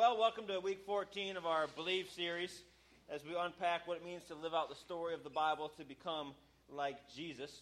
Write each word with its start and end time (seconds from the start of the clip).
Well, 0.00 0.16
welcome 0.16 0.46
to 0.46 0.58
week 0.60 0.80
14 0.86 1.36
of 1.36 1.44
our 1.44 1.66
Believe 1.76 2.08
series 2.08 2.62
as 3.10 3.22
we 3.22 3.36
unpack 3.38 3.86
what 3.86 3.98
it 3.98 4.02
means 4.02 4.22
to 4.28 4.34
live 4.34 4.54
out 4.54 4.70
the 4.70 4.74
story 4.74 5.12
of 5.12 5.22
the 5.24 5.28
Bible 5.28 5.70
to 5.76 5.84
become 5.84 6.32
like 6.70 6.96
Jesus. 7.14 7.60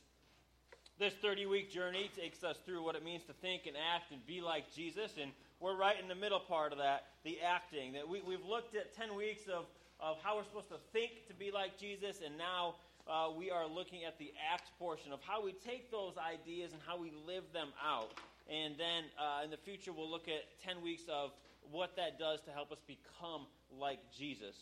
This 1.00 1.12
30 1.14 1.46
week 1.46 1.72
journey 1.72 2.08
takes 2.16 2.44
us 2.44 2.56
through 2.64 2.84
what 2.84 2.94
it 2.94 3.04
means 3.04 3.24
to 3.24 3.32
think 3.32 3.62
and 3.66 3.74
act 3.92 4.12
and 4.12 4.24
be 4.24 4.40
like 4.40 4.72
Jesus, 4.72 5.14
and 5.20 5.32
we're 5.58 5.76
right 5.76 5.96
in 6.00 6.06
the 6.06 6.14
middle 6.14 6.38
part 6.38 6.70
of 6.70 6.78
that, 6.78 7.06
the 7.24 7.38
acting. 7.44 7.94
That 7.94 8.08
we, 8.08 8.18
have 8.20 8.44
looked 8.48 8.76
at 8.76 8.94
10 8.94 9.16
weeks 9.16 9.48
of, 9.52 9.64
of 9.98 10.18
how 10.22 10.36
we're 10.36 10.44
supposed 10.44 10.68
to 10.68 10.78
think 10.92 11.26
to 11.26 11.34
be 11.34 11.50
like 11.50 11.76
Jesus, 11.76 12.20
and 12.24 12.38
now 12.38 12.76
uh, 13.10 13.30
we 13.36 13.50
are 13.50 13.66
looking 13.66 14.04
at 14.04 14.16
the 14.16 14.30
act 14.52 14.70
portion 14.78 15.10
of 15.10 15.18
how 15.26 15.42
we 15.42 15.54
take 15.66 15.90
those 15.90 16.12
ideas 16.16 16.72
and 16.72 16.80
how 16.86 16.96
we 16.96 17.10
live 17.26 17.52
them 17.52 17.70
out. 17.84 18.12
And 18.48 18.76
then 18.78 19.10
uh, 19.18 19.42
in 19.42 19.50
the 19.50 19.56
future, 19.56 19.92
we'll 19.92 20.08
look 20.08 20.28
at 20.28 20.44
10 20.64 20.80
weeks 20.82 21.02
of 21.12 21.32
what 21.70 21.96
that 21.96 22.18
does 22.18 22.40
to 22.42 22.50
help 22.50 22.72
us 22.72 22.78
become 22.86 23.46
like 23.70 23.98
Jesus. 24.16 24.54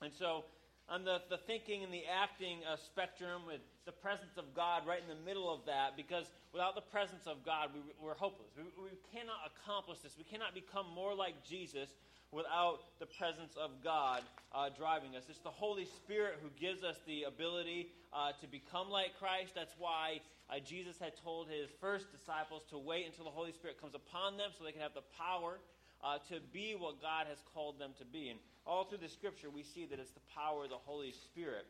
And 0.00 0.12
so, 0.12 0.44
on 0.88 1.04
the, 1.04 1.22
the 1.30 1.38
thinking 1.38 1.84
and 1.84 1.92
the 1.92 2.02
acting 2.10 2.58
uh, 2.66 2.76
spectrum, 2.76 3.46
with 3.46 3.60
the 3.86 3.92
presence 3.92 4.36
of 4.36 4.54
God 4.54 4.82
right 4.86 5.00
in 5.00 5.08
the 5.08 5.24
middle 5.24 5.52
of 5.52 5.64
that, 5.66 5.96
because 5.96 6.26
without 6.52 6.74
the 6.74 6.82
presence 6.82 7.26
of 7.26 7.44
God, 7.44 7.70
we, 7.74 7.80
we're 8.02 8.14
hopeless. 8.14 8.50
We, 8.56 8.64
we 8.82 8.98
cannot 9.14 9.46
accomplish 9.46 9.98
this. 10.00 10.18
We 10.18 10.24
cannot 10.24 10.54
become 10.54 10.86
more 10.94 11.14
like 11.14 11.34
Jesus 11.46 11.88
without 12.32 12.80
the 12.98 13.06
presence 13.06 13.54
of 13.60 13.70
God 13.84 14.22
uh, 14.54 14.70
driving 14.76 15.16
us. 15.16 15.24
It's 15.28 15.38
the 15.40 15.52
Holy 15.52 15.84
Spirit 15.84 16.40
who 16.42 16.48
gives 16.58 16.82
us 16.82 16.96
the 17.06 17.24
ability 17.24 17.92
uh, 18.12 18.32
to 18.40 18.46
become 18.48 18.88
like 18.88 19.12
Christ. 19.20 19.52
That's 19.54 19.74
why 19.78 20.20
uh, 20.48 20.58
Jesus 20.64 20.98
had 20.98 21.12
told 21.22 21.48
his 21.48 21.68
first 21.80 22.10
disciples 22.10 22.62
to 22.70 22.78
wait 22.78 23.06
until 23.06 23.24
the 23.24 23.30
Holy 23.30 23.52
Spirit 23.52 23.80
comes 23.80 23.94
upon 23.94 24.36
them 24.36 24.50
so 24.56 24.64
they 24.64 24.72
can 24.72 24.80
have 24.80 24.94
the 24.94 25.06
power 25.16 25.60
uh, 26.02 26.18
to 26.28 26.40
be 26.52 26.74
what 26.78 27.00
God 27.00 27.26
has 27.28 27.38
called 27.54 27.78
them 27.78 27.92
to 27.98 28.04
be. 28.04 28.28
And 28.28 28.38
all 28.66 28.84
through 28.84 28.98
the 28.98 29.08
scripture, 29.08 29.50
we 29.50 29.62
see 29.62 29.86
that 29.86 29.98
it's 29.98 30.10
the 30.10 30.26
power 30.34 30.64
of 30.64 30.70
the 30.70 30.82
Holy 30.84 31.12
Spirit 31.12 31.66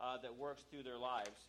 uh, 0.00 0.16
that 0.22 0.36
works 0.36 0.62
through 0.70 0.82
their 0.82 0.98
lives. 0.98 1.48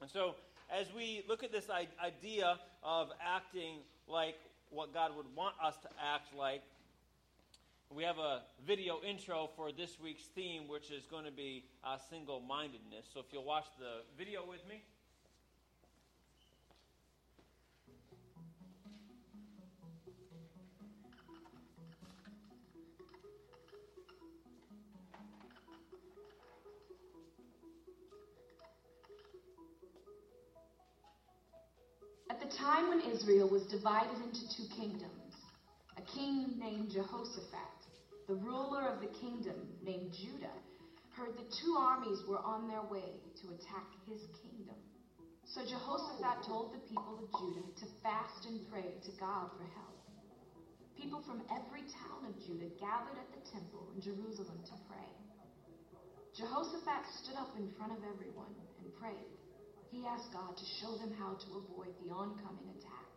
And 0.00 0.10
so, 0.10 0.34
as 0.70 0.92
we 0.94 1.24
look 1.28 1.42
at 1.42 1.52
this 1.52 1.68
idea 1.70 2.58
of 2.82 3.08
acting 3.24 3.78
like 4.06 4.36
what 4.70 4.92
God 4.92 5.16
would 5.16 5.26
want 5.34 5.54
us 5.62 5.76
to 5.82 5.88
act 6.02 6.34
like, 6.36 6.62
we 7.90 8.04
have 8.04 8.18
a 8.18 8.42
video 8.66 9.00
intro 9.06 9.48
for 9.56 9.72
this 9.72 9.96
week's 10.02 10.24
theme, 10.34 10.68
which 10.68 10.90
is 10.90 11.06
going 11.06 11.24
to 11.24 11.32
be 11.32 11.64
uh, 11.82 11.96
single 12.10 12.40
mindedness. 12.40 13.06
So, 13.12 13.20
if 13.20 13.26
you'll 13.32 13.44
watch 13.44 13.66
the 13.78 14.04
video 14.16 14.46
with 14.46 14.66
me. 14.68 14.82
Time 32.58 32.88
when 32.88 33.00
Israel 33.00 33.48
was 33.48 33.62
divided 33.70 34.18
into 34.18 34.42
two 34.58 34.66
kingdoms, 34.74 35.30
a 35.96 36.02
king 36.02 36.58
named 36.58 36.90
Jehoshaphat, 36.90 37.78
the 38.26 38.34
ruler 38.34 38.82
of 38.90 38.98
the 39.00 39.14
kingdom 39.22 39.54
named 39.80 40.10
Judah, 40.10 40.58
heard 41.14 41.38
that 41.38 41.54
two 41.62 41.78
armies 41.78 42.18
were 42.26 42.42
on 42.42 42.66
their 42.66 42.82
way 42.82 43.14
to 43.40 43.54
attack 43.54 43.86
his 44.10 44.18
kingdom. 44.42 44.74
So 45.46 45.62
Jehoshaphat 45.62 46.42
told 46.42 46.74
the 46.74 46.82
people 46.90 47.14
of 47.22 47.30
Judah 47.38 47.70
to 47.78 47.86
fast 48.02 48.44
and 48.44 48.58
pray 48.68 48.98
to 49.06 49.12
God 49.22 49.46
for 49.54 49.66
help. 49.78 50.02
People 50.98 51.22
from 51.22 51.46
every 51.54 51.86
town 51.86 52.26
of 52.26 52.34
Judah 52.42 52.74
gathered 52.82 53.22
at 53.22 53.30
the 53.30 53.50
temple 53.54 53.86
in 53.94 54.02
Jerusalem 54.02 54.58
to 54.66 54.74
pray. 54.90 55.10
Jehoshaphat 56.34 57.06
stood 57.22 57.38
up 57.38 57.54
in 57.54 57.70
front 57.78 57.92
of 57.94 58.02
everyone 58.02 58.54
and 58.82 58.90
prayed. 58.98 59.37
He 59.90 60.04
asked 60.04 60.32
God 60.32 60.56
to 60.56 60.66
show 60.80 60.96
them 60.98 61.16
how 61.18 61.34
to 61.34 61.48
avoid 61.64 61.94
the 62.04 62.12
oncoming 62.12 62.68
attack. 62.76 63.08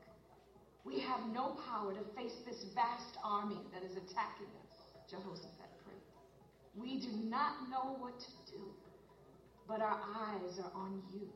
We 0.84 1.00
have 1.02 1.28
no 1.34 1.60
power 1.68 1.94
to 1.94 2.04
face 2.16 2.34
this 2.46 2.66
vast 2.74 3.18
army 3.24 3.60
that 3.74 3.84
is 3.84 3.92
attacking 3.92 4.50
us, 4.64 4.74
Jehoshaphat 5.10 5.72
prayed. 5.84 6.10
We 6.76 7.00
do 7.00 7.12
not 7.30 7.70
know 7.70 7.98
what 8.00 8.18
to 8.18 8.32
do, 8.56 8.64
but 9.68 9.82
our 9.82 10.00
eyes 10.16 10.60
are 10.64 10.72
on 10.74 11.04
you. 11.14 11.28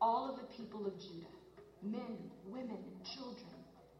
All 0.00 0.30
of 0.30 0.40
the 0.40 0.48
people 0.56 0.86
of 0.86 0.92
Judah, 0.98 1.36
men, 1.82 2.16
women, 2.48 2.80
and 2.80 3.06
children, 3.14 3.54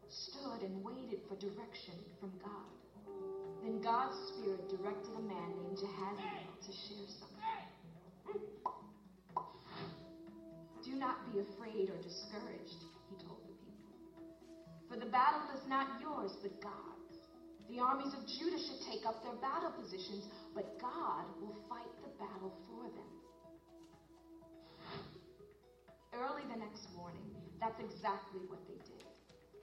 stood 0.09 0.61
and 0.65 0.83
waited 0.83 1.19
for 1.29 1.35
direction 1.35 1.95
from 2.19 2.31
God. 2.43 2.67
Then 3.63 3.81
God's 3.81 4.15
Spirit 4.33 4.69
directed 4.69 5.13
a 5.17 5.21
man 5.21 5.53
named 5.63 5.77
Jahaziel 5.77 6.53
to 6.65 6.71
share 6.71 7.07
something. 7.19 7.36
Not 10.97 11.21
be 11.31 11.39
afraid 11.39 11.89
or 11.89 11.97
discouraged, 12.01 12.81
he 13.09 13.15
told 13.23 13.41
the 13.45 13.55
people. 13.61 13.87
For 14.89 14.97
the 14.97 15.09
battle 15.09 15.45
is 15.55 15.63
not 15.69 16.01
yours, 16.01 16.33
but 16.41 16.57
God's. 16.61 16.97
The 17.69 17.79
armies 17.79 18.13
of 18.15 18.23
Judah 18.25 18.57
should 18.57 18.81
take 18.87 19.05
up 19.05 19.21
their 19.23 19.35
battle 19.43 19.71
positions, 19.75 20.25
but 20.55 20.79
God 20.79 21.25
will 21.41 21.55
fight 21.67 21.91
the 22.01 22.11
battle 22.15 22.55
for 22.65 22.87
them. 22.87 23.11
Early 26.15 26.47
the 26.49 26.57
next 26.57 26.87
morning, 26.95 27.27
that's 27.59 27.77
exactly 27.77 28.41
what 28.47 28.63
they 28.65 28.79
did. 28.87 29.05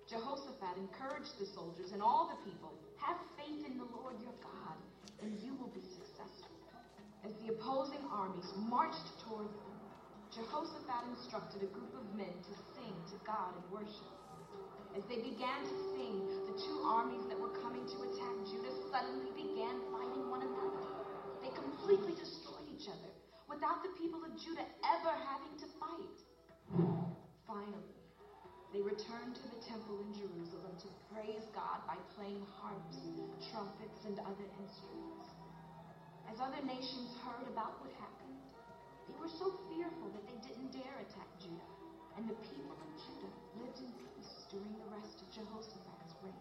Jehoshaphat 0.06 0.76
encouraged 0.76 1.32
the 1.40 1.48
soldiers 1.56 1.90
and 1.96 2.02
all 2.04 2.28
the 2.28 2.38
people 2.44 2.76
have 3.00 3.16
faith 3.40 3.64
in 3.64 3.80
the 3.80 3.88
Lord 3.96 4.20
your 4.20 4.36
God, 4.44 4.76
and 5.24 5.32
you 5.40 5.56
will 5.56 5.72
be 5.72 5.82
successful. 5.96 6.52
As 7.24 7.32
the 7.40 7.56
opposing 7.56 8.04
armies 8.12 8.52
marched 8.68 9.08
toward 9.24 9.48
them, 9.48 9.73
Jehoshaphat 10.34 11.14
instructed 11.14 11.62
a 11.62 11.70
group 11.70 11.94
of 11.94 12.02
men 12.18 12.34
to 12.42 12.52
sing 12.74 12.90
to 13.06 13.16
God 13.22 13.54
in 13.54 13.62
worship. 13.70 14.10
As 14.98 15.06
they 15.06 15.22
began 15.22 15.62
to 15.62 15.76
sing, 15.94 16.26
the 16.50 16.58
two 16.58 16.82
armies 16.82 17.22
that 17.30 17.38
were 17.38 17.54
coming 17.62 17.86
to 17.86 17.98
attack 18.02 18.34
Judah 18.50 18.74
suddenly 18.90 19.30
began 19.38 19.78
fighting 19.94 20.26
one 20.26 20.42
another. 20.42 20.82
They 21.38 21.54
completely 21.54 22.18
destroyed 22.18 22.66
each 22.66 22.90
other 22.90 23.14
without 23.46 23.86
the 23.86 23.94
people 23.94 24.26
of 24.26 24.34
Judah 24.34 24.66
ever 24.82 25.14
having 25.14 25.54
to 25.62 25.70
fight. 25.78 26.18
Finally, 27.46 27.94
they 28.74 28.82
returned 28.82 29.38
to 29.38 29.46
the 29.54 29.62
temple 29.70 30.02
in 30.02 30.18
Jerusalem 30.18 30.74
to 30.82 30.90
praise 31.14 31.46
God 31.54 31.86
by 31.86 31.94
playing 32.18 32.42
harps, 32.58 32.98
trumpets, 33.54 34.02
and 34.02 34.18
other 34.26 34.50
instruments. 34.58 35.30
As 36.26 36.42
other 36.42 36.58
nations 36.66 37.14
heard 37.22 37.46
about 37.46 37.78
what 37.78 37.94
happened, 38.02 38.33
they 39.08 39.16
were 39.20 39.28
so 39.28 39.52
fearful 39.68 40.08
that 40.12 40.24
they 40.26 40.38
didn't 40.48 40.72
dare 40.72 40.96
attack 41.00 41.28
Judah. 41.40 41.70
And 42.16 42.28
the 42.28 42.34
people 42.46 42.76
of 42.78 42.90
Judah 42.96 43.32
lived 43.60 43.78
in 43.80 43.90
peace 43.92 44.46
during 44.50 44.72
the 44.78 44.96
rest 44.96 45.20
of 45.20 45.30
Jehoshaphat's 45.30 46.14
reign. 46.22 46.32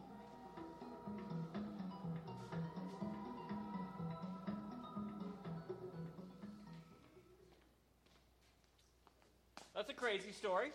That's 9.75 9.89
a 9.89 9.93
crazy 9.93 10.31
story. 10.31 10.71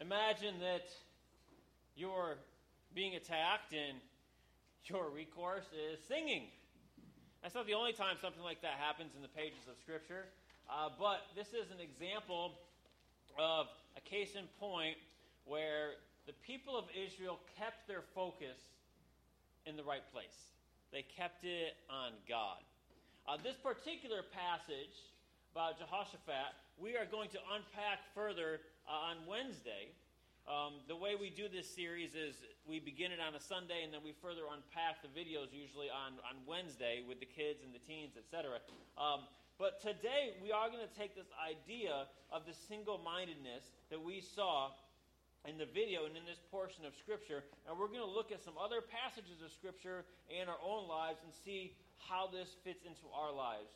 Imagine 0.00 0.60
that 0.60 0.86
you're 1.96 2.36
being 2.94 3.14
attacked 3.16 3.72
and 3.72 3.98
your 4.84 5.10
recourse 5.10 5.66
is 5.72 5.98
singing. 6.06 6.48
That's 7.42 7.58
not 7.58 7.66
the 7.66 7.74
only 7.74 7.92
time 7.92 8.14
something 8.22 8.42
like 8.42 8.62
that 8.62 8.78
happens 8.78 9.10
in 9.18 9.22
the 9.22 9.34
pages 9.34 9.66
of 9.66 9.74
Scripture, 9.82 10.30
uh, 10.70 10.94
but 10.94 11.26
this 11.34 11.50
is 11.50 11.74
an 11.74 11.82
example 11.82 12.54
of 13.34 13.66
a 13.98 14.00
case 14.00 14.38
in 14.38 14.46
point 14.62 14.94
where 15.44 15.98
the 16.30 16.38
people 16.46 16.78
of 16.78 16.86
Israel 16.94 17.42
kept 17.58 17.90
their 17.90 18.06
focus 18.14 18.54
in 19.66 19.74
the 19.74 19.82
right 19.82 20.06
place. 20.14 20.54
They 20.94 21.02
kept 21.02 21.42
it 21.42 21.74
on 21.90 22.14
God. 22.30 22.62
Uh, 23.26 23.42
this 23.42 23.58
particular 23.58 24.22
passage 24.22 24.94
about 25.50 25.82
Jehoshaphat, 25.82 26.54
we 26.78 26.94
are 26.94 27.10
going 27.10 27.28
to 27.34 27.42
unpack 27.50 28.06
further 28.14 28.62
uh, 28.86 29.10
on 29.10 29.16
Wednesday. 29.26 29.90
Um, 30.42 30.82
the 30.90 30.98
way 30.98 31.14
we 31.14 31.30
do 31.30 31.46
this 31.46 31.70
series 31.70 32.18
is 32.18 32.34
we 32.66 32.82
begin 32.82 33.14
it 33.14 33.22
on 33.22 33.38
a 33.38 33.42
Sunday 33.42 33.86
and 33.86 33.94
then 33.94 34.02
we 34.02 34.10
further 34.18 34.42
unpack 34.50 34.98
the 34.98 35.12
videos 35.14 35.54
usually 35.54 35.86
on, 35.86 36.18
on 36.26 36.42
Wednesday 36.50 36.98
with 37.06 37.22
the 37.22 37.30
kids 37.30 37.62
and 37.62 37.70
the 37.70 37.78
teens, 37.78 38.18
etc. 38.18 38.58
Um, 38.98 39.30
but 39.62 39.78
today 39.78 40.34
we 40.42 40.50
are 40.50 40.66
going 40.66 40.82
to 40.82 40.94
take 40.98 41.14
this 41.14 41.30
idea 41.38 42.10
of 42.34 42.42
the 42.42 42.56
single 42.66 42.98
mindedness 42.98 43.70
that 43.94 44.02
we 44.02 44.18
saw 44.18 44.74
in 45.46 45.62
the 45.62 45.66
video 45.70 46.10
and 46.10 46.18
in 46.18 46.26
this 46.26 46.42
portion 46.50 46.82
of 46.86 46.94
Scripture, 46.98 47.46
and 47.66 47.78
we're 47.78 47.90
going 47.90 48.02
to 48.02 48.10
look 48.10 48.34
at 48.34 48.42
some 48.42 48.58
other 48.58 48.82
passages 48.82 49.42
of 49.46 49.50
Scripture 49.54 50.02
in 50.26 50.50
our 50.50 50.58
own 50.58 50.90
lives 50.90 51.22
and 51.22 51.30
see 51.30 51.78
how 52.02 52.26
this 52.26 52.58
fits 52.66 52.82
into 52.82 53.06
our 53.14 53.30
lives. 53.30 53.70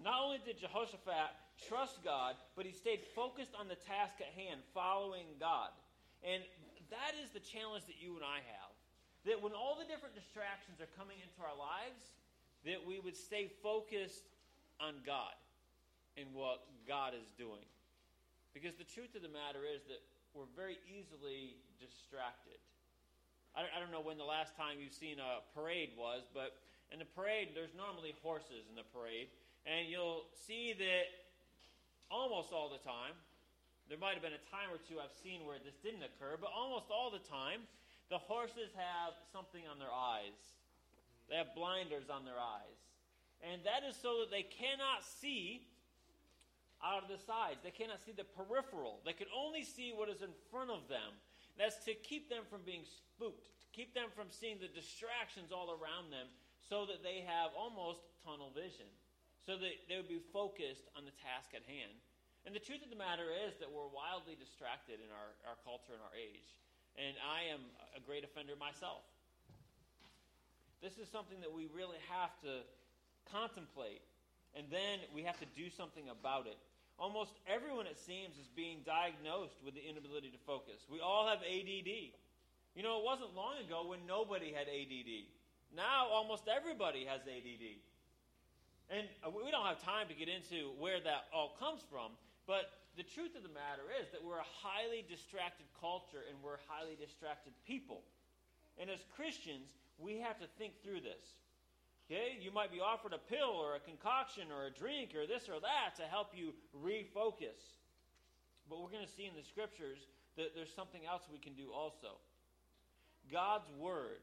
Not 0.00 0.24
only 0.24 0.40
did 0.40 0.56
Jehoshaphat 0.60 1.36
trust 1.56 2.02
God, 2.02 2.34
but 2.56 2.66
he 2.66 2.72
stayed 2.72 3.02
focused 3.14 3.54
on 3.58 3.68
the 3.68 3.78
task 3.78 4.18
at 4.20 4.32
hand, 4.34 4.60
following 4.74 5.26
God. 5.38 5.70
And 6.22 6.42
that 6.90 7.14
is 7.22 7.30
the 7.30 7.42
challenge 7.42 7.86
that 7.86 7.98
you 7.98 8.16
and 8.16 8.24
I 8.24 8.42
have. 8.44 8.72
that 9.24 9.40
when 9.40 9.56
all 9.56 9.72
the 9.72 9.88
different 9.88 10.12
distractions 10.12 10.84
are 10.84 10.90
coming 11.00 11.16
into 11.16 11.40
our 11.40 11.56
lives, 11.56 12.12
that 12.68 12.76
we 12.84 13.00
would 13.00 13.16
stay 13.16 13.48
focused 13.64 14.28
on 14.76 15.00
God 15.00 15.32
and 16.20 16.28
what 16.36 16.68
God 16.84 17.16
is 17.16 17.24
doing. 17.40 17.64
Because 18.52 18.76
the 18.76 18.84
truth 18.84 19.16
of 19.16 19.24
the 19.24 19.32
matter 19.32 19.64
is 19.64 19.80
that 19.88 20.04
we're 20.36 20.50
very 20.52 20.76
easily 20.84 21.56
distracted. 21.80 22.60
I 23.54 23.64
don't, 23.78 23.94
know 23.94 24.02
when 24.02 24.18
the 24.18 24.26
last 24.26 24.58
time 24.58 24.82
you've 24.82 24.92
seen 24.92 25.22
a 25.22 25.40
parade 25.54 25.94
was, 25.94 26.26
but 26.34 26.58
in 26.90 26.98
the 26.98 27.06
parade, 27.06 27.54
there's 27.54 27.72
normally 27.72 28.12
horses 28.18 28.66
in 28.66 28.74
the 28.74 28.86
parade. 28.90 29.30
And 29.62 29.86
you'll 29.86 30.26
see 30.34 30.74
that 30.74 31.06
almost 32.14 32.54
all 32.54 32.70
the 32.70 32.78
time, 32.86 33.18
there 33.90 33.98
might 33.98 34.14
have 34.14 34.22
been 34.22 34.38
a 34.38 34.46
time 34.54 34.70
or 34.70 34.78
two 34.78 35.02
I've 35.02 35.12
seen 35.18 35.42
where 35.42 35.58
this 35.58 35.74
didn't 35.82 36.06
occur, 36.06 36.38
but 36.38 36.54
almost 36.54 36.94
all 36.94 37.10
the 37.10 37.20
time, 37.26 37.66
the 38.08 38.22
horses 38.22 38.70
have 38.78 39.18
something 39.34 39.66
on 39.66 39.82
their 39.82 39.92
eyes. 39.92 40.38
They 41.26 41.34
have 41.34 41.50
blinders 41.58 42.06
on 42.06 42.22
their 42.22 42.38
eyes. 42.38 42.78
And 43.42 43.66
that 43.66 43.82
is 43.82 43.98
so 43.98 44.22
that 44.22 44.30
they 44.30 44.46
cannot 44.46 45.02
see 45.02 45.66
out 46.80 47.02
of 47.02 47.10
the 47.10 47.20
sides. 47.20 47.60
They 47.64 47.74
cannot 47.74 48.00
see 48.04 48.12
the 48.12 48.24
peripheral. 48.24 49.02
They 49.04 49.16
can 49.16 49.28
only 49.34 49.64
see 49.64 49.92
what 49.92 50.08
is 50.08 50.22
in 50.22 50.32
front 50.52 50.70
of 50.70 50.86
them. 50.88 51.16
That's 51.58 51.82
to 51.84 51.92
keep 51.94 52.28
them 52.30 52.44
from 52.48 52.62
being 52.64 52.84
spooked, 52.84 53.44
to 53.44 53.68
keep 53.72 53.92
them 53.92 54.08
from 54.14 54.28
seeing 54.30 54.60
the 54.60 54.70
distractions 54.70 55.52
all 55.52 55.72
around 55.72 56.12
them, 56.12 56.28
so 56.68 56.86
that 56.86 57.04
they 57.04 57.24
have 57.24 57.52
almost 57.52 58.00
tunnel 58.24 58.52
vision, 58.54 58.88
so 59.44 59.60
that 59.60 59.72
they 59.88 59.96
would 60.00 60.08
be 60.08 60.24
focused 60.32 60.88
on 60.96 61.04
the 61.04 61.14
task 61.20 61.52
at 61.52 61.64
hand. 61.68 61.92
And 62.44 62.52
the 62.52 62.60
truth 62.60 62.84
of 62.84 62.92
the 62.92 63.00
matter 63.00 63.32
is 63.32 63.56
that 63.60 63.68
we're 63.68 63.88
wildly 63.88 64.36
distracted 64.36 65.00
in 65.00 65.08
our, 65.12 65.30
our 65.48 65.56
culture 65.64 65.96
and 65.96 66.04
our 66.04 66.16
age. 66.16 66.48
And 66.96 67.16
I 67.20 67.52
am 67.52 67.64
a 67.96 68.00
great 68.00 68.24
offender 68.24 68.56
myself. 68.56 69.04
This 70.84 71.00
is 71.00 71.08
something 71.08 71.40
that 71.40 71.48
we 71.48 71.72
really 71.72 72.00
have 72.12 72.36
to 72.44 72.60
contemplate, 73.32 74.04
and 74.52 74.68
then 74.68 75.00
we 75.16 75.24
have 75.24 75.40
to 75.40 75.48
do 75.56 75.72
something 75.72 76.12
about 76.12 76.44
it. 76.44 76.60
Almost 77.00 77.40
everyone, 77.48 77.88
it 77.88 77.98
seems, 77.98 78.36
is 78.36 78.52
being 78.52 78.84
diagnosed 78.84 79.56
with 79.64 79.74
the 79.74 79.82
inability 79.82 80.28
to 80.30 80.40
focus. 80.44 80.84
We 80.92 81.00
all 81.00 81.26
have 81.26 81.40
ADD. 81.40 82.12
You 82.76 82.82
know, 82.84 83.00
it 83.00 83.04
wasn't 83.04 83.34
long 83.34 83.58
ago 83.64 83.88
when 83.88 84.04
nobody 84.06 84.52
had 84.52 84.68
ADD. 84.68 85.26
Now, 85.74 86.06
almost 86.12 86.44
everybody 86.46 87.08
has 87.08 87.24
ADD. 87.26 87.80
And 88.90 89.08
uh, 89.24 89.32
we 89.32 89.50
don't 89.50 89.64
have 89.64 89.80
time 89.80 90.08
to 90.08 90.16
get 90.16 90.28
into 90.28 90.72
where 90.76 91.00
that 91.00 91.32
all 91.32 91.56
comes 91.56 91.80
from, 91.88 92.12
but 92.46 92.84
the 92.96 93.02
truth 93.02 93.34
of 93.34 93.42
the 93.42 93.50
matter 93.50 93.88
is 93.98 94.06
that 94.12 94.22
we're 94.22 94.38
a 94.38 94.52
highly 94.62 95.02
distracted 95.08 95.66
culture 95.80 96.22
and 96.28 96.38
we're 96.44 96.60
highly 96.68 96.94
distracted 96.94 97.56
people. 97.66 98.04
And 98.78 98.90
as 98.90 99.00
Christians, 99.16 99.66
we 99.98 100.18
have 100.20 100.38
to 100.38 100.46
think 100.58 100.78
through 100.82 101.00
this. 101.00 101.24
Okay? 102.06 102.36
You 102.38 102.52
might 102.52 102.70
be 102.70 102.78
offered 102.78 103.16
a 103.16 103.22
pill 103.22 103.56
or 103.56 103.74
a 103.74 103.82
concoction 103.82 104.52
or 104.52 104.68
a 104.68 104.72
drink 104.72 105.16
or 105.16 105.26
this 105.26 105.48
or 105.48 105.58
that 105.58 105.96
to 105.98 106.04
help 106.06 106.36
you 106.36 106.52
refocus. 106.76 107.58
But 108.68 108.78
we're 108.78 108.92
going 108.92 109.06
to 109.06 109.14
see 109.16 109.26
in 109.26 109.34
the 109.34 109.46
scriptures 109.46 109.98
that 110.36 110.54
there's 110.54 110.72
something 110.72 111.02
else 111.08 111.22
we 111.30 111.38
can 111.38 111.54
do 111.54 111.72
also. 111.72 112.20
God's 113.30 113.70
word 113.78 114.20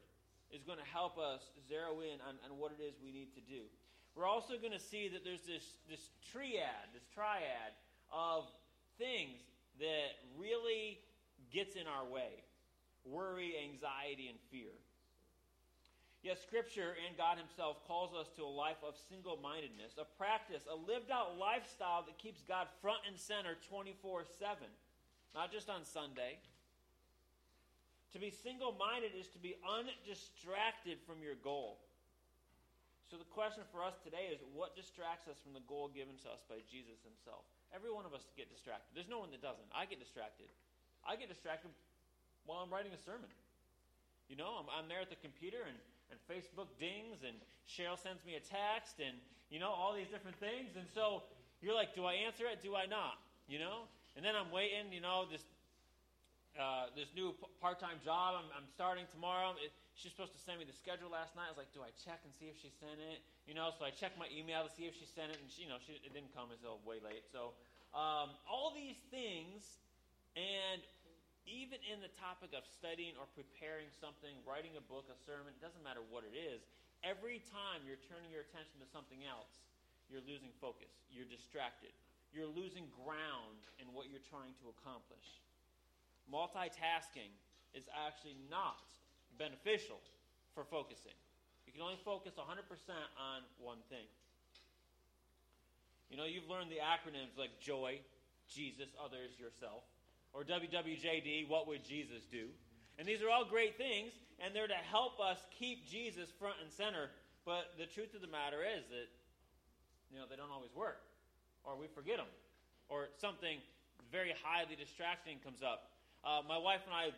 is 0.52 0.62
going 0.62 0.78
to 0.78 0.88
help 0.88 1.18
us 1.18 1.40
zero 1.68 2.00
in 2.00 2.20
on, 2.22 2.36
on 2.44 2.56
what 2.56 2.72
it 2.72 2.80
is 2.80 2.94
we 3.02 3.12
need 3.12 3.34
to 3.34 3.42
do. 3.42 3.68
We're 4.14 4.26
also 4.26 4.58
going 4.58 4.72
to 4.72 4.80
see 4.80 5.08
that 5.08 5.24
there's 5.24 5.42
this, 5.42 5.64
this 5.88 6.10
triad, 6.32 6.92
this 6.92 7.04
triad 7.14 7.72
of 8.12 8.44
things 8.98 9.40
that 9.80 10.20
really 10.38 10.98
gets 11.52 11.76
in 11.76 11.86
our 11.86 12.04
way 12.04 12.44
worry, 13.04 13.54
anxiety, 13.58 14.28
and 14.28 14.38
fear. 14.50 14.70
Yet, 16.22 16.38
Scripture 16.38 16.94
and 17.02 17.18
God 17.18 17.36
Himself 17.36 17.82
calls 17.88 18.14
us 18.14 18.30
to 18.36 18.42
a 18.42 18.52
life 18.52 18.78
of 18.86 18.94
single 19.10 19.38
mindedness, 19.42 19.98
a 19.98 20.06
practice, 20.16 20.62
a 20.70 20.76
lived 20.76 21.10
out 21.10 21.36
lifestyle 21.36 22.06
that 22.06 22.16
keeps 22.18 22.42
God 22.46 22.68
front 22.80 23.02
and 23.08 23.18
center 23.18 23.58
24 23.68 24.22
7, 24.38 24.56
not 25.34 25.50
just 25.50 25.68
on 25.68 25.84
Sunday. 25.84 26.38
To 28.12 28.20
be 28.20 28.30
single 28.30 28.76
minded 28.78 29.18
is 29.18 29.26
to 29.34 29.40
be 29.40 29.56
undistracted 29.66 30.98
from 31.06 31.24
your 31.24 31.34
goal. 31.42 31.80
So, 33.12 33.20
the 33.20 33.28
question 33.28 33.60
for 33.68 33.84
us 33.84 33.92
today 34.00 34.32
is 34.32 34.40
what 34.56 34.72
distracts 34.72 35.28
us 35.28 35.36
from 35.44 35.52
the 35.52 35.60
goal 35.68 35.92
given 35.92 36.16
to 36.24 36.32
us 36.32 36.40
by 36.48 36.64
Jesus 36.64 36.96
Himself? 37.04 37.44
Every 37.68 37.92
one 37.92 38.08
of 38.08 38.16
us 38.16 38.24
get 38.40 38.48
distracted. 38.48 38.88
There's 38.96 39.12
no 39.12 39.20
one 39.20 39.28
that 39.36 39.44
doesn't. 39.44 39.68
I 39.68 39.84
get 39.84 40.00
distracted. 40.00 40.48
I 41.04 41.20
get 41.20 41.28
distracted 41.28 41.76
while 42.48 42.64
I'm 42.64 42.72
writing 42.72 42.96
a 42.96 43.02
sermon. 43.04 43.28
You 44.32 44.40
know, 44.40 44.56
I'm, 44.56 44.64
I'm 44.72 44.88
there 44.88 45.04
at 45.04 45.12
the 45.12 45.20
computer 45.20 45.60
and, 45.60 45.76
and 46.08 46.16
Facebook 46.24 46.72
dings 46.80 47.20
and 47.20 47.36
Cheryl 47.68 48.00
sends 48.00 48.24
me 48.24 48.40
a 48.40 48.44
text 48.48 48.96
and, 48.96 49.20
you 49.52 49.60
know, 49.60 49.68
all 49.68 49.92
these 49.92 50.08
different 50.08 50.40
things. 50.40 50.72
And 50.80 50.88
so 50.96 51.28
you're 51.60 51.76
like, 51.76 51.92
do 51.92 52.08
I 52.08 52.16
answer 52.24 52.48
it? 52.48 52.64
Do 52.64 52.80
I 52.80 52.88
not? 52.88 53.20
You 53.44 53.60
know? 53.60 53.92
And 54.16 54.24
then 54.24 54.32
I'm 54.32 54.48
waiting, 54.48 54.88
you 54.88 55.04
know, 55.04 55.28
this 55.28 55.44
uh, 56.56 56.88
this 56.96 57.12
new 57.12 57.36
part-time 57.60 58.00
job 58.04 58.40
I'm, 58.40 58.48
I'm 58.56 58.68
starting 58.72 59.04
tomorrow. 59.12 59.52
It, 59.60 59.72
she's 59.98 60.12
supposed 60.12 60.32
to 60.32 60.42
send 60.42 60.60
me 60.60 60.64
the 60.64 60.76
schedule 60.76 61.12
last 61.12 61.34
night. 61.36 61.48
I 61.48 61.52
was 61.52 61.60
like, 61.60 61.72
do 61.76 61.84
I 61.84 61.92
check 62.02 62.20
and 62.24 62.32
see 62.36 62.48
if 62.48 62.56
she 62.60 62.72
sent 62.80 62.98
it? 62.98 63.20
You 63.44 63.54
know, 63.56 63.70
so 63.74 63.84
I 63.84 63.92
checked 63.92 64.16
my 64.16 64.28
email 64.32 64.64
to 64.64 64.72
see 64.72 64.88
if 64.88 64.94
she 64.96 65.04
sent 65.04 65.32
it, 65.32 65.38
and 65.40 65.48
she, 65.48 65.66
you 65.66 65.70
know, 65.70 65.80
she, 65.82 66.00
it 66.00 66.12
didn't 66.12 66.32
come 66.32 66.52
until 66.52 66.80
way 66.82 67.00
late. 67.02 67.24
So 67.28 67.56
um, 67.92 68.32
all 68.48 68.72
these 68.72 68.98
things, 69.12 69.64
and 70.38 70.80
even 71.44 71.82
in 71.84 71.98
the 72.00 72.12
topic 72.16 72.54
of 72.56 72.62
studying 72.64 73.18
or 73.18 73.26
preparing 73.34 73.90
something, 73.98 74.32
writing 74.46 74.78
a 74.78 74.84
book, 74.84 75.08
a 75.10 75.18
sermon, 75.26 75.52
it 75.52 75.60
doesn't 75.60 75.82
matter 75.82 76.00
what 76.08 76.24
it 76.24 76.32
is. 76.34 76.62
Every 77.02 77.42
time 77.50 77.82
you're 77.82 78.00
turning 78.06 78.30
your 78.30 78.46
attention 78.46 78.78
to 78.78 78.86
something 78.88 79.26
else, 79.26 79.50
you're 80.06 80.22
losing 80.22 80.54
focus. 80.62 80.92
You're 81.10 81.26
distracted. 81.26 81.90
You're 82.30 82.48
losing 82.48 82.86
ground 82.94 83.60
in 83.82 83.90
what 83.90 84.06
you're 84.08 84.22
trying 84.30 84.54
to 84.62 84.70
accomplish 84.70 85.42
multitasking 86.30 87.32
is 87.74 87.88
actually 87.92 88.36
not 88.50 88.84
beneficial 89.38 90.00
for 90.54 90.64
focusing. 90.64 91.16
You 91.66 91.72
can 91.72 91.82
only 91.82 92.00
focus 92.04 92.34
100% 92.36 92.44
on 93.16 93.40
one 93.58 93.78
thing. 93.88 94.04
You 96.10 96.16
know, 96.20 96.28
you've 96.28 96.48
learned 96.48 96.68
the 96.68 96.84
acronyms 96.84 97.38
like 97.40 97.56
JOY, 97.60 98.00
Jesus, 98.44 98.92
others, 99.00 99.32
yourself, 99.40 99.80
or 100.32 100.44
WWJD, 100.44 101.48
what 101.48 101.66
would 101.68 101.84
Jesus 101.84 102.24
do? 102.30 102.48
And 102.98 103.08
these 103.08 103.22
are 103.22 103.30
all 103.30 103.44
great 103.44 103.76
things, 103.76 104.12
and 104.40 104.54
they're 104.54 104.68
to 104.68 104.84
help 104.92 105.20
us 105.20 105.38
keep 105.56 105.88
Jesus 105.88 106.28
front 106.38 106.56
and 106.60 106.70
center. 106.70 107.08
But 107.44 107.72
the 107.78 107.86
truth 107.86 108.12
of 108.14 108.20
the 108.20 108.28
matter 108.28 108.60
is 108.60 108.84
that, 108.92 109.08
you 110.12 110.20
know, 110.20 110.24
they 110.28 110.36
don't 110.36 110.52
always 110.52 110.74
work, 110.76 111.00
or 111.64 111.76
we 111.76 111.88
forget 111.88 112.16
them, 112.16 112.28
or 112.88 113.08
something 113.16 113.56
very 114.12 114.36
highly 114.44 114.76
distracting 114.76 115.40
comes 115.40 115.64
up. 115.64 115.96
Uh, 116.24 116.44
my 116.44 116.58
wife 116.58 116.84
and 116.84 116.92
I 116.92 117.16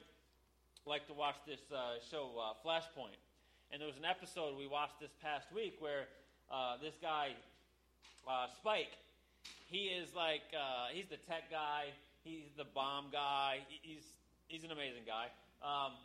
like 0.87 1.07
to 1.09 1.15
watch 1.15 1.37
this 1.47 1.61
uh, 1.73 1.97
show, 2.11 2.31
uh, 2.37 2.53
Flashpoint. 2.61 3.17
And 3.73 3.81
there 3.81 3.89
was 3.89 3.97
an 3.97 4.05
episode 4.05 4.57
we 4.57 4.67
watched 4.67 5.01
this 5.01 5.13
past 5.23 5.49
week 5.55 5.77
where 5.81 6.07
uh, 6.53 6.77
this 6.81 6.95
guy, 7.01 7.33
uh, 8.29 8.47
Spike, 8.61 8.93
he 9.67 9.89
is 9.91 10.15
like, 10.15 10.45
uh, 10.53 10.93
he's 10.93 11.09
the 11.09 11.17
tech 11.25 11.51
guy, 11.51 11.93
he's 12.23 12.53
the 12.57 12.65
bomb 12.65 13.09
guy, 13.11 13.65
he's, 13.69 14.05
he's 14.49 14.65
an 14.65 14.71
amazing 14.71 15.09
guy. 15.09 15.33
Um, 15.65 15.97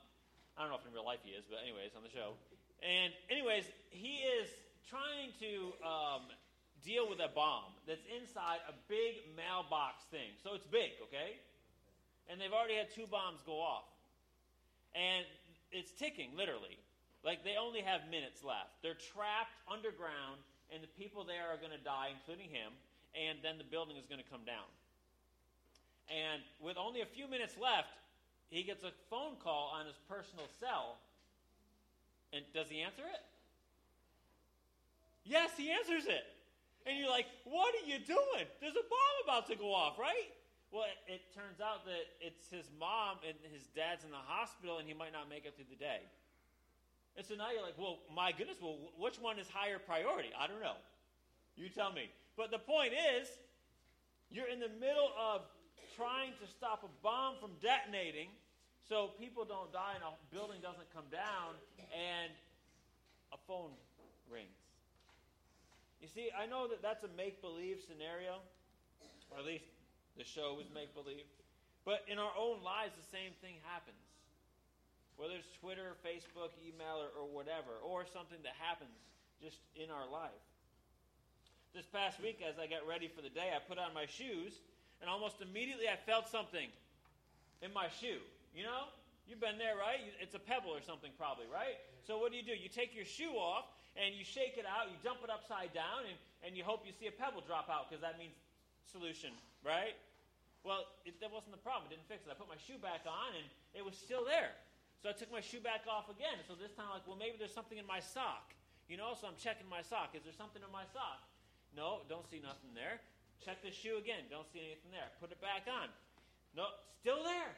I 0.56 0.64
don't 0.64 0.72
know 0.72 0.80
if 0.80 0.88
in 0.88 0.94
real 0.96 1.06
life 1.06 1.20
he 1.24 1.36
is, 1.36 1.44
but 1.48 1.60
anyways, 1.62 1.92
on 1.96 2.04
the 2.04 2.12
show. 2.12 2.40
And 2.80 3.12
anyways, 3.30 3.68
he 3.92 4.24
is 4.40 4.48
trying 4.88 5.36
to 5.44 5.76
um, 5.84 6.24
deal 6.84 7.08
with 7.08 7.20
a 7.20 7.30
bomb 7.36 7.76
that's 7.84 8.04
inside 8.08 8.64
a 8.68 8.76
big 8.88 9.28
mailbox 9.36 10.08
thing. 10.10 10.36
So 10.44 10.56
it's 10.56 10.66
big, 10.66 10.96
okay? 11.12 11.40
and 12.30 12.40
they've 12.40 12.54
already 12.54 12.78
had 12.78 12.94
two 12.94 13.10
bombs 13.10 13.42
go 13.46 13.58
off. 13.60 13.90
And 14.96 15.26
it's 15.72 15.92
ticking, 15.92 16.32
literally. 16.36 16.78
Like 17.24 17.44
they 17.44 17.56
only 17.60 17.82
have 17.82 18.08
minutes 18.10 18.44
left. 18.44 18.80
They're 18.82 18.98
trapped 18.98 19.54
underground, 19.68 20.40
and 20.74 20.82
the 20.82 20.92
people 20.96 21.24
there 21.24 21.52
are 21.52 21.58
going 21.58 21.76
to 21.76 21.84
die, 21.84 22.16
including 22.16 22.50
him, 22.50 22.72
and 23.14 23.40
then 23.44 23.58
the 23.58 23.68
building 23.68 23.98
is 23.98 24.06
going 24.06 24.22
to 24.22 24.30
come 24.30 24.46
down. 24.46 24.68
And 26.10 26.42
with 26.58 26.78
only 26.78 27.02
a 27.02 27.06
few 27.06 27.28
minutes 27.28 27.54
left, 27.62 27.94
he 28.50 28.64
gets 28.64 28.84
a 28.84 28.92
phone 29.10 29.38
call 29.44 29.72
on 29.78 29.86
his 29.86 29.98
personal 30.10 30.46
cell. 30.60 30.98
And 32.34 32.44
does 32.54 32.68
he 32.70 32.82
answer 32.82 33.06
it? 33.06 33.22
Yes, 35.26 35.52
he 35.58 35.70
answers 35.70 36.06
it. 36.06 36.26
And 36.86 36.98
you're 36.98 37.10
like, 37.10 37.28
what 37.44 37.74
are 37.76 37.86
you 37.86 38.00
doing? 38.00 38.48
There's 38.62 38.74
a 38.74 38.88
bomb 38.90 39.18
about 39.24 39.48
to 39.50 39.56
go 39.56 39.74
off, 39.74 40.00
right? 40.00 40.34
Well, 40.72 40.86
it, 40.86 41.18
it, 41.18 41.22
turns 41.34 41.58
out 41.58 41.86
that 41.90 42.06
it's 42.22 42.46
his 42.54 42.70
mom 42.78 43.18
and 43.26 43.34
his 43.50 43.66
dad's 43.74 44.06
in 44.06 44.12
the 44.14 44.22
hospital, 44.22 44.78
and 44.78 44.88
he 44.88 44.94
might 44.94 45.14
not 45.14 45.26
make 45.26 45.46
it 45.46 45.58
through 45.58 45.66
the 45.70 45.82
day. 45.82 46.06
And 47.18 47.26
so 47.26 47.34
now 47.34 47.50
you're 47.50 47.66
like, 47.66 47.78
well, 47.78 48.06
my 48.14 48.32
goodness, 48.32 48.62
well, 48.62 48.78
which 48.98 49.18
one 49.18 49.40
is 49.40 49.50
higher 49.50 49.82
priority? 49.82 50.30
I 50.38 50.46
don't 50.46 50.62
know. 50.62 50.78
You 51.58 51.70
tell 51.70 51.92
me. 51.92 52.14
But 52.38 52.52
the 52.52 52.62
point 52.62 52.94
is, 52.94 53.28
you're 54.30 54.48
in 54.48 54.62
the 54.62 54.70
middle 54.80 55.10
of 55.18 55.42
trying 55.98 56.38
to 56.38 56.46
stop 56.46 56.86
a 56.86 56.92
bomb 57.02 57.36
from 57.42 57.58
detonating, 57.62 58.30
so 58.88 59.12
people 59.20 59.44
don't 59.44 59.74
die 59.74 59.98
and 59.98 60.06
a 60.06 60.14
building 60.30 60.62
doesn't 60.62 60.88
come 60.94 61.10
down 61.12 61.58
and 61.90 62.32
a 63.34 63.38
phone 63.50 63.74
rings. 64.30 64.54
You 66.00 66.08
see, 66.08 66.30
I 66.32 66.46
know 66.46 66.68
that 66.70 66.82
that's 66.82 67.04
a 67.04 67.12
make 67.18 67.42
believe 67.42 67.82
scenario, 67.84 68.40
or 69.30 69.40
at 69.40 69.46
least 69.46 69.66
the 70.20 70.28
show 70.28 70.60
was 70.60 70.68
make 70.76 70.92
believe. 70.92 71.24
But 71.88 72.04
in 72.12 72.20
our 72.20 72.36
own 72.36 72.60
lives, 72.60 72.92
the 73.00 73.08
same 73.08 73.32
thing 73.40 73.56
happens. 73.64 74.04
Whether 75.16 75.40
it's 75.40 75.48
Twitter, 75.64 75.96
Facebook, 76.04 76.52
email, 76.60 77.00
or, 77.00 77.24
or 77.24 77.28
whatever, 77.32 77.80
or 77.80 78.04
something 78.04 78.40
that 78.44 78.60
happens 78.60 79.00
just 79.40 79.64
in 79.80 79.88
our 79.88 80.06
life. 80.12 80.44
This 81.72 81.88
past 81.88 82.20
week, 82.20 82.44
as 82.44 82.60
I 82.60 82.68
got 82.68 82.84
ready 82.84 83.08
for 83.08 83.24
the 83.24 83.32
day, 83.32 83.56
I 83.56 83.64
put 83.64 83.80
on 83.80 83.96
my 83.96 84.06
shoes, 84.12 84.60
and 85.00 85.08
almost 85.08 85.40
immediately 85.40 85.88
I 85.88 85.96
felt 85.96 86.28
something 86.28 86.68
in 87.64 87.72
my 87.72 87.88
shoe. 88.04 88.20
You 88.52 88.68
know? 88.68 88.92
You've 89.24 89.40
been 89.40 89.60
there, 89.62 89.80
right? 89.80 90.04
It's 90.20 90.36
a 90.36 90.42
pebble 90.42 90.76
or 90.76 90.84
something, 90.84 91.12
probably, 91.16 91.48
right? 91.48 91.80
So, 92.04 92.20
what 92.20 92.32
do 92.32 92.38
you 92.40 92.44
do? 92.44 92.56
You 92.56 92.68
take 92.68 92.92
your 92.92 93.06
shoe 93.08 93.40
off, 93.40 93.72
and 93.96 94.16
you 94.16 94.28
shake 94.28 94.60
it 94.60 94.68
out, 94.68 94.92
you 94.92 94.98
dump 95.04 95.24
it 95.24 95.32
upside 95.32 95.72
down, 95.72 96.08
and, 96.08 96.18
and 96.44 96.58
you 96.58 96.64
hope 96.64 96.84
you 96.84 96.92
see 96.92 97.08
a 97.08 97.16
pebble 97.16 97.44
drop 97.46 97.72
out 97.72 97.88
because 97.88 98.02
that 98.02 98.20
means 98.20 98.36
solution, 98.92 99.32
right? 99.64 99.96
Well, 100.64 100.92
it, 101.08 101.16
that 101.24 101.32
wasn't 101.32 101.56
the 101.56 101.64
problem. 101.64 101.88
It 101.88 101.96
didn't 101.96 102.10
fix 102.12 102.28
it. 102.28 102.32
I 102.32 102.36
put 102.36 102.52
my 102.52 102.60
shoe 102.60 102.78
back 102.80 103.08
on, 103.08 103.32
and 103.36 103.48
it 103.72 103.84
was 103.84 103.96
still 103.96 104.28
there. 104.28 104.52
So 105.00 105.08
I 105.08 105.16
took 105.16 105.32
my 105.32 105.40
shoe 105.40 105.64
back 105.64 105.88
off 105.88 106.12
again. 106.12 106.44
So 106.44 106.60
this 106.60 106.76
time, 106.76 106.92
I'm 106.92 107.00
like, 107.00 107.08
well, 107.08 107.16
maybe 107.16 107.40
there's 107.40 107.56
something 107.56 107.80
in 107.80 107.88
my 107.88 108.04
sock. 108.04 108.52
You 108.92 109.00
know, 109.00 109.16
so 109.16 109.32
I'm 109.32 109.40
checking 109.40 109.70
my 109.72 109.80
sock. 109.80 110.12
Is 110.18 110.28
there 110.28 110.36
something 110.36 110.60
in 110.60 110.72
my 110.74 110.84
sock? 110.92 111.24
No, 111.72 112.04
don't 112.12 112.28
see 112.28 112.44
nothing 112.44 112.76
there. 112.76 113.00
Check 113.40 113.64
the 113.64 113.72
shoe 113.72 113.96
again. 113.96 114.28
Don't 114.28 114.50
see 114.52 114.60
anything 114.60 114.92
there. 114.92 115.08
Put 115.24 115.32
it 115.32 115.40
back 115.40 115.70
on. 115.72 115.88
No, 116.58 116.68
still 117.00 117.24
there. 117.24 117.56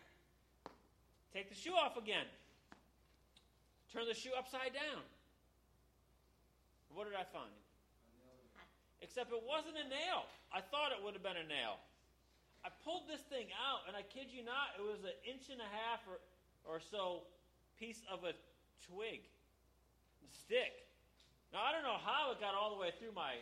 Take 1.33 1.49
the 1.49 1.57
shoe 1.57 1.73
off 1.73 1.97
again. 1.97 2.27
Turn 3.89 4.05
the 4.05 4.13
shoe 4.13 4.35
upside 4.37 4.77
down. 4.77 5.01
What 6.93 7.07
did 7.07 7.15
I 7.15 7.25
find? 7.31 7.55
Except 9.01 9.31
it 9.31 9.41
wasn't 9.41 9.79
a 9.79 9.87
nail. 9.89 10.29
I 10.53 10.61
thought 10.61 10.91
it 10.91 11.01
would 11.01 11.15
have 11.15 11.23
been 11.23 11.39
a 11.39 11.47
nail. 11.47 11.81
I 12.61 12.69
pulled 12.85 13.09
this 13.09 13.21
thing 13.25 13.49
out, 13.57 13.89
and 13.89 13.97
I 13.97 14.05
kid 14.05 14.29
you 14.29 14.45
not, 14.45 14.77
it 14.77 14.85
was 14.85 15.01
an 15.01 15.17
inch 15.25 15.49
and 15.49 15.61
a 15.61 15.69
half 15.69 16.05
or, 16.05 16.21
or 16.65 16.77
so 16.79 17.25
piece 17.79 18.01
of 18.05 18.21
a 18.23 18.37
twig, 18.85 19.25
a 20.21 20.29
stick. 20.29 20.85
Now, 21.49 21.65
I 21.65 21.73
don't 21.73 21.83
know 21.83 21.97
how 21.97 22.31
it 22.31 22.39
got 22.39 22.53
all 22.53 22.69
the 22.69 22.79
way 22.79 22.93
through 23.01 23.17
my 23.17 23.41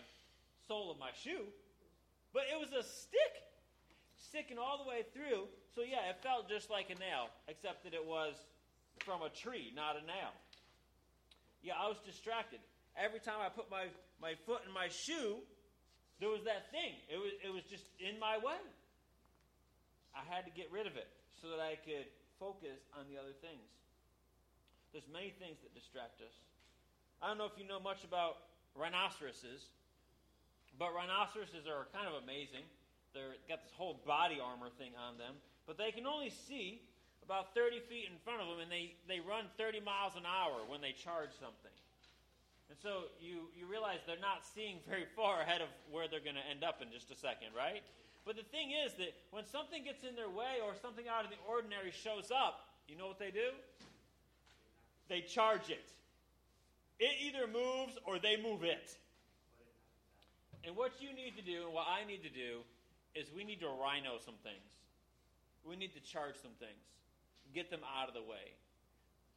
sole 0.68 0.90
of 0.90 0.98
my 0.98 1.12
shoe, 1.12 1.52
but 2.32 2.48
it 2.48 2.56
was 2.56 2.72
a 2.72 2.84
stick 2.84 3.44
sticking 4.16 4.58
all 4.58 4.80
the 4.80 4.88
way 4.88 5.04
through. 5.12 5.52
So, 5.76 5.84
yeah, 5.84 6.08
it 6.10 6.24
felt 6.24 6.48
just 6.48 6.72
like 6.72 6.88
a 6.90 6.98
nail, 6.98 7.28
except 7.48 7.84
that 7.84 7.94
it 7.94 8.06
was 8.06 8.36
from 9.04 9.22
a 9.22 9.30
tree, 9.30 9.74
not 9.76 10.00
a 10.00 10.04
nail. 10.08 10.32
Yeah, 11.62 11.76
I 11.76 11.88
was 11.92 12.00
distracted 12.06 12.60
every 13.00 13.20
time 13.20 13.40
I 13.44 13.50
put 13.50 13.72
my, 13.72 13.88
my 14.22 14.36
foot 14.46 14.62
in 14.68 14.74
my 14.74 14.88
shoe, 14.88 15.40
there 16.20 16.30
was 16.30 16.44
that 16.44 16.72
thing. 16.72 17.00
It 17.08 17.18
was, 17.18 17.32
it 17.44 17.52
was 17.52 17.64
just 17.64 17.86
in 18.00 18.20
my 18.20 18.38
way. 18.38 18.60
I 20.16 20.26
had 20.26 20.46
to 20.46 20.54
get 20.54 20.72
rid 20.72 20.88
of 20.88 20.96
it 20.98 21.08
so 21.42 21.50
that 21.50 21.62
I 21.62 21.78
could 21.80 22.10
focus 22.40 22.80
on 22.96 23.06
the 23.12 23.20
other 23.20 23.36
things. 23.44 23.68
There's 24.92 25.08
many 25.12 25.36
things 25.38 25.62
that 25.62 25.76
distract 25.76 26.22
us. 26.22 26.34
I 27.22 27.30
don't 27.30 27.38
know 27.38 27.46
if 27.46 27.58
you 27.60 27.68
know 27.68 27.80
much 27.80 28.08
about 28.08 28.50
rhinoceroses, 28.74 29.70
but 30.80 30.96
rhinoceroses 30.96 31.68
are 31.68 31.86
kind 31.94 32.08
of 32.08 32.24
amazing. 32.24 32.66
They've 33.14 33.38
got 33.46 33.62
this 33.62 33.76
whole 33.76 34.02
body 34.08 34.40
armor 34.42 34.72
thing 34.80 34.96
on 34.96 35.20
them, 35.20 35.38
but 35.68 35.78
they 35.78 35.92
can 35.92 36.08
only 36.08 36.32
see 36.32 36.82
about 37.22 37.54
30 37.54 37.86
feet 37.86 38.10
in 38.10 38.18
front 38.26 38.42
of 38.42 38.50
them, 38.50 38.64
and 38.64 38.72
they, 38.72 38.98
they 39.06 39.22
run 39.22 39.46
30 39.58 39.86
miles 39.86 40.18
an 40.18 40.26
hour 40.26 40.66
when 40.66 40.82
they 40.82 40.96
charge 40.96 41.30
something. 41.38 41.76
And 42.70 42.78
so 42.78 43.10
you, 43.18 43.50
you 43.58 43.66
realize 43.66 44.02
they're 44.06 44.22
not 44.22 44.46
seeing 44.46 44.78
very 44.86 45.06
far 45.18 45.42
ahead 45.42 45.62
of 45.62 45.70
where 45.90 46.10
they're 46.10 46.24
going 46.24 46.38
to 46.38 46.48
end 46.50 46.64
up 46.64 46.82
in 46.82 46.90
just 46.94 47.10
a 47.10 47.18
second, 47.18 47.54
right? 47.58 47.82
But 48.30 48.38
the 48.38 48.46
thing 48.54 48.70
is 48.86 48.94
that 49.02 49.10
when 49.34 49.42
something 49.50 49.82
gets 49.82 50.06
in 50.06 50.14
their 50.14 50.30
way 50.30 50.62
or 50.62 50.78
something 50.78 51.10
out 51.10 51.26
of 51.26 51.34
the 51.34 51.42
ordinary 51.50 51.90
shows 51.90 52.30
up, 52.30 52.62
you 52.86 52.94
know 52.94 53.08
what 53.10 53.18
they 53.18 53.34
do? 53.34 53.58
They 55.10 55.22
charge 55.22 55.74
it. 55.74 55.90
It 57.02 57.18
either 57.26 57.50
moves 57.50 57.98
or 58.06 58.22
they 58.22 58.38
move 58.38 58.62
it. 58.62 58.94
And 60.62 60.78
what 60.78 61.02
you 61.02 61.10
need 61.10 61.42
to 61.42 61.42
do 61.42 61.66
and 61.66 61.74
what 61.74 61.90
I 61.90 62.06
need 62.06 62.22
to 62.22 62.30
do 62.30 62.62
is 63.18 63.34
we 63.34 63.44
need 63.44 63.66
to 63.66 63.72
rhino 63.82 64.22
some 64.22 64.38
things. 64.46 64.78
We 65.66 65.76
need 65.76 65.98
to 65.98 66.04
charge 66.06 66.38
some 66.38 66.54
things. 66.62 66.86
Get 67.56 67.74
them 67.74 67.82
out 67.82 68.10
of 68.10 68.14
the 68.14 68.22
way. 68.22 68.54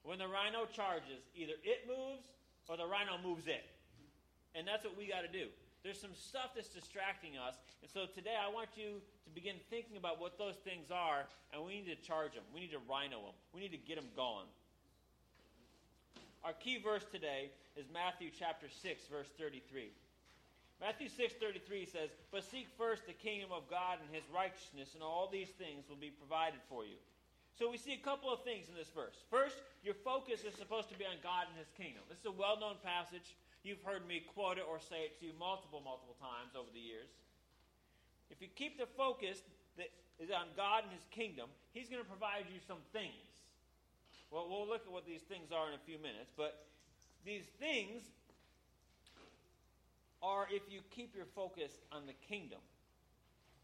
When 0.05 0.19
the 0.19 0.29
rhino 0.29 0.69
charges, 0.69 1.25
either 1.33 1.57
it 1.65 1.89
moves 1.89 2.29
or 2.69 2.77
the 2.77 2.85
rhino 2.85 3.17
moves 3.25 3.47
it. 3.47 3.65
And 4.55 4.69
that's 4.69 4.85
what 4.85 4.99
we 4.99 5.09
got 5.09 5.25
to 5.25 5.33
do. 5.33 5.49
There's 5.83 6.01
some 6.01 6.15
stuff 6.15 6.55
that's 6.55 6.69
distracting 6.69 7.39
us. 7.39 7.59
And 7.83 7.91
so 7.91 8.07
today 8.07 8.39
I 8.39 8.49
want 8.53 8.71
you 8.77 9.03
to 9.25 9.31
begin 9.35 9.57
thinking 9.69 9.97
about 9.97 10.21
what 10.21 10.39
those 10.39 10.57
things 10.63 10.91
are, 10.91 11.27
and 11.53 11.65
we 11.65 11.83
need 11.83 11.91
to 11.91 12.01
charge 12.07 12.35
them. 12.35 12.45
We 12.55 12.61
need 12.61 12.71
to 12.71 12.83
rhino 12.89 13.19
them. 13.19 13.37
We 13.53 13.61
need 13.61 13.73
to 13.73 13.83
get 13.83 13.97
them 13.97 14.09
going. 14.15 14.47
Our 16.45 16.55
key 16.55 16.79
verse 16.83 17.05
today 17.11 17.51
is 17.77 17.87
Matthew 17.93 18.31
chapter 18.31 18.67
6, 18.69 19.07
verse 19.11 19.29
33. 19.39 19.91
Matthew 20.81 21.09
6:33 21.09 21.87
says, 21.87 22.11
"But 22.33 22.43
seek 22.43 22.67
first 22.77 23.07
the 23.07 23.13
kingdom 23.13 23.53
of 23.53 23.71
God 23.71 24.01
and 24.01 24.11
his 24.13 24.27
righteousness, 24.31 24.95
and 24.95 25.03
all 25.03 25.29
these 25.29 25.51
things 25.51 25.89
will 25.89 25.97
be 25.97 26.11
provided 26.11 26.61
for 26.69 26.85
you." 26.85 26.99
So 27.55 27.71
we 27.71 27.77
see 27.77 27.93
a 27.93 27.99
couple 27.99 28.33
of 28.33 28.43
things 28.43 28.69
in 28.69 28.75
this 28.75 28.89
verse. 28.89 29.15
First, 29.31 29.57
your 29.85 29.95
focus 29.95 30.43
is 30.43 30.55
supposed 30.57 30.89
to 30.89 30.97
be 30.97 31.05
on 31.05 31.21
God 31.23 31.47
and 31.49 31.57
His 31.59 31.71
kingdom. 31.77 32.03
This 32.09 32.19
is 32.19 32.27
a 32.27 32.33
well 32.33 32.57
known 32.57 32.79
passage. 32.79 33.37
You've 33.63 33.83
heard 33.83 34.07
me 34.07 34.27
quote 34.35 34.59
it 34.59 34.67
or 34.67 34.83
say 34.83 35.07
it 35.07 35.19
to 35.21 35.27
you 35.27 35.33
multiple, 35.39 35.81
multiple 35.83 36.19
times 36.19 36.59
over 36.59 36.71
the 36.75 36.83
years. 36.83 37.11
If 38.31 38.43
you 38.43 38.49
keep 38.51 38.79
the 38.79 38.91
focus 38.99 39.43
that 39.79 39.91
is 40.19 40.31
on 40.31 40.51
God 40.57 40.85
and 40.85 40.93
His 40.93 41.07
kingdom, 41.11 41.47
He's 41.71 41.89
going 41.89 42.03
to 42.03 42.09
provide 42.09 42.51
you 42.51 42.59
some 42.67 42.83
things. 42.93 43.47
Well, 44.31 44.49
we'll 44.49 44.67
look 44.67 44.83
at 44.83 44.93
what 44.93 45.07
these 45.07 45.23
things 45.23 45.53
are 45.53 45.69
in 45.69 45.75
a 45.75 45.85
few 45.87 46.01
minutes, 46.01 46.33
but 46.35 46.67
these 47.25 47.45
things 47.61 48.03
are 50.23 50.47
if 50.51 50.63
you 50.71 50.81
keep 50.91 51.15
your 51.15 51.27
focus 51.35 51.71
on 51.93 52.07
the 52.07 52.17
kingdom. 52.27 52.63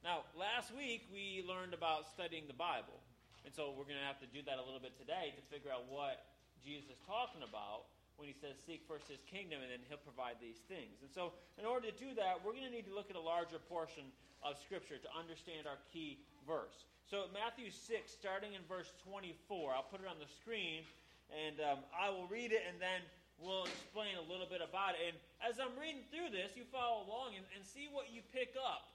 Now, 0.05 0.27
last 0.39 0.71
week 0.75 1.07
we 1.11 1.43
learned 1.43 1.75
about 1.75 2.07
studying 2.07 2.47
the 2.47 2.59
Bible. 2.59 3.03
And 3.47 3.55
so 3.55 3.73
we're 3.73 3.89
going 3.89 3.99
to 3.99 4.07
have 4.07 4.21
to 4.21 4.31
do 4.31 4.45
that 4.45 4.61
a 4.61 4.65
little 4.65 4.83
bit 4.83 4.99
today 4.99 5.33
to 5.33 5.43
figure 5.49 5.73
out 5.73 5.89
what 5.89 6.21
Jesus 6.61 6.91
is 6.91 7.01
talking 7.07 7.41
about 7.41 7.89
when 8.19 8.27
he 8.27 8.35
says, 8.35 8.59
Seek 8.67 8.83
first 8.91 9.07
his 9.07 9.23
kingdom, 9.31 9.63
and 9.63 9.71
then 9.71 9.79
he'll 9.87 10.03
provide 10.03 10.43
these 10.43 10.59
things. 10.67 10.99
And 11.07 11.11
so, 11.11 11.39
in 11.55 11.63
order 11.63 11.87
to 11.87 11.95
do 11.95 12.11
that, 12.19 12.43
we're 12.43 12.53
going 12.53 12.67
to 12.67 12.75
need 12.75 12.91
to 12.91 12.95
look 12.95 13.09
at 13.09 13.15
a 13.15 13.23
larger 13.23 13.63
portion 13.71 14.11
of 14.43 14.59
Scripture 14.59 14.99
to 14.99 15.11
understand 15.15 15.71
our 15.71 15.79
key 15.95 16.19
verse. 16.43 16.85
So, 17.07 17.31
Matthew 17.31 17.71
6, 17.71 17.79
starting 18.11 18.59
in 18.59 18.63
verse 18.67 18.91
24, 19.07 19.71
I'll 19.71 19.87
put 19.87 20.03
it 20.03 20.11
on 20.11 20.19
the 20.19 20.29
screen, 20.29 20.83
and 21.31 21.63
um, 21.63 21.81
I 21.95 22.11
will 22.11 22.27
read 22.27 22.51
it, 22.51 22.67
and 22.67 22.83
then 22.83 23.07
we'll 23.39 23.71
explain 23.71 24.19
a 24.19 24.27
little 24.27 24.51
bit 24.51 24.67
about 24.67 24.99
it. 24.99 25.15
And 25.15 25.17
as 25.47 25.63
I'm 25.63 25.79
reading 25.79 26.03
through 26.11 26.35
this, 26.35 26.59
you 26.59 26.67
follow 26.75 27.07
along 27.07 27.39
and, 27.39 27.47
and 27.55 27.63
see 27.63 27.87
what 27.87 28.11
you 28.11 28.27
pick 28.35 28.59
up 28.59 28.91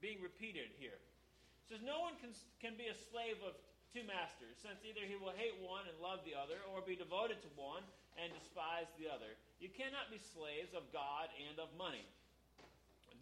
being 0.00 0.24
repeated 0.24 0.72
here. 0.80 0.96
It 0.96 1.64
says, 1.68 1.84
No 1.84 2.00
one 2.00 2.16
can, 2.16 2.32
can 2.64 2.80
be 2.80 2.88
a 2.88 2.96
slave 3.12 3.36
of 3.44 3.52
two 3.92 4.08
masters, 4.08 4.56
since 4.56 4.80
either 4.88 5.04
he 5.04 5.20
will 5.20 5.36
hate 5.36 5.54
one 5.60 5.84
and 5.84 5.94
love 6.00 6.24
the 6.24 6.32
other, 6.32 6.64
or 6.72 6.80
be 6.80 6.96
devoted 6.96 7.44
to 7.44 7.50
one 7.60 7.84
and 8.20 8.30
despise 8.34 8.90
the 8.98 9.10
other. 9.10 9.34
You 9.58 9.70
cannot 9.70 10.10
be 10.10 10.20
slaves 10.20 10.74
of 10.74 10.86
God 10.94 11.30
and 11.48 11.58
of 11.58 11.72
money. 11.74 12.04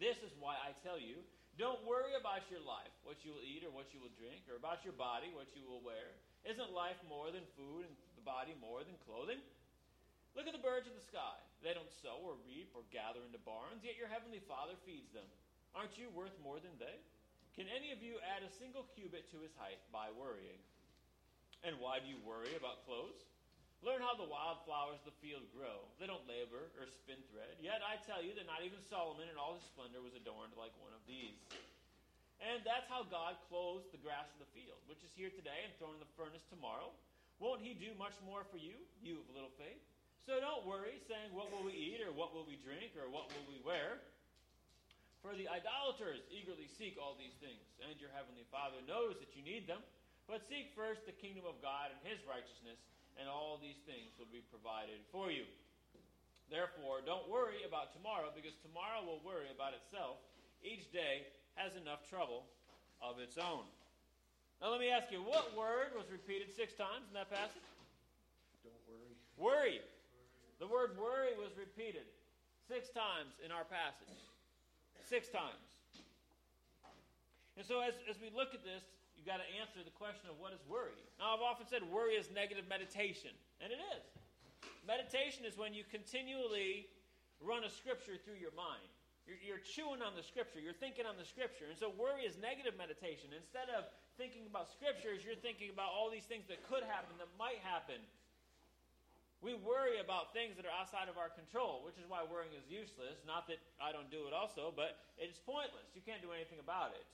This 0.01 0.19
is 0.25 0.33
why 0.37 0.57
I 0.59 0.73
tell 0.81 0.97
you 0.97 1.21
don't 1.53 1.85
worry 1.85 2.17
about 2.17 2.49
your 2.49 2.65
life, 2.65 2.89
what 3.05 3.21
you 3.21 3.29
will 3.29 3.45
eat 3.45 3.61
or 3.61 3.69
what 3.69 3.93
you 3.93 4.01
will 4.01 4.13
drink, 4.17 4.41
or 4.49 4.57
about 4.57 4.81
your 4.81 4.97
body, 4.97 5.29
what 5.37 5.53
you 5.53 5.61
will 5.69 5.85
wear. 5.85 6.17
Isn't 6.49 6.73
life 6.73 6.97
more 7.05 7.29
than 7.29 7.45
food 7.53 7.85
and 7.85 7.93
the 8.17 8.25
body 8.25 8.57
more 8.57 8.81
than 8.81 8.97
clothing? 9.05 9.37
Look 10.33 10.49
at 10.49 10.55
the 10.57 10.65
birds 10.65 10.89
of 10.89 10.97
the 10.97 11.05
sky. 11.05 11.37
They 11.61 11.77
don't 11.77 11.93
sow 12.01 12.17
or 12.25 12.41
reap 12.41 12.73
or 12.73 12.81
gather 12.89 13.21
into 13.21 13.37
barns, 13.45 13.85
yet 13.85 14.01
your 14.01 14.09
heavenly 14.09 14.41
Father 14.49 14.73
feeds 14.81 15.13
them. 15.13 15.29
Aren't 15.77 15.93
you 15.93 16.09
worth 16.09 16.33
more 16.41 16.57
than 16.57 16.73
they? 16.81 16.97
Can 17.53 17.69
any 17.69 17.93
of 17.93 18.01
you 18.01 18.17
add 18.25 18.41
a 18.41 18.49
single 18.57 18.89
cubit 18.97 19.29
to 19.29 19.37
his 19.37 19.53
height 19.61 19.77
by 19.93 20.09
worrying? 20.17 20.57
And 21.61 21.77
why 21.77 22.01
do 22.01 22.09
you 22.09 22.17
worry 22.25 22.57
about 22.57 22.81
clothes? 22.89 23.29
Learn 23.83 23.99
how 23.99 24.15
the 24.15 24.27
wildflowers 24.31 25.03
of 25.03 25.11
the 25.11 25.19
field 25.19 25.43
grow. 25.51 25.83
They 25.99 26.07
don't 26.07 26.23
labor 26.23 26.71
or 26.79 26.87
spin 26.87 27.19
thread. 27.27 27.59
Yet 27.59 27.83
I 27.83 27.99
tell 28.07 28.23
you 28.23 28.31
that 28.39 28.47
not 28.47 28.63
even 28.63 28.79
Solomon 28.87 29.27
in 29.27 29.35
all 29.35 29.59
his 29.59 29.67
splendor 29.67 29.99
was 29.99 30.15
adorned 30.15 30.55
like 30.55 30.71
one 30.79 30.95
of 30.95 31.03
these. 31.03 31.35
And 32.39 32.63
that's 32.63 32.87
how 32.87 33.03
God 33.03 33.35
clothes 33.51 33.83
the 33.91 33.99
grass 33.99 34.31
of 34.31 34.39
the 34.39 34.51
field, 34.55 34.79
which 34.87 35.03
is 35.03 35.11
here 35.15 35.31
today 35.35 35.67
and 35.67 35.75
thrown 35.75 35.99
in 35.99 36.03
the 36.03 36.15
furnace 36.15 36.47
tomorrow. 36.47 36.95
Won't 37.43 37.59
he 37.59 37.75
do 37.75 37.91
much 37.99 38.15
more 38.23 38.47
for 38.47 38.55
you, 38.55 38.79
you 39.03 39.19
of 39.19 39.27
little 39.35 39.51
faith? 39.59 39.83
So 40.23 40.39
don't 40.39 40.63
worry, 40.63 41.03
saying, 41.03 41.35
What 41.35 41.51
will 41.51 41.67
we 41.67 41.75
eat, 41.75 41.99
or 41.99 42.15
what 42.15 42.31
will 42.31 42.47
we 42.47 42.55
drink, 42.63 42.95
or 42.95 43.11
what 43.11 43.27
will 43.35 43.43
we 43.51 43.59
wear? 43.67 43.99
For 45.19 45.35
the 45.35 45.51
idolaters 45.51 46.23
eagerly 46.31 46.71
seek 46.79 46.95
all 46.95 47.19
these 47.19 47.35
things, 47.43 47.63
and 47.83 47.99
your 47.99 48.11
heavenly 48.15 48.47
Father 48.47 48.79
knows 48.87 49.19
that 49.19 49.35
you 49.35 49.43
need 49.43 49.67
them. 49.67 49.83
But 50.27 50.43
seek 50.47 50.71
first 50.71 51.03
the 51.03 51.15
kingdom 51.15 51.43
of 51.43 51.59
God 51.59 51.91
and 51.91 51.99
his 52.07 52.19
righteousness, 52.23 52.79
and 53.19 53.29
all 53.29 53.59
these 53.61 53.79
things 53.85 54.13
will 54.17 54.29
be 54.31 54.41
provided 54.49 55.01
for 55.11 55.29
you. 55.29 55.45
Therefore, 56.51 57.01
don't 57.01 57.25
worry 57.29 57.65
about 57.65 57.93
tomorrow, 57.93 58.29
because 58.35 58.53
tomorrow 58.61 59.01
will 59.01 59.21
worry 59.25 59.49
about 59.49 59.73
itself. 59.73 60.21
Each 60.61 60.85
day 60.91 61.25
has 61.55 61.75
enough 61.75 62.05
trouble 62.09 62.45
of 63.01 63.19
its 63.19 63.37
own. 63.37 63.65
Now, 64.61 64.71
let 64.71 64.79
me 64.79 64.89
ask 64.93 65.11
you, 65.11 65.19
what 65.19 65.51
word 65.57 65.91
was 65.97 66.07
repeated 66.11 66.53
six 66.53 66.73
times 66.73 67.09
in 67.09 67.13
that 67.17 67.27
passage? 67.27 67.67
Don't 68.63 68.79
worry. 68.87 69.13
Worry. 69.35 69.77
The 70.59 70.69
word 70.69 70.95
worry 70.95 71.35
was 71.35 71.51
repeated 71.57 72.07
six 72.69 72.87
times 72.89 73.35
in 73.43 73.51
our 73.51 73.65
passage. 73.65 74.15
Six 75.03 75.27
times. 75.27 75.59
And 77.57 77.65
so, 77.65 77.81
as, 77.81 77.93
as 78.09 78.17
we 78.21 78.31
look 78.33 78.55
at 78.55 78.63
this, 78.63 78.81
you've 79.23 79.31
got 79.31 79.39
to 79.39 79.51
answer 79.55 79.79
the 79.79 79.95
question 79.95 80.27
of 80.27 80.35
what 80.35 80.51
is 80.51 80.59
worry. 80.67 80.99
Now, 81.15 81.31
I've 81.31 81.47
often 81.47 81.63
said 81.63 81.79
worry 81.87 82.19
is 82.19 82.27
negative 82.35 82.67
meditation, 82.67 83.31
and 83.63 83.71
it 83.71 83.79
is. 83.95 84.03
Meditation 84.83 85.47
is 85.47 85.55
when 85.55 85.71
you 85.71 85.87
continually 85.87 86.91
run 87.39 87.63
a 87.63 87.71
scripture 87.71 88.19
through 88.19 88.35
your 88.35 88.51
mind. 88.51 88.83
You're, 89.23 89.39
you're, 89.39 89.63
chewing 89.63 90.03
on 90.03 90.19
the 90.19 90.27
scripture. 90.27 90.59
You're 90.59 90.75
thinking 90.75 91.07
on 91.07 91.15
the 91.15 91.23
scripture. 91.23 91.71
And 91.71 91.79
so 91.79 91.87
worry 91.95 92.27
is 92.27 92.35
negative 92.35 92.75
meditation. 92.75 93.31
Instead 93.31 93.71
of 93.71 93.87
thinking 94.19 94.43
about 94.43 94.67
scriptures, 94.67 95.23
you're 95.23 95.39
thinking 95.39 95.71
about 95.71 95.95
all 95.95 96.11
these 96.11 96.27
things 96.27 96.43
that 96.51 96.59
could 96.67 96.83
happen, 96.83 97.15
that 97.23 97.31
might 97.39 97.63
happen. 97.63 98.03
We 99.39 99.55
worry 99.55 100.03
about 100.03 100.35
things 100.35 100.59
that 100.59 100.67
are 100.67 100.75
outside 100.75 101.07
of 101.07 101.15
our 101.15 101.31
control, 101.31 101.79
which 101.87 101.95
is 101.95 102.03
why 102.11 102.27
worrying 102.27 102.51
is 102.51 102.67
useless. 102.67 103.23
Not 103.23 103.47
that 103.47 103.63
I 103.79 103.95
don't 103.95 104.11
do 104.11 104.27
it 104.27 104.35
also, 104.35 104.75
but 104.75 104.99
it's 105.15 105.39
pointless. 105.39 105.87
You 105.95 106.03
can't 106.03 106.19
do 106.19 106.35
anything 106.35 106.59
about 106.59 106.91
it. 106.91 107.07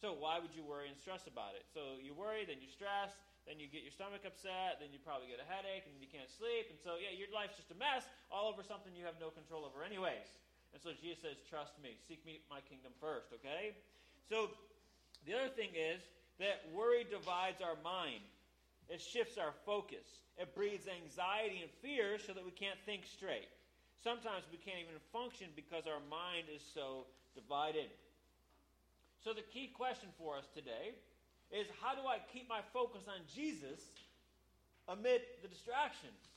So 0.00 0.12
why 0.12 0.36
would 0.36 0.52
you 0.52 0.60
worry 0.60 0.92
and 0.92 0.96
stress 0.96 1.24
about 1.24 1.56
it? 1.56 1.64
So 1.72 1.96
you 2.00 2.12
worry, 2.12 2.44
then 2.44 2.60
you 2.60 2.68
stress, 2.68 3.16
then 3.48 3.56
you 3.56 3.70
get 3.70 3.86
your 3.86 3.94
stomach 3.94 4.26
upset, 4.26 4.82
then 4.82 4.90
you 4.92 5.00
probably 5.00 5.30
get 5.30 5.40
a 5.40 5.48
headache, 5.48 5.86
and 5.88 5.94
you 6.02 6.10
can't 6.10 6.28
sleep. 6.28 6.68
And 6.68 6.76
so, 6.82 6.98
yeah, 6.98 7.14
your 7.14 7.30
life's 7.32 7.56
just 7.56 7.72
a 7.72 7.78
mess 7.78 8.04
all 8.28 8.50
over 8.50 8.60
something 8.60 8.92
you 8.92 9.06
have 9.08 9.16
no 9.22 9.32
control 9.32 9.64
over, 9.64 9.86
anyways. 9.86 10.28
And 10.74 10.82
so 10.82 10.92
Jesus 10.92 11.24
says, 11.24 11.38
Trust 11.48 11.78
me, 11.80 11.96
seek 12.04 12.20
me 12.26 12.44
my 12.52 12.60
kingdom 12.68 12.92
first, 13.00 13.32
okay? 13.40 13.72
So 14.28 14.52
the 15.24 15.32
other 15.32 15.48
thing 15.54 15.72
is 15.72 16.02
that 16.42 16.66
worry 16.74 17.06
divides 17.08 17.62
our 17.62 17.78
mind, 17.80 18.20
it 18.90 19.00
shifts 19.00 19.38
our 19.38 19.54
focus, 19.64 20.26
it 20.36 20.52
breeds 20.52 20.84
anxiety 20.84 21.64
and 21.64 21.72
fear 21.80 22.18
so 22.20 22.36
that 22.36 22.44
we 22.44 22.52
can't 22.52 22.78
think 22.84 23.06
straight. 23.06 23.48
Sometimes 24.04 24.44
we 24.52 24.58
can't 24.58 24.82
even 24.82 25.00
function 25.14 25.48
because 25.56 25.88
our 25.88 26.02
mind 26.10 26.46
is 26.52 26.60
so 26.60 27.06
divided. 27.34 27.88
So 29.26 29.34
the 29.34 29.42
key 29.42 29.74
question 29.74 30.06
for 30.22 30.38
us 30.38 30.46
today 30.54 30.94
is 31.50 31.66
how 31.82 31.98
do 31.98 32.06
I 32.06 32.22
keep 32.30 32.46
my 32.46 32.62
focus 32.70 33.10
on 33.10 33.26
Jesus 33.26 33.82
amid 34.86 35.18
the 35.42 35.50
distractions? 35.50 36.30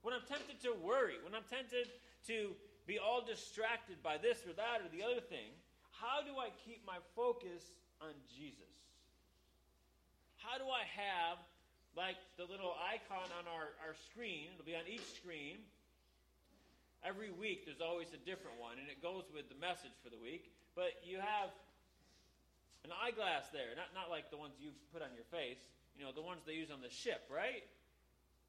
When 0.00 0.16
I'm 0.16 0.24
tempted 0.24 0.56
to 0.64 0.72
worry, 0.80 1.20
when 1.20 1.36
I'm 1.36 1.44
tempted 1.44 1.92
to 2.32 2.56
be 2.88 2.96
all 2.96 3.20
distracted 3.20 4.00
by 4.00 4.16
this 4.16 4.48
or 4.48 4.56
that 4.56 4.80
or 4.80 4.88
the 4.88 5.04
other 5.04 5.20
thing, 5.20 5.52
how 5.92 6.24
do 6.24 6.40
I 6.40 6.56
keep 6.64 6.80
my 6.88 6.96
focus 7.12 7.76
on 8.00 8.16
Jesus? 8.32 8.72
How 10.40 10.56
do 10.56 10.72
I 10.72 10.88
have, 10.88 11.36
like 12.00 12.16
the 12.40 12.48
little 12.48 12.80
icon 12.80 13.28
on 13.36 13.44
our, 13.44 13.76
our 13.84 13.92
screen, 14.08 14.56
it'll 14.56 14.64
be 14.64 14.72
on 14.72 14.88
each 14.88 15.04
screen. 15.20 15.60
Every 17.04 17.28
week 17.28 17.68
there's 17.68 17.84
always 17.84 18.16
a 18.16 18.20
different 18.24 18.56
one, 18.56 18.80
and 18.80 18.88
it 18.88 19.04
goes 19.04 19.28
with 19.36 19.52
the 19.52 19.58
message 19.60 19.92
for 20.00 20.08
the 20.08 20.16
week. 20.16 20.48
But 20.72 20.96
you 21.04 21.20
have 21.20 21.52
an 22.84 22.90
eyeglass 22.92 23.48
there, 23.52 23.72
not, 23.76 23.94
not 23.94 24.10
like 24.10 24.30
the 24.30 24.36
ones 24.36 24.58
you 24.60 24.70
put 24.92 25.02
on 25.02 25.14
your 25.14 25.26
face, 25.32 25.60
you 25.96 26.04
know, 26.04 26.12
the 26.12 26.24
ones 26.24 26.44
they 26.44 26.54
use 26.54 26.68
on 26.70 26.84
the 26.84 26.92
ship, 26.92 27.24
right? 27.32 27.64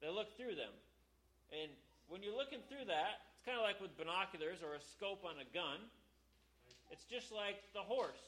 They 0.00 0.10
look 0.12 0.36
through 0.36 0.54
them. 0.54 0.74
And 1.50 1.72
when 2.08 2.22
you're 2.22 2.36
looking 2.36 2.60
through 2.68 2.86
that, 2.92 3.24
it's 3.34 3.44
kind 3.44 3.56
of 3.56 3.64
like 3.64 3.80
with 3.80 3.96
binoculars 3.96 4.60
or 4.60 4.76
a 4.76 4.82
scope 4.94 5.24
on 5.24 5.40
a 5.40 5.48
gun. 5.50 5.80
It's 6.92 7.04
just 7.04 7.32
like 7.32 7.60
the 7.72 7.84
horse. 7.84 8.20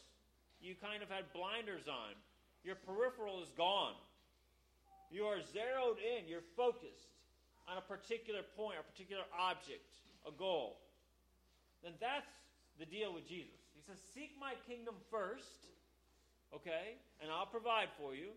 You 0.61 0.77
kind 0.77 1.03
of 1.03 1.09
had 1.09 1.29
blinders 1.33 1.89
on. 1.89 2.17
Your 2.65 2.77
peripheral 2.77 3.41
is 3.43 3.53
gone. 3.57 3.97
You 5.11 5.25
are 5.25 5.41
zeroed 5.53 5.97
in. 5.99 6.29
You're 6.29 6.45
focused 6.57 7.17
on 7.69 7.79
a 7.79 7.85
particular 7.85 8.45
point, 8.57 8.77
a 8.81 8.85
particular 8.85 9.25
object, 9.33 9.85
a 10.29 10.33
goal. 10.33 10.77
Then 11.83 11.93
that's 12.01 12.29
the 12.79 12.85
deal 12.85 13.13
with 13.13 13.29
Jesus. 13.29 13.57
He 13.73 13.81
says, 13.81 13.97
Seek 14.13 14.37
my 14.39 14.53
kingdom 14.69 14.95
first, 15.11 15.69
okay, 16.55 16.99
and 17.23 17.31
I'll 17.31 17.49
provide 17.49 17.89
for 17.99 18.15
you. 18.15 18.35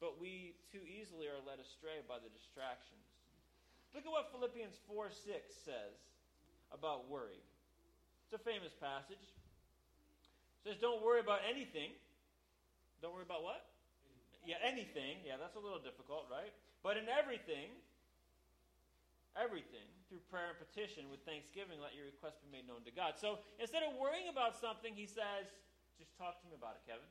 But 0.00 0.20
we 0.20 0.52
too 0.68 0.84
easily 0.84 1.24
are 1.24 1.40
led 1.40 1.56
astray 1.56 2.04
by 2.04 2.20
the 2.20 2.28
distractions. 2.28 3.00
Look 3.96 4.04
at 4.04 4.12
what 4.12 4.28
Philippians 4.28 4.76
4 4.84 5.08
6 5.08 5.24
says 5.64 5.96
about 6.68 7.08
worry. 7.08 7.40
It's 8.28 8.36
a 8.36 8.42
famous 8.42 8.76
passage. 8.76 9.24
It 10.60 10.62
says, 10.68 10.76
Don't 10.82 11.00
worry 11.00 11.24
about 11.24 11.40
anything. 11.48 11.96
Don't 13.00 13.16
worry 13.16 13.24
about 13.24 13.40
what? 13.40 13.64
Yeah, 14.44 14.60
anything. 14.60 15.24
Yeah, 15.24 15.40
that's 15.40 15.56
a 15.56 15.62
little 15.62 15.80
difficult, 15.80 16.28
right? 16.28 16.52
But 16.84 17.00
in 17.00 17.08
everything, 17.08 17.72
everything, 19.32 19.86
through 20.08 20.22
prayer 20.30 20.54
and 20.54 20.58
petition 20.60 21.10
with 21.10 21.22
thanksgiving, 21.26 21.82
let 21.82 21.96
your 21.96 22.06
request 22.06 22.38
be 22.44 22.48
made 22.52 22.66
known 22.68 22.86
to 22.86 22.94
God. 22.94 23.18
So 23.18 23.42
instead 23.58 23.82
of 23.82 23.98
worrying 23.98 24.30
about 24.30 24.54
something, 24.54 24.94
he 24.94 25.06
says, 25.06 25.50
Talk 26.16 26.40
to 26.40 26.46
me 26.48 26.56
about 26.56 26.80
it, 26.80 26.82
Kevin. 26.88 27.04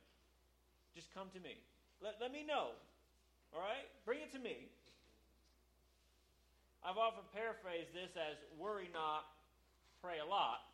Just 0.94 1.14
come 1.14 1.30
to 1.30 1.40
me. 1.40 1.54
Let, 2.02 2.18
let 2.18 2.34
me 2.34 2.42
know. 2.42 2.74
All 3.54 3.62
right? 3.62 3.86
Bring 4.04 4.18
it 4.18 4.34
to 4.34 4.42
me. 4.42 4.66
I've 6.82 6.98
often 6.98 7.22
paraphrased 7.34 7.94
this 7.94 8.14
as 8.18 8.38
worry 8.58 8.90
not, 8.94 9.26
pray 10.02 10.18
a 10.22 10.26
lot. 10.26 10.66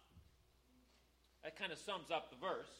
That 1.45 1.57
kind 1.57 1.73
of 1.73 1.79
sums 1.81 2.13
up 2.13 2.33
the 2.33 2.41
verse. 2.41 2.73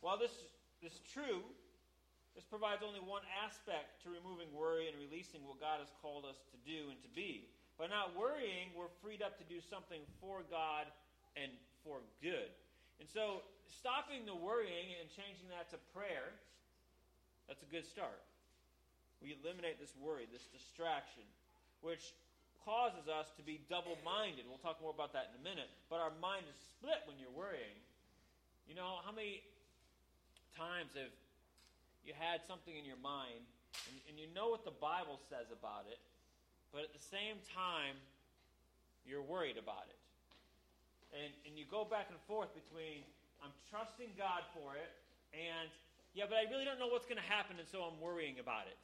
While 0.00 0.18
this 0.18 0.34
is 0.82 1.00
true, 1.10 1.42
this 2.34 2.44
provides 2.44 2.84
only 2.84 3.00
one 3.00 3.22
aspect 3.42 4.02
to 4.04 4.12
removing 4.12 4.52
worry 4.52 4.86
and 4.86 4.94
releasing 4.98 5.40
what 5.42 5.58
God 5.58 5.80
has 5.80 5.88
called 6.02 6.28
us 6.28 6.36
to 6.52 6.58
do 6.68 6.92
and 6.92 7.00
to 7.02 7.10
be. 7.14 7.48
By 7.78 7.88
not 7.88 8.12
worrying, 8.12 8.74
we're 8.76 8.92
freed 9.00 9.22
up 9.22 9.38
to 9.40 9.46
do 9.48 9.58
something 9.58 10.04
for 10.20 10.44
God 10.50 10.86
and 11.34 11.50
for 11.80 12.04
good. 12.20 12.52
And 13.00 13.08
so, 13.08 13.44
stopping 13.80 14.24
the 14.24 14.34
worrying 14.34 14.96
and 14.98 15.06
changing 15.12 15.48
that 15.52 15.68
to 15.70 15.78
prayer, 15.92 16.32
that's 17.46 17.62
a 17.62 17.70
good 17.70 17.86
start. 17.86 18.22
We 19.22 19.36
eliminate 19.42 19.80
this 19.80 19.92
worry, 20.00 20.28
this 20.28 20.48
distraction 20.52 21.24
which 21.80 22.12
causes 22.66 23.06
us 23.06 23.30
to 23.38 23.42
be 23.46 23.62
double 23.70 23.94
minded. 24.02 24.42
We'll 24.50 24.58
talk 24.58 24.82
more 24.82 24.90
about 24.90 25.14
that 25.14 25.30
in 25.30 25.38
a 25.38 25.44
minute. 25.46 25.70
But 25.86 26.02
our 26.02 26.10
mind 26.18 26.42
is 26.50 26.58
split 26.74 26.98
when 27.06 27.14
you're 27.14 27.32
worrying. 27.32 27.78
You 28.66 28.74
know, 28.74 28.98
how 29.06 29.14
many 29.14 29.46
times 30.58 30.90
have 30.98 31.14
you 32.02 32.10
had 32.18 32.42
something 32.50 32.74
in 32.74 32.82
your 32.82 32.98
mind 32.98 33.46
and, 33.86 33.96
and 34.10 34.14
you 34.18 34.26
know 34.34 34.50
what 34.50 34.66
the 34.66 34.74
Bible 34.74 35.22
says 35.30 35.46
about 35.54 35.86
it, 35.86 36.02
but 36.74 36.82
at 36.82 36.90
the 36.90 37.02
same 37.06 37.38
time, 37.54 37.94
you're 39.06 39.22
worried 39.22 39.58
about 39.58 39.86
it? 39.86 40.00
And, 41.16 41.32
and 41.48 41.56
you 41.56 41.64
go 41.64 41.88
back 41.88 42.12
and 42.12 42.20
forth 42.28 42.52
between, 42.52 43.00
I'm 43.40 43.52
trusting 43.72 44.12
God 44.20 44.44
for 44.52 44.76
it, 44.76 44.92
and 45.32 45.72
yeah, 46.12 46.28
but 46.28 46.36
I 46.36 46.44
really 46.52 46.68
don't 46.68 46.76
know 46.76 46.92
what's 46.92 47.08
going 47.08 47.20
to 47.20 47.24
happen, 47.24 47.56
and 47.56 47.64
so 47.64 47.80
I'm 47.88 47.96
worrying 48.04 48.36
about 48.36 48.68
it. 48.68 48.76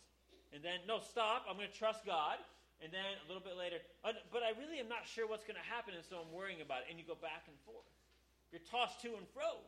And 0.56 0.64
then, 0.64 0.80
no, 0.88 1.00
stop, 1.00 1.44
I'm 1.44 1.60
going 1.60 1.68
to 1.68 1.76
trust 1.76 2.04
God. 2.08 2.40
And 2.82 2.90
then 2.90 3.14
a 3.22 3.26
little 3.30 3.46
bit 3.46 3.54
later, 3.54 3.78
but 4.02 4.42
I 4.42 4.58
really 4.58 4.82
am 4.82 4.90
not 4.90 5.06
sure 5.06 5.22
what's 5.30 5.46
going 5.46 5.54
to 5.54 5.62
happen, 5.70 5.94
and 5.94 6.02
so 6.02 6.18
I'm 6.18 6.34
worrying 6.34 6.58
about 6.58 6.82
it. 6.82 6.90
And 6.90 6.98
you 6.98 7.06
go 7.06 7.14
back 7.14 7.46
and 7.46 7.54
forth. 7.62 7.86
You're 8.50 8.66
tossed 8.66 8.98
to 9.06 9.14
and 9.14 9.22
fro, 9.30 9.62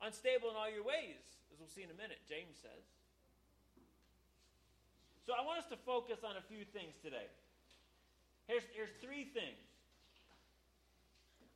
unstable 0.00 0.48
in 0.48 0.56
all 0.56 0.72
your 0.72 0.80
ways, 0.80 1.20
as 1.52 1.60
we'll 1.60 1.68
see 1.68 1.84
in 1.84 1.92
a 1.92 1.98
minute, 2.00 2.24
James 2.24 2.56
says. 2.56 2.88
So 5.28 5.36
I 5.36 5.44
want 5.44 5.60
us 5.60 5.68
to 5.76 5.78
focus 5.84 6.24
on 6.24 6.40
a 6.40 6.44
few 6.48 6.64
things 6.64 6.96
today. 7.04 7.28
Here's, 8.48 8.64
here's 8.72 8.96
three 9.04 9.28
things. 9.28 9.60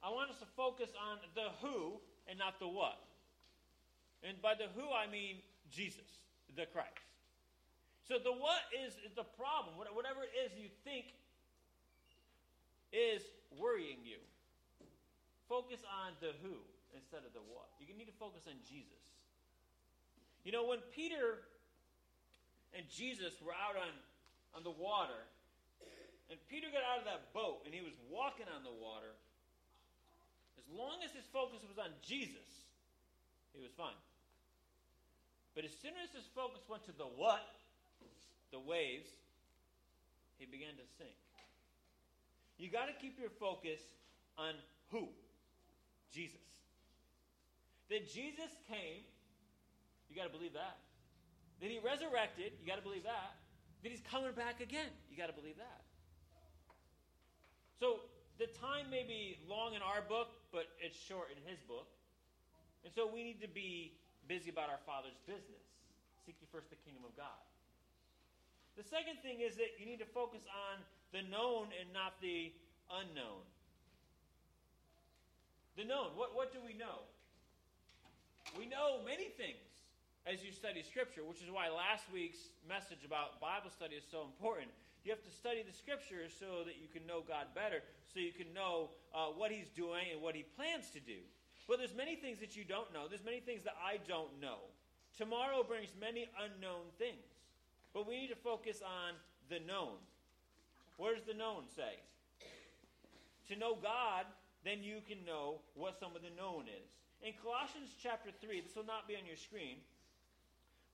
I 0.02 0.10
want 0.10 0.30
us 0.30 0.38
to 0.38 0.48
focus 0.56 0.90
on 0.94 1.18
the 1.34 1.50
who 1.60 1.98
and 2.28 2.38
not 2.38 2.58
the 2.58 2.68
what. 2.68 2.98
And 4.22 4.40
by 4.42 4.54
the 4.54 4.70
who, 4.74 4.86
I 4.90 5.10
mean 5.10 5.42
Jesus, 5.70 6.06
the 6.54 6.66
Christ. 6.66 7.02
So 8.06 8.16
the 8.16 8.32
what 8.32 8.64
is, 8.72 8.96
the 9.14 9.26
problem. 9.36 9.76
Whatever 9.76 10.24
it 10.24 10.32
is 10.32 10.56
you 10.56 10.72
think 10.80 11.12
is 12.92 13.20
worrying 13.60 14.00
you. 14.00 14.16
Focus 15.44 15.84
on 15.84 16.16
the 16.24 16.32
who 16.40 16.56
instead 16.96 17.24
of 17.28 17.36
the 17.36 17.44
what. 17.52 17.68
You 17.80 17.92
need 17.92 18.08
to 18.08 18.16
focus 18.16 18.48
on 18.48 18.56
Jesus. 18.64 19.04
You 20.44 20.52
know, 20.52 20.64
when 20.64 20.80
Peter 20.96 21.44
and 22.72 22.88
Jesus 22.88 23.36
were 23.44 23.52
out 23.52 23.76
on, 23.76 23.92
on 24.56 24.62
the 24.64 24.72
water, 24.72 25.28
and 26.32 26.40
Peter 26.48 26.68
got 26.72 26.84
out 26.84 27.00
of 27.00 27.06
that 27.08 27.32
boat 27.36 27.64
and 27.64 27.72
he 27.72 27.84
was 27.84 27.96
walking 28.08 28.48
on 28.48 28.64
the 28.64 28.72
water, 28.72 29.12
as 30.68 30.76
long 30.76 31.00
as 31.04 31.10
his 31.12 31.24
focus 31.32 31.64
was 31.64 31.78
on 31.80 31.90
Jesus, 32.04 32.44
he 33.56 33.60
was 33.60 33.72
fine. 33.72 33.96
But 35.54 35.64
as 35.64 35.72
soon 35.80 35.96
as 36.04 36.12
his 36.12 36.28
focus 36.36 36.60
went 36.68 36.84
to 36.84 36.92
the 36.92 37.08
what, 37.08 37.56
the 38.52 38.60
waves, 38.60 39.08
he 40.36 40.46
began 40.46 40.76
to 40.76 40.86
sink. 40.98 41.16
You 42.58 42.70
got 42.70 42.86
to 42.86 42.94
keep 43.00 43.18
your 43.18 43.30
focus 43.40 43.80
on 44.36 44.54
who? 44.90 45.08
Jesus. 46.12 46.36
That 47.90 48.06
Jesus 48.06 48.52
came, 48.68 49.02
you 50.10 50.16
got 50.16 50.30
to 50.30 50.34
believe 50.36 50.52
that. 50.52 50.76
That 51.60 51.70
he 51.70 51.80
resurrected, 51.82 52.52
you 52.60 52.66
got 52.66 52.76
to 52.76 52.82
believe 52.82 53.04
that. 53.04 53.34
That 53.82 53.90
he's 53.90 54.04
coming 54.10 54.32
back 54.32 54.60
again, 54.60 54.90
you 55.10 55.16
got 55.16 55.26
to 55.26 55.32
believe 55.32 55.56
that. 55.56 55.82
So 57.80 58.00
the 58.38 58.46
time 58.46 58.90
may 58.90 59.02
be 59.02 59.38
long 59.48 59.74
in 59.74 59.82
our 59.82 60.02
book, 60.02 60.28
but 60.52 60.68
it's 60.80 60.96
short 60.96 61.28
in 61.32 61.40
his 61.48 61.60
book. 61.68 61.88
And 62.84 62.92
so 62.94 63.08
we 63.08 63.22
need 63.22 63.40
to 63.42 63.48
be 63.50 63.92
busy 64.26 64.50
about 64.50 64.70
our 64.70 64.80
Father's 64.86 65.18
business. 65.26 65.64
Seek 66.24 66.36
ye 66.40 66.46
first 66.52 66.70
the 66.70 66.80
kingdom 66.84 67.04
of 67.04 67.16
God. 67.16 67.40
The 68.76 68.86
second 68.86 69.18
thing 69.24 69.40
is 69.42 69.56
that 69.58 69.74
you 69.80 69.86
need 69.86 69.98
to 69.98 70.10
focus 70.14 70.46
on 70.46 70.78
the 71.10 71.26
known 71.26 71.74
and 71.74 71.90
not 71.90 72.14
the 72.22 72.52
unknown. 72.92 73.42
The 75.74 75.84
known. 75.84 76.14
What, 76.14 76.36
what 76.36 76.52
do 76.52 76.60
we 76.62 76.78
know? 76.78 77.02
We 78.56 78.66
know 78.66 79.02
many 79.04 79.28
things 79.34 79.68
as 80.28 80.44
you 80.44 80.52
study 80.52 80.84
Scripture, 80.84 81.24
which 81.24 81.42
is 81.42 81.50
why 81.50 81.68
last 81.68 82.04
week's 82.12 82.52
message 82.68 83.04
about 83.04 83.40
Bible 83.40 83.70
study 83.72 83.96
is 83.96 84.04
so 84.10 84.22
important. 84.24 84.68
You 85.04 85.12
have 85.12 85.22
to 85.24 85.30
study 85.30 85.62
the 85.62 85.72
Scriptures 85.72 86.32
so 86.38 86.64
that 86.64 86.76
you 86.80 86.88
can 86.92 87.06
know 87.06 87.22
God 87.26 87.54
better, 87.54 87.82
so 88.12 88.20
you 88.20 88.32
can 88.32 88.52
know 88.52 88.90
uh, 89.14 89.32
what 89.32 89.50
He's 89.50 89.68
doing 89.74 90.12
and 90.12 90.20
what 90.20 90.34
He 90.34 90.44
plans 90.56 90.90
to 90.92 91.00
do. 91.00 91.20
But 91.66 91.78
there's 91.78 91.94
many 91.94 92.16
things 92.16 92.40
that 92.40 92.56
you 92.56 92.64
don't 92.64 92.92
know. 92.92 93.08
There's 93.08 93.24
many 93.24 93.40
things 93.40 93.62
that 93.64 93.76
I 93.76 94.00
don't 94.08 94.32
know. 94.40 94.68
Tomorrow 95.16 95.64
brings 95.64 95.90
many 96.00 96.28
unknown 96.40 96.88
things. 96.98 97.28
But 97.92 98.06
we 98.06 98.20
need 98.20 98.28
to 98.28 98.40
focus 98.40 98.80
on 98.80 99.14
the 99.48 99.60
known. 99.64 100.00
What 100.96 101.14
does 101.14 101.24
the 101.24 101.34
known 101.34 101.64
say? 101.74 102.00
To 103.48 103.56
know 103.56 103.76
God, 103.80 104.26
then 104.64 104.82
you 104.82 105.00
can 105.06 105.24
know 105.24 105.60
what 105.74 105.98
some 105.98 106.14
of 106.16 106.22
the 106.22 106.34
known 106.36 106.64
is. 106.68 106.88
In 107.22 107.32
Colossians 107.42 107.90
chapter 108.00 108.30
3, 108.30 108.60
this 108.60 108.76
will 108.76 108.86
not 108.86 109.08
be 109.08 109.16
on 109.16 109.26
your 109.26 109.36
screen, 109.36 109.78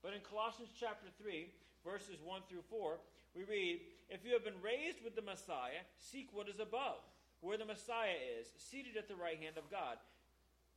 but 0.01 0.13
in 0.13 0.21
Colossians 0.21 0.69
chapter 0.73 1.07
3, 1.21 1.49
verses 1.83 2.17
1 2.23 2.41
through 2.49 2.63
4, 2.69 2.97
we 3.35 3.43
read, 3.43 3.81
If 4.09 4.23
you 4.23 4.33
have 4.33 4.45
been 4.45 4.61
raised 4.61 5.01
with 5.03 5.15
the 5.15 5.25
Messiah, 5.25 5.81
seek 5.97 6.29
what 6.31 6.49
is 6.49 6.59
above, 6.59 7.01
where 7.41 7.57
the 7.57 7.65
Messiah 7.65 8.17
is, 8.37 8.53
seated 8.57 8.97
at 8.97 9.09
the 9.09 9.17
right 9.17 9.41
hand 9.41 9.57
of 9.57 9.71
God. 9.71 9.97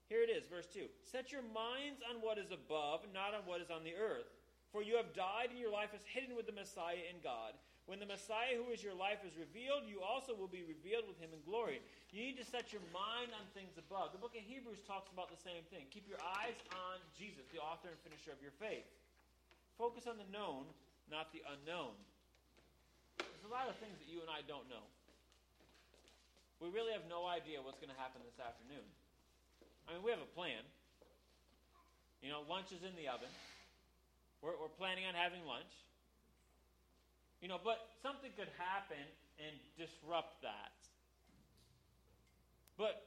Here 0.08 0.24
it 0.24 0.32
is, 0.32 0.48
verse 0.48 0.68
2. 0.72 0.88
Set 1.04 1.28
your 1.28 1.44
minds 1.52 2.00
on 2.08 2.24
what 2.24 2.40
is 2.40 2.48
above, 2.48 3.04
not 3.12 3.36
on 3.36 3.44
what 3.44 3.60
is 3.60 3.68
on 3.68 3.84
the 3.84 3.92
earth. 3.92 4.32
For 4.72 4.80
you 4.80 4.96
have 4.96 5.12
died, 5.12 5.52
and 5.52 5.60
your 5.60 5.72
life 5.72 5.92
is 5.92 6.04
hidden 6.08 6.32
with 6.32 6.48
the 6.48 6.56
Messiah 6.56 7.04
in 7.12 7.20
God. 7.20 7.52
When 7.88 8.00
the 8.00 8.08
Messiah, 8.08 8.56
who 8.56 8.68
is 8.68 8.84
your 8.84 8.96
life, 8.96 9.24
is 9.24 9.32
revealed, 9.40 9.88
you 9.88 10.04
also 10.04 10.36
will 10.36 10.48
be 10.48 10.60
revealed 10.60 11.08
with 11.08 11.16
him 11.16 11.32
in 11.32 11.40
glory. 11.48 11.80
You 12.12 12.20
need 12.20 12.36
to 12.36 12.44
set 12.44 12.68
your 12.68 12.84
mind 12.92 13.32
on 13.32 13.48
things 13.56 13.80
above. 13.80 14.12
The 14.12 14.20
book 14.20 14.36
of 14.36 14.44
Hebrews 14.44 14.84
talks 14.84 15.08
about 15.08 15.32
the 15.32 15.40
same 15.40 15.64
thing. 15.72 15.88
Keep 15.88 16.04
your 16.04 16.20
eyes 16.20 16.56
on 16.68 17.00
Jesus, 17.16 17.48
the 17.48 17.64
author 17.64 17.88
and 17.88 18.00
finisher 18.04 18.28
of 18.28 18.44
your 18.44 18.52
faith. 18.60 18.84
Focus 19.80 20.04
on 20.04 20.20
the 20.20 20.28
known, 20.28 20.68
not 21.08 21.32
the 21.32 21.40
unknown. 21.48 21.96
A 23.48 23.50
lot 23.50 23.72
of 23.72 23.80
things 23.80 23.96
that 23.96 24.04
you 24.12 24.20
and 24.20 24.28
I 24.28 24.44
don't 24.44 24.68
know. 24.68 24.84
We 26.61 26.68
really 26.68 26.92
have 26.92 27.08
no 27.08 27.24
idea 27.24 27.64
what's 27.64 27.80
going 27.80 27.88
to 27.88 27.96
happen 27.96 28.20
this 28.20 28.37
afternoon. 28.37 28.84
I 29.88 29.96
mean, 29.96 30.04
we 30.04 30.12
have 30.12 30.20
a 30.20 30.28
plan. 30.37 30.61
You 32.20 32.28
know, 32.28 32.44
lunch 32.44 32.76
is 32.76 32.84
in 32.84 32.92
the 32.92 33.08
oven. 33.08 33.32
We're, 34.44 34.52
we're 34.61 34.74
planning 34.76 35.08
on 35.08 35.16
having 35.16 35.48
lunch. 35.48 35.72
You 37.40 37.48
know, 37.48 37.56
but 37.56 37.88
something 38.04 38.28
could 38.37 38.52
happen 38.61 39.00
and 39.40 39.56
disrupt 39.80 40.44
that. 40.44 40.76
But 42.76 43.00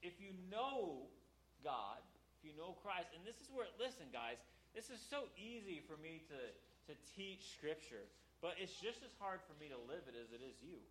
if 0.00 0.16
you 0.16 0.32
know 0.48 1.12
God, 1.60 2.00
if 2.40 2.48
you 2.48 2.56
know 2.56 2.72
Christ, 2.80 3.12
and 3.12 3.20
this 3.28 3.36
is 3.36 3.52
where, 3.52 3.68
listen, 3.76 4.08
guys, 4.16 4.40
this 4.72 4.88
is 4.88 4.96
so 4.96 5.28
easy 5.36 5.84
for 5.84 6.00
me 6.00 6.24
to, 6.32 6.40
to 6.88 6.96
teach 7.12 7.52
Scripture, 7.52 8.08
but 8.42 8.58
it's 8.58 8.74
just 8.74 9.06
as 9.06 9.14
hard 9.22 9.38
for 9.46 9.54
me 9.62 9.70
to 9.70 9.78
live 9.86 10.02
it 10.10 10.18
as 10.18 10.34
it 10.34 10.42
is 10.42 10.58
you. 10.58 10.82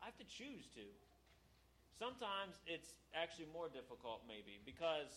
I 0.00 0.08
have 0.08 0.16
to 0.16 0.24
choose 0.24 0.64
to. 0.80 0.84
Sometimes 1.94 2.56
it's 2.64 2.96
actually 3.12 3.52
more 3.52 3.68
difficult, 3.68 4.24
maybe, 4.26 4.58
because 4.64 5.12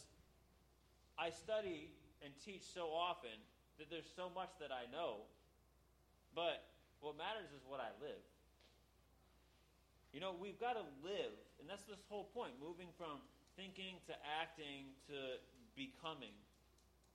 I 1.15 1.31
study 1.31 1.89
and 2.21 2.35
teach 2.43 2.61
so 2.67 2.91
often 2.91 3.33
that 3.79 3.89
there's 3.89 4.11
so 4.11 4.29
much 4.29 4.51
that 4.59 4.69
I 4.69 4.85
know, 4.91 5.25
but 6.35 6.67
what 6.99 7.15
matters 7.17 7.49
is 7.55 7.63
what 7.65 7.79
I 7.79 7.89
live. 8.03 8.21
You 10.11 10.19
know, 10.19 10.35
we've 10.35 10.59
got 10.59 10.75
to 10.75 10.85
live, 11.01 11.33
and 11.61 11.65
that's 11.65 11.87
this 11.87 12.01
whole 12.11 12.29
point 12.35 12.53
moving 12.59 12.91
from 12.99 13.23
thinking 13.55 14.03
to 14.05 14.13
acting 14.23 14.93
to 15.07 15.39
becoming 15.73 16.33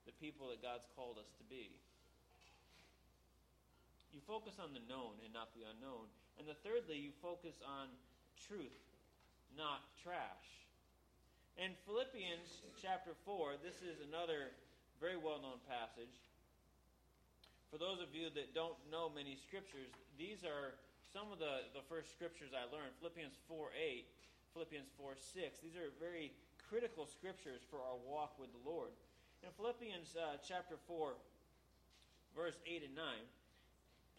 the 0.07 0.15
people 0.19 0.49
that 0.51 0.59
God's 0.63 0.87
called 0.95 1.19
us 1.19 1.31
to 1.37 1.43
be. 1.47 1.82
You 4.13 4.21
focus 4.29 4.61
on 4.61 4.77
the 4.77 4.85
known 4.85 5.17
and 5.25 5.33
not 5.33 5.49
the 5.57 5.65
unknown. 5.65 6.05
And 6.37 6.45
the 6.45 6.53
thirdly, 6.61 7.01
you 7.01 7.09
focus 7.17 7.57
on 7.65 7.89
truth 8.37 8.77
not 9.57 9.85
trash. 10.01 10.69
In 11.57 11.73
Philippians 11.85 12.65
chapter 12.81 13.13
4, 13.25 13.61
this 13.61 13.81
is 13.85 14.01
another 14.01 14.53
very 15.01 15.17
well 15.17 15.41
known 15.41 15.61
passage. 15.69 16.13
For 17.69 17.81
those 17.81 18.01
of 18.01 18.13
you 18.13 18.29
that 18.37 18.53
don't 18.53 18.77
know 18.93 19.09
many 19.09 19.33
scriptures, 19.37 19.89
these 20.17 20.45
are 20.45 20.77
some 21.09 21.33
of 21.33 21.37
the, 21.37 21.65
the 21.73 21.85
first 21.89 22.13
scriptures 22.13 22.53
I 22.53 22.69
learned. 22.69 22.93
Philippians 23.01 23.33
4 23.49 23.73
8, 23.73 24.05
Philippians 24.53 24.89
4 24.97 25.17
6. 25.17 25.61
These 25.61 25.77
are 25.77 25.89
very 25.97 26.33
critical 26.69 27.05
scriptures 27.05 27.61
for 27.69 27.81
our 27.81 27.97
walk 28.05 28.37
with 28.37 28.49
the 28.53 28.61
Lord. 28.61 28.93
In 29.41 29.49
Philippians 29.57 30.17
uh, 30.17 30.37
chapter 30.41 30.77
4, 30.85 31.13
verse 32.33 32.57
8 32.65 32.89
and 32.89 32.97
9, 32.97 33.05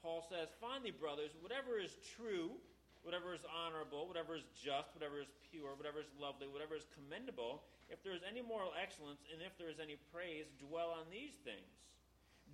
Paul 0.05 0.21
says, 0.29 0.53
Finally, 0.61 0.93
brothers, 0.93 1.33
whatever 1.40 1.81
is 1.81 1.97
true, 2.12 2.53
whatever 3.01 3.33
is 3.33 3.40
honorable, 3.49 4.05
whatever 4.05 4.37
is 4.37 4.45
just, 4.53 4.93
whatever 4.93 5.17
is 5.17 5.33
pure, 5.49 5.73
whatever 5.73 6.05
is 6.05 6.12
lovely, 6.21 6.45
whatever 6.45 6.77
is 6.77 6.85
commendable, 6.93 7.64
if 7.88 8.05
there 8.05 8.12
is 8.12 8.21
any 8.21 8.45
moral 8.45 8.77
excellence, 8.77 9.25
and 9.33 9.40
if 9.40 9.57
there 9.57 9.73
is 9.73 9.81
any 9.81 9.97
praise, 10.12 10.45
dwell 10.61 10.93
on 10.93 11.09
these 11.09 11.33
things. 11.40 11.73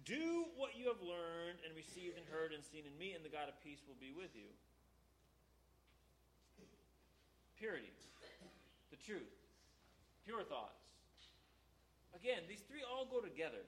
Do 0.07 0.47
what 0.55 0.79
you 0.79 0.87
have 0.87 1.03
learned 1.03 1.59
and 1.67 1.75
received 1.75 2.15
and 2.15 2.27
heard 2.31 2.55
and 2.55 2.63
seen 2.63 2.87
in 2.87 2.95
me, 2.95 3.19
and 3.19 3.27
the 3.27 3.35
God 3.35 3.51
of 3.51 3.59
peace 3.67 3.83
will 3.87 3.99
be 3.99 4.15
with 4.15 4.31
you. 4.39 4.47
Purity, 7.59 7.91
the 8.95 8.99
truth, 9.03 9.35
pure 10.23 10.47
thoughts. 10.47 10.79
Again, 12.15 12.47
these 12.47 12.63
three 12.67 12.87
all 12.87 13.07
go 13.07 13.21
together. 13.23 13.63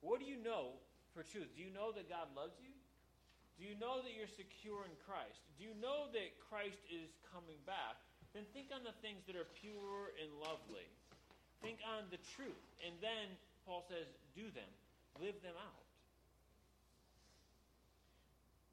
What 0.00 0.18
do 0.18 0.26
you 0.26 0.38
know 0.38 0.78
for 1.14 1.22
truth? 1.22 1.54
Do 1.54 1.62
you 1.62 1.70
know 1.70 1.94
that 1.94 2.10
God 2.10 2.30
loves 2.34 2.58
you? 2.58 2.73
Do 3.58 3.62
you 3.62 3.78
know 3.78 4.02
that 4.02 4.10
you're 4.10 4.30
secure 4.30 4.82
in 4.82 4.94
Christ? 5.06 5.38
Do 5.54 5.62
you 5.62 5.74
know 5.78 6.10
that 6.10 6.34
Christ 6.50 6.82
is 6.90 7.14
coming 7.30 7.58
back? 7.66 8.02
Then 8.34 8.42
think 8.50 8.74
on 8.74 8.82
the 8.82 8.94
things 8.98 9.22
that 9.30 9.38
are 9.38 9.46
pure 9.62 10.10
and 10.18 10.26
lovely. 10.42 10.90
Think 11.62 11.78
on 11.86 12.10
the 12.10 12.18
truth. 12.34 12.66
And 12.82 12.98
then 12.98 13.30
Paul 13.62 13.86
says, 13.86 14.10
do 14.34 14.50
them, 14.50 14.70
live 15.22 15.38
them 15.46 15.54
out. 15.54 15.86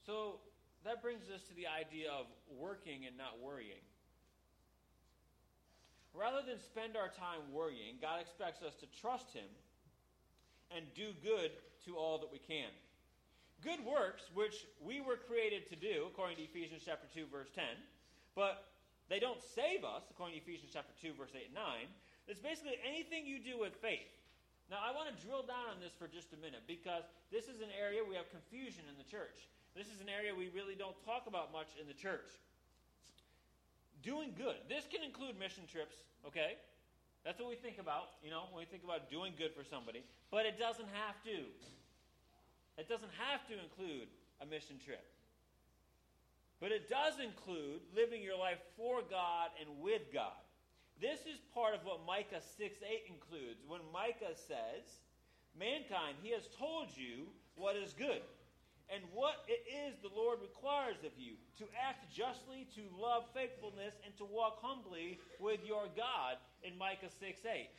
So 0.01 0.41
that 0.81 1.05
brings 1.05 1.29
us 1.29 1.45
to 1.45 1.53
the 1.53 1.69
idea 1.69 2.09
of 2.09 2.25
working 2.57 3.05
and 3.05 3.13
not 3.13 3.37
worrying. 3.37 3.85
Rather 6.17 6.41
than 6.41 6.59
spend 6.59 6.97
our 6.97 7.13
time 7.13 7.45
worrying, 7.53 8.01
God 8.01 8.19
expects 8.19 8.65
us 8.65 8.73
to 8.81 8.89
trust 8.99 9.29
Him 9.31 9.47
and 10.75 10.83
do 10.97 11.13
good 11.21 11.53
to 11.85 11.95
all 11.95 12.17
that 12.17 12.33
we 12.33 12.39
can 12.39 12.73
good 13.63 13.81
works, 13.85 14.29
which 14.33 14.65
we 14.81 15.01
were 15.01 15.17
created 15.17 15.69
to 15.69 15.77
do, 15.77 16.09
according 16.09 16.37
to 16.37 16.43
Ephesians 16.43 16.81
chapter 16.85 17.07
2, 17.13 17.29
verse 17.31 17.49
10, 17.53 17.63
but 18.35 18.69
they 19.09 19.19
don't 19.19 19.41
save 19.41 19.85
us, 19.85 20.07
according 20.09 20.37
to 20.37 20.41
Ephesians 20.41 20.73
chapter 20.73 20.93
2, 21.01 21.13
verse 21.13 21.33
8 21.33 21.53
and 21.53 21.57
9. 21.57 21.85
It's 22.27 22.39
basically 22.39 22.79
anything 22.81 23.25
you 23.25 23.43
do 23.43 23.59
with 23.59 23.75
faith. 23.77 24.07
Now, 24.71 24.79
I 24.79 24.95
want 24.95 25.11
to 25.11 25.15
drill 25.19 25.43
down 25.43 25.67
on 25.67 25.83
this 25.83 25.91
for 25.99 26.07
just 26.07 26.31
a 26.31 26.39
minute 26.39 26.63
because 26.63 27.03
this 27.27 27.51
is 27.51 27.59
an 27.59 27.73
area 27.75 27.99
we 28.07 28.15
have 28.15 28.31
confusion 28.31 28.87
in 28.87 28.95
the 28.95 29.03
church. 29.03 29.51
This 29.75 29.91
is 29.91 29.99
an 29.99 30.07
area 30.07 30.31
we 30.31 30.47
really 30.55 30.79
don't 30.79 30.95
talk 31.03 31.27
about 31.27 31.51
much 31.51 31.75
in 31.75 31.91
the 31.91 31.97
church. 31.97 32.31
Doing 33.99 34.31
good. 34.33 34.63
This 34.71 34.87
can 34.87 35.03
include 35.03 35.35
mission 35.35 35.67
trips, 35.67 35.99
okay? 36.23 36.55
That's 37.27 37.37
what 37.37 37.51
we 37.51 37.59
think 37.59 37.77
about, 37.77 38.15
you 38.23 38.31
know, 38.31 38.47
when 38.49 38.63
we 38.63 38.67
think 38.67 38.87
about 38.87 39.11
doing 39.11 39.35
good 39.35 39.51
for 39.51 39.67
somebody, 39.67 40.07
but 40.31 40.47
it 40.47 40.57
doesn't 40.57 40.87
have 40.95 41.19
to. 41.27 41.51
It 42.81 42.89
doesn't 42.89 43.13
have 43.21 43.45
to 43.45 43.53
include 43.53 44.09
a 44.41 44.45
mission 44.49 44.81
trip. 44.81 45.05
But 46.57 46.73
it 46.73 46.89
does 46.89 47.21
include 47.21 47.85
living 47.93 48.25
your 48.25 48.37
life 48.37 48.57
for 48.73 49.05
God 49.05 49.53
and 49.61 49.69
with 49.85 50.09
God. 50.09 50.41
This 50.97 51.21
is 51.29 51.37
part 51.53 51.77
of 51.77 51.85
what 51.85 52.01
Micah 52.09 52.41
6 52.41 52.57
8 52.57 53.05
includes. 53.05 53.61
When 53.69 53.85
Micah 53.93 54.33
says, 54.33 55.05
Mankind, 55.53 56.17
he 56.25 56.33
has 56.33 56.49
told 56.57 56.89
you 56.97 57.29
what 57.53 57.77
is 57.77 57.93
good 57.93 58.25
and 58.89 59.05
what 59.13 59.45
it 59.45 59.61
is 59.69 59.93
the 60.01 60.09
Lord 60.17 60.41
requires 60.41 60.97
of 61.05 61.13
you 61.21 61.37
to 61.61 61.65
act 61.77 62.09
justly, 62.09 62.65
to 62.73 62.81
love 62.97 63.29
faithfulness, 63.29 63.93
and 64.05 64.17
to 64.17 64.25
walk 64.25 64.57
humbly 64.57 65.19
with 65.37 65.61
your 65.61 65.85
God 65.93 66.41
in 66.65 66.73
Micah 66.81 67.13
6 67.13 67.45
8. 67.45 67.69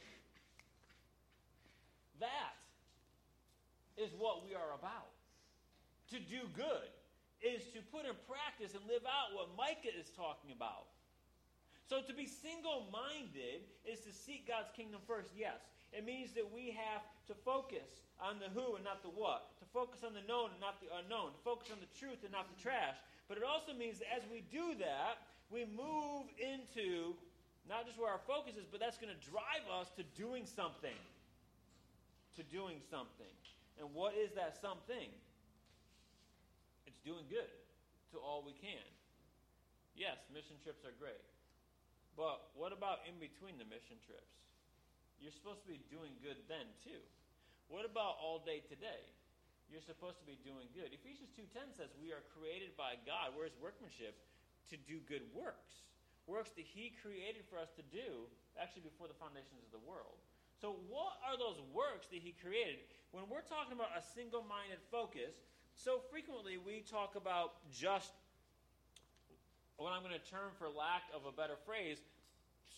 That 2.21 2.55
is 3.97 4.11
what 4.19 4.45
we 4.45 4.55
are 4.55 4.73
about. 4.77 5.13
To 6.11 6.19
do 6.19 6.45
good 6.55 6.91
is 7.43 7.67
to 7.75 7.83
put 7.91 8.07
in 8.07 8.15
practice 8.31 8.79
and 8.79 8.85
live 8.87 9.03
out 9.03 9.35
what 9.35 9.51
Micah 9.59 9.91
is 9.91 10.11
talking 10.15 10.55
about. 10.55 10.93
So 11.91 12.01
to 12.01 12.15
be 12.15 12.25
single 12.25 12.89
minded 12.89 13.67
is 13.85 14.01
to 14.07 14.13
seek 14.15 14.49
God's 14.49 14.71
kingdom 14.73 15.03
first, 15.05 15.35
yes. 15.37 15.61
It 15.93 16.07
means 16.07 16.33
that 16.39 16.49
we 16.49 16.73
have 16.73 17.05
to 17.29 17.35
focus 17.45 18.07
on 18.17 18.41
the 18.41 18.49
who 18.57 18.81
and 18.81 18.85
not 18.87 19.03
the 19.03 19.13
what, 19.13 19.53
to 19.61 19.67
focus 19.75 20.01
on 20.01 20.15
the 20.15 20.25
known 20.25 20.55
and 20.55 20.61
not 20.63 20.81
the 20.81 20.89
unknown, 20.89 21.37
to 21.37 21.43
focus 21.45 21.69
on 21.69 21.83
the 21.83 21.91
truth 21.99 22.25
and 22.25 22.33
not 22.33 22.49
the 22.49 22.57
trash. 22.63 22.97
But 23.29 23.37
it 23.37 23.45
also 23.45 23.77
means 23.77 24.01
that 24.01 24.09
as 24.09 24.25
we 24.31 24.41
do 24.49 24.79
that, 24.81 25.27
we 25.51 25.69
move 25.69 26.33
into 26.41 27.13
not 27.69 27.85
just 27.85 28.01
where 28.01 28.09
our 28.09 28.23
focus 28.25 28.57
is, 28.57 28.65
but 28.71 28.81
that's 28.81 28.97
going 28.97 29.13
to 29.13 29.23
drive 29.29 29.67
us 29.69 29.91
to 30.01 30.03
doing 30.17 30.47
something. 30.47 30.97
To 32.41 32.43
doing 32.49 32.81
something. 32.89 33.37
And 33.81 33.89
what 33.95 34.15
is 34.15 34.33
that 34.37 34.59
something? 34.61 35.09
It's 36.87 37.01
doing 37.05 37.25
good 37.31 37.51
to 38.13 38.21
all 38.21 38.45
we 38.45 38.53
can. 38.53 38.85
Yes, 39.97 40.21
mission 40.33 40.57
trips 40.65 40.85
are 40.85 40.97
great. 40.97 41.21
But 42.17 42.53
what 42.53 42.73
about 42.73 43.05
in 43.09 43.17
between 43.17 43.57
the 43.57 43.69
mission 43.69 43.97
trips? 44.05 44.33
You're 45.21 45.33
supposed 45.33 45.65
to 45.65 45.71
be 45.71 45.81
doing 45.89 46.13
good 46.21 46.37
then 46.51 46.69
too. 46.85 47.01
What 47.73 47.89
about 47.89 48.21
all 48.21 48.43
day 48.45 48.61
today? 48.69 49.01
You're 49.71 49.85
supposed 49.85 50.21
to 50.21 50.29
be 50.29 50.37
doing 50.45 50.69
good. 50.77 50.93
Ephesians 50.93 51.33
2:10 51.33 51.73
says 51.73 51.89
we 51.97 52.13
are 52.13 52.21
created 52.37 52.77
by 52.77 52.97
God, 53.07 53.33
where's 53.33 53.57
workmanship, 53.57 54.19
to 54.69 54.77
do 54.77 55.01
good 55.09 55.25
works. 55.33 55.89
Works 56.27 56.51
that 56.53 56.67
he 56.67 56.91
created 56.91 57.47
for 57.49 57.57
us 57.57 57.73
to 57.77 57.83
do 57.83 58.29
actually 58.61 58.83
before 58.83 59.09
the 59.09 59.15
foundations 59.17 59.65
of 59.65 59.73
the 59.73 59.79
world. 59.79 60.21
So 60.63 60.79
what 60.87 61.19
are 61.27 61.35
those 61.35 61.59
works 61.75 62.07
that 62.15 62.23
he 62.23 62.39
created? 62.39 62.87
When 63.11 63.27
we're 63.27 63.43
talking 63.43 63.75
about 63.75 63.91
a 63.99 64.03
single-minded 64.15 64.79
focus, 64.95 65.35
so 65.75 65.99
frequently 66.07 66.55
we 66.55 66.87
talk 66.87 67.19
about 67.19 67.59
just 67.75 68.15
what 69.75 69.91
I'm 69.91 70.07
going 70.07 70.15
to 70.15 70.23
term, 70.31 70.55
for 70.55 70.71
lack 70.71 71.11
of 71.11 71.27
a 71.27 71.35
better 71.35 71.59
phrase, 71.67 71.99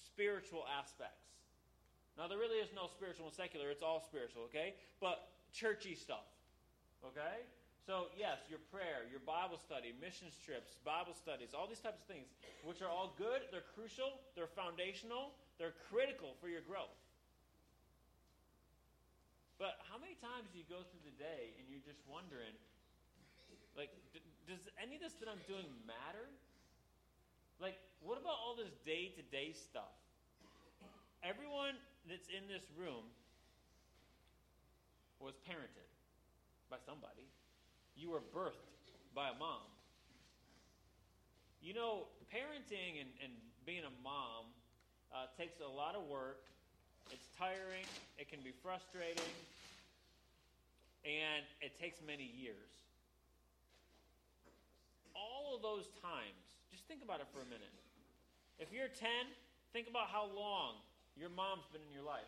spiritual 0.09 0.65
aspects. 0.65 1.29
Now, 2.17 2.25
there 2.25 2.41
really 2.41 2.65
is 2.65 2.73
no 2.73 2.89
spiritual 2.89 3.29
and 3.29 3.37
secular, 3.37 3.69
it's 3.69 3.85
all 3.85 4.01
spiritual, 4.01 4.49
okay? 4.49 4.81
But 4.97 5.29
churchy 5.53 5.93
stuff, 5.93 6.25
okay? 7.05 7.45
So, 7.85 8.09
yes, 8.17 8.41
your 8.49 8.65
prayer, 8.73 9.05
your 9.13 9.21
Bible 9.21 9.61
study, 9.61 9.93
missions 10.01 10.41
trips, 10.41 10.81
Bible 10.89 11.13
studies, 11.13 11.53
all 11.53 11.69
these 11.69 11.85
types 11.85 12.01
of 12.01 12.09
things, 12.09 12.33
which 12.65 12.81
are 12.81 12.89
all 12.89 13.13
good, 13.21 13.45
they're 13.53 13.69
crucial, 13.77 14.25
they're 14.33 14.49
foundational, 14.49 15.37
they're 15.61 15.77
critical 15.93 16.33
for 16.41 16.49
your 16.49 16.65
growth. 16.65 16.97
But 19.65 19.81
how 19.89 19.97
many 19.97 20.13
times 20.21 20.53
do 20.53 20.61
you 20.61 20.69
go 20.69 20.85
through 20.93 21.09
the 21.09 21.17
day 21.17 21.57
and 21.57 21.65
you're 21.73 21.81
just 21.81 22.05
wondering, 22.05 22.53
like, 23.73 23.89
d- 24.13 24.21
does 24.45 24.69
any 24.77 25.01
of 25.01 25.01
this 25.01 25.17
that 25.25 25.29
I'm 25.33 25.41
doing 25.49 25.65
matter? 25.89 26.29
Like, 27.57 27.81
what 28.05 28.21
about 28.21 28.37
all 28.45 28.53
this 28.53 28.77
day 28.85 29.17
to 29.17 29.25
day 29.33 29.57
stuff? 29.57 29.97
Everyone 31.25 31.81
that's 32.05 32.29
in 32.29 32.45
this 32.45 32.69
room 32.77 33.09
was 35.17 35.33
parented 35.49 35.89
by 36.69 36.77
somebody. 36.85 37.25
You 37.97 38.13
were 38.13 38.21
birthed 38.21 38.93
by 39.17 39.33
a 39.33 39.37
mom. 39.41 39.65
You 41.65 41.73
know, 41.73 42.13
parenting 42.29 43.01
and, 43.01 43.09
and 43.25 43.33
being 43.65 43.89
a 43.89 43.95
mom 44.05 44.53
uh, 45.09 45.33
takes 45.41 45.57
a 45.65 45.73
lot 45.73 45.97
of 45.97 46.05
work. 46.05 46.45
It's 47.13 47.29
tiring, 47.39 47.87
it 48.19 48.31
can 48.31 48.41
be 48.41 48.53
frustrating, 48.63 49.33
and 51.05 51.45
it 51.61 51.77
takes 51.77 52.01
many 52.01 52.25
years. 52.25 52.73
All 55.15 55.55
of 55.55 55.63
those 55.63 55.87
times 56.01 56.45
just 56.73 56.89
think 56.89 57.05
about 57.05 57.21
it 57.21 57.29
for 57.31 57.41
a 57.45 57.49
minute. 57.49 57.71
If 58.59 58.73
you're 58.73 58.89
10, 58.89 59.09
think 59.73 59.87
about 59.87 60.09
how 60.09 60.27
long 60.31 60.81
your 61.15 61.31
mom's 61.31 61.67
been 61.71 61.83
in 61.83 61.93
your 61.95 62.07
life. 62.07 62.27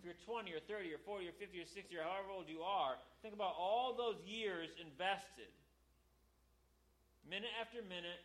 If 0.00 0.04
you're 0.04 0.20
20 0.24 0.52
or 0.52 0.60
30 0.64 0.92
or 0.92 1.00
40 1.04 1.28
or 1.28 1.36
50 1.36 1.60
or 1.60 1.68
60 1.68 1.96
or 1.96 2.04
however 2.04 2.32
old 2.32 2.48
you 2.48 2.64
are, 2.64 2.96
think 3.20 3.34
about 3.34 3.56
all 3.56 3.92
those 3.92 4.16
years 4.24 4.72
invested. 4.80 5.52
Minute 7.28 7.52
after 7.60 7.80
minute, 7.84 8.20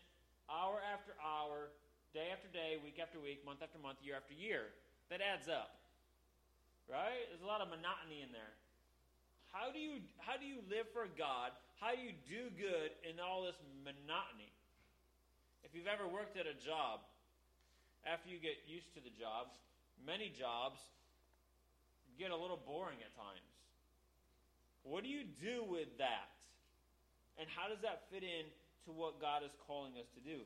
hour 0.48 0.80
after 0.84 1.16
hour, 1.20 1.72
day 2.14 2.32
after 2.32 2.48
day, 2.52 2.80
week 2.84 3.00
after 3.00 3.20
week, 3.20 3.44
month 3.44 3.64
after 3.64 3.80
month, 3.80 4.00
year 4.04 4.16
after 4.16 4.36
year. 4.36 4.72
That 5.10 5.20
adds 5.24 5.48
up. 5.48 5.79
Right? 6.90 7.30
There's 7.30 7.46
a 7.46 7.50
lot 7.50 7.62
of 7.62 7.70
monotony 7.70 8.26
in 8.26 8.34
there. 8.34 8.58
How 9.54 9.70
do 9.70 9.78
you 9.78 10.02
how 10.18 10.42
do 10.42 10.46
you 10.46 10.62
live 10.66 10.90
for 10.90 11.06
God? 11.18 11.54
How 11.78 11.94
do 11.94 12.02
you 12.02 12.18
do 12.26 12.50
good 12.58 12.90
in 13.06 13.22
all 13.22 13.46
this 13.46 13.58
monotony? 13.86 14.50
If 15.62 15.78
you've 15.78 15.90
ever 15.90 16.10
worked 16.10 16.34
at 16.34 16.50
a 16.50 16.58
job, 16.58 17.06
after 18.06 18.30
you 18.30 18.42
get 18.42 18.58
used 18.66 18.90
to 18.98 19.02
the 19.06 19.14
job, 19.14 19.54
many 20.02 20.34
jobs 20.34 20.82
get 22.18 22.34
a 22.34 22.38
little 22.38 22.60
boring 22.60 22.98
at 23.06 23.14
times. 23.14 23.54
What 24.84 25.04
do 25.04 25.10
you 25.10 25.30
do 25.40 25.62
with 25.68 25.92
that? 26.02 26.34
And 27.38 27.48
how 27.54 27.70
does 27.70 27.80
that 27.86 28.10
fit 28.12 28.24
in 28.24 28.50
to 28.88 28.92
what 28.92 29.22
God 29.22 29.44
is 29.44 29.54
calling 29.68 29.94
us 30.02 30.08
to 30.18 30.22
do? 30.24 30.42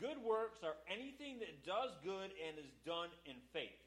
Good 0.00 0.18
works 0.20 0.60
are 0.66 0.76
anything 0.90 1.38
that 1.38 1.62
does 1.62 1.94
good 2.02 2.34
and 2.34 2.58
is 2.58 2.72
done 2.84 3.08
in 3.24 3.38
faith. 3.54 3.83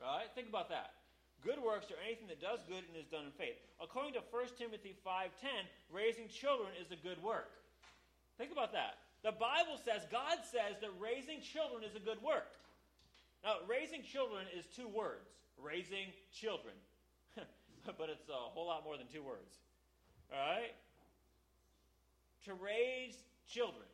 Right? 0.00 0.26
Think 0.34 0.48
about 0.48 0.68
that. 0.70 0.94
Good 1.42 1.58
works 1.62 1.90
are 1.90 2.00
anything 2.02 2.26
that 2.28 2.40
does 2.40 2.62
good 2.66 2.82
and 2.82 2.94
is 2.98 3.06
done 3.06 3.26
in 3.26 3.34
faith. 3.34 3.58
According 3.82 4.14
to 4.14 4.22
1 4.30 4.58
Timothy 4.58 4.94
5:10, 5.04 5.66
raising 5.90 6.28
children 6.28 6.70
is 6.80 6.90
a 6.90 6.96
good 6.96 7.22
work. 7.22 7.50
Think 8.38 8.50
about 8.50 8.72
that. 8.72 8.98
The 9.22 9.32
Bible 9.32 9.78
says, 9.78 10.06
God 10.10 10.38
says 10.46 10.78
that 10.80 10.90
raising 10.98 11.40
children 11.40 11.82
is 11.82 11.94
a 11.94 12.00
good 12.00 12.22
work. 12.22 12.54
Now, 13.42 13.58
raising 13.66 14.02
children 14.02 14.46
is 14.54 14.66
two 14.66 14.86
words 14.86 15.38
raising 15.62 16.14
children. 16.32 16.74
but 17.98 18.08
it's 18.08 18.28
a 18.28 18.32
whole 18.54 18.66
lot 18.66 18.84
more 18.84 18.96
than 18.96 19.06
two 19.12 19.22
words. 19.22 19.58
All 20.32 20.38
right? 20.38 20.74
To 22.46 22.54
raise 22.54 23.18
children 23.46 23.86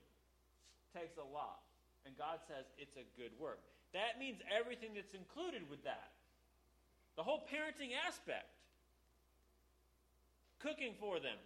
takes 0.94 1.16
a 1.16 1.24
lot. 1.24 1.60
And 2.06 2.16
God 2.18 2.38
says 2.46 2.68
it's 2.76 2.96
a 2.96 3.06
good 3.16 3.32
work. 3.40 3.64
That 3.94 4.18
means 4.18 4.42
everything 4.50 4.92
that's 4.98 5.14
included 5.14 5.70
with 5.70 5.86
that. 5.86 6.10
The 7.14 7.22
whole 7.22 7.46
parenting 7.46 7.94
aspect. 7.94 8.50
Cooking 10.58 10.98
for 10.98 11.22
them, 11.22 11.38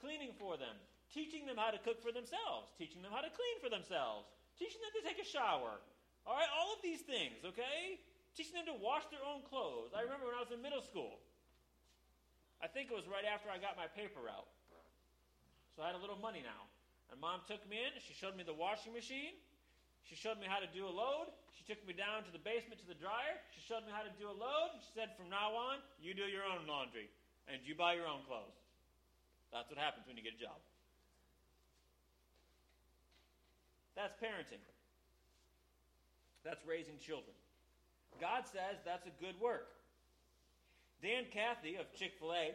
cleaning 0.00 0.32
for 0.40 0.56
them, 0.56 0.72
teaching 1.12 1.44
them 1.44 1.60
how 1.60 1.74
to 1.74 1.80
cook 1.82 2.00
for 2.00 2.14
themselves, 2.14 2.72
teaching 2.80 3.04
them 3.04 3.12
how 3.12 3.20
to 3.20 3.28
clean 3.28 3.56
for 3.60 3.68
themselves, 3.68 4.30
teaching 4.56 4.80
them 4.80 4.94
to 4.96 5.02
take 5.04 5.20
a 5.20 5.26
shower. 5.26 5.76
All 6.24 6.32
right, 6.32 6.48
all 6.56 6.72
of 6.72 6.80
these 6.80 7.04
things, 7.04 7.44
okay? 7.44 8.00
Teaching 8.32 8.56
them 8.56 8.70
to 8.72 8.78
wash 8.80 9.04
their 9.12 9.20
own 9.20 9.44
clothes. 9.44 9.92
I 9.92 10.06
remember 10.06 10.30
when 10.30 10.38
I 10.38 10.42
was 10.42 10.54
in 10.54 10.64
middle 10.64 10.80
school. 10.80 11.20
I 12.64 12.70
think 12.70 12.88
it 12.88 12.96
was 12.96 13.04
right 13.04 13.28
after 13.28 13.52
I 13.52 13.60
got 13.60 13.76
my 13.76 13.90
paper 13.92 14.24
out. 14.24 14.48
So 15.76 15.82
I 15.82 15.92
had 15.92 15.98
a 15.98 16.02
little 16.02 16.16
money 16.16 16.40
now. 16.40 16.64
And 17.10 17.20
mom 17.20 17.44
took 17.44 17.60
me 17.68 17.76
in. 17.76 17.92
She 18.00 18.14
showed 18.14 18.38
me 18.38 18.46
the 18.46 18.56
washing 18.56 18.94
machine. 18.94 19.36
She 20.04 20.14
showed 20.14 20.36
me 20.38 20.46
how 20.46 20.60
to 20.60 20.68
do 20.70 20.84
a 20.84 20.92
load. 20.92 21.32
She 21.56 21.64
took 21.64 21.80
me 21.88 21.96
down 21.96 22.28
to 22.28 22.32
the 22.32 22.40
basement 22.40 22.80
to 22.84 22.88
the 22.88 22.96
dryer. 22.96 23.40
She 23.56 23.64
showed 23.64 23.88
me 23.88 23.92
how 23.92 24.04
to 24.04 24.12
do 24.20 24.28
a 24.28 24.36
load. 24.36 24.76
She 24.84 24.92
said, 24.92 25.16
from 25.16 25.32
now 25.32 25.56
on, 25.56 25.80
you 26.00 26.12
do 26.12 26.28
your 26.28 26.44
own 26.44 26.68
laundry 26.68 27.08
and 27.48 27.60
you 27.64 27.72
buy 27.74 27.96
your 27.96 28.08
own 28.08 28.20
clothes. 28.28 28.56
That's 29.52 29.68
what 29.72 29.80
happens 29.80 30.04
when 30.04 30.16
you 30.16 30.24
get 30.24 30.36
a 30.36 30.42
job. 30.42 30.60
That's 33.96 34.12
parenting. 34.20 34.60
That's 36.42 36.60
raising 36.66 36.98
children. 37.00 37.32
God 38.20 38.44
says 38.44 38.76
that's 38.84 39.06
a 39.06 39.14
good 39.22 39.38
work. 39.40 39.72
Dan 41.02 41.24
Cathy 41.32 41.76
of 41.76 41.86
Chick 41.96 42.12
fil 42.18 42.32
A, 42.32 42.54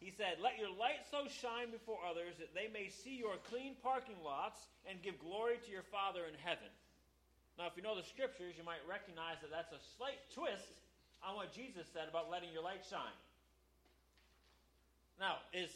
he 0.00 0.10
said, 0.10 0.40
Let 0.40 0.56
your 0.56 0.72
light 0.72 1.04
so 1.12 1.28
shine 1.28 1.68
before 1.70 2.00
others 2.00 2.40
that 2.40 2.56
they 2.56 2.72
may 2.72 2.88
see 2.88 3.20
your 3.20 3.36
clean 3.52 3.76
parking 3.84 4.16
lots 4.24 4.58
and 4.88 4.98
give 5.04 5.20
glory 5.20 5.60
to 5.60 5.70
your 5.70 5.84
Father 5.92 6.24
in 6.24 6.34
heaven. 6.40 6.72
Now, 7.60 7.68
if 7.68 7.76
you 7.76 7.84
know 7.84 7.94
the 7.94 8.08
scriptures, 8.08 8.56
you 8.56 8.64
might 8.64 8.80
recognize 8.88 9.36
that 9.44 9.52
that's 9.52 9.70
a 9.76 9.82
slight 10.00 10.16
twist 10.32 10.80
on 11.20 11.36
what 11.36 11.52
Jesus 11.52 11.84
said 11.92 12.08
about 12.08 12.32
letting 12.32 12.48
your 12.48 12.64
light 12.64 12.80
shine. 12.88 13.18
Now, 15.20 15.44
is, 15.52 15.68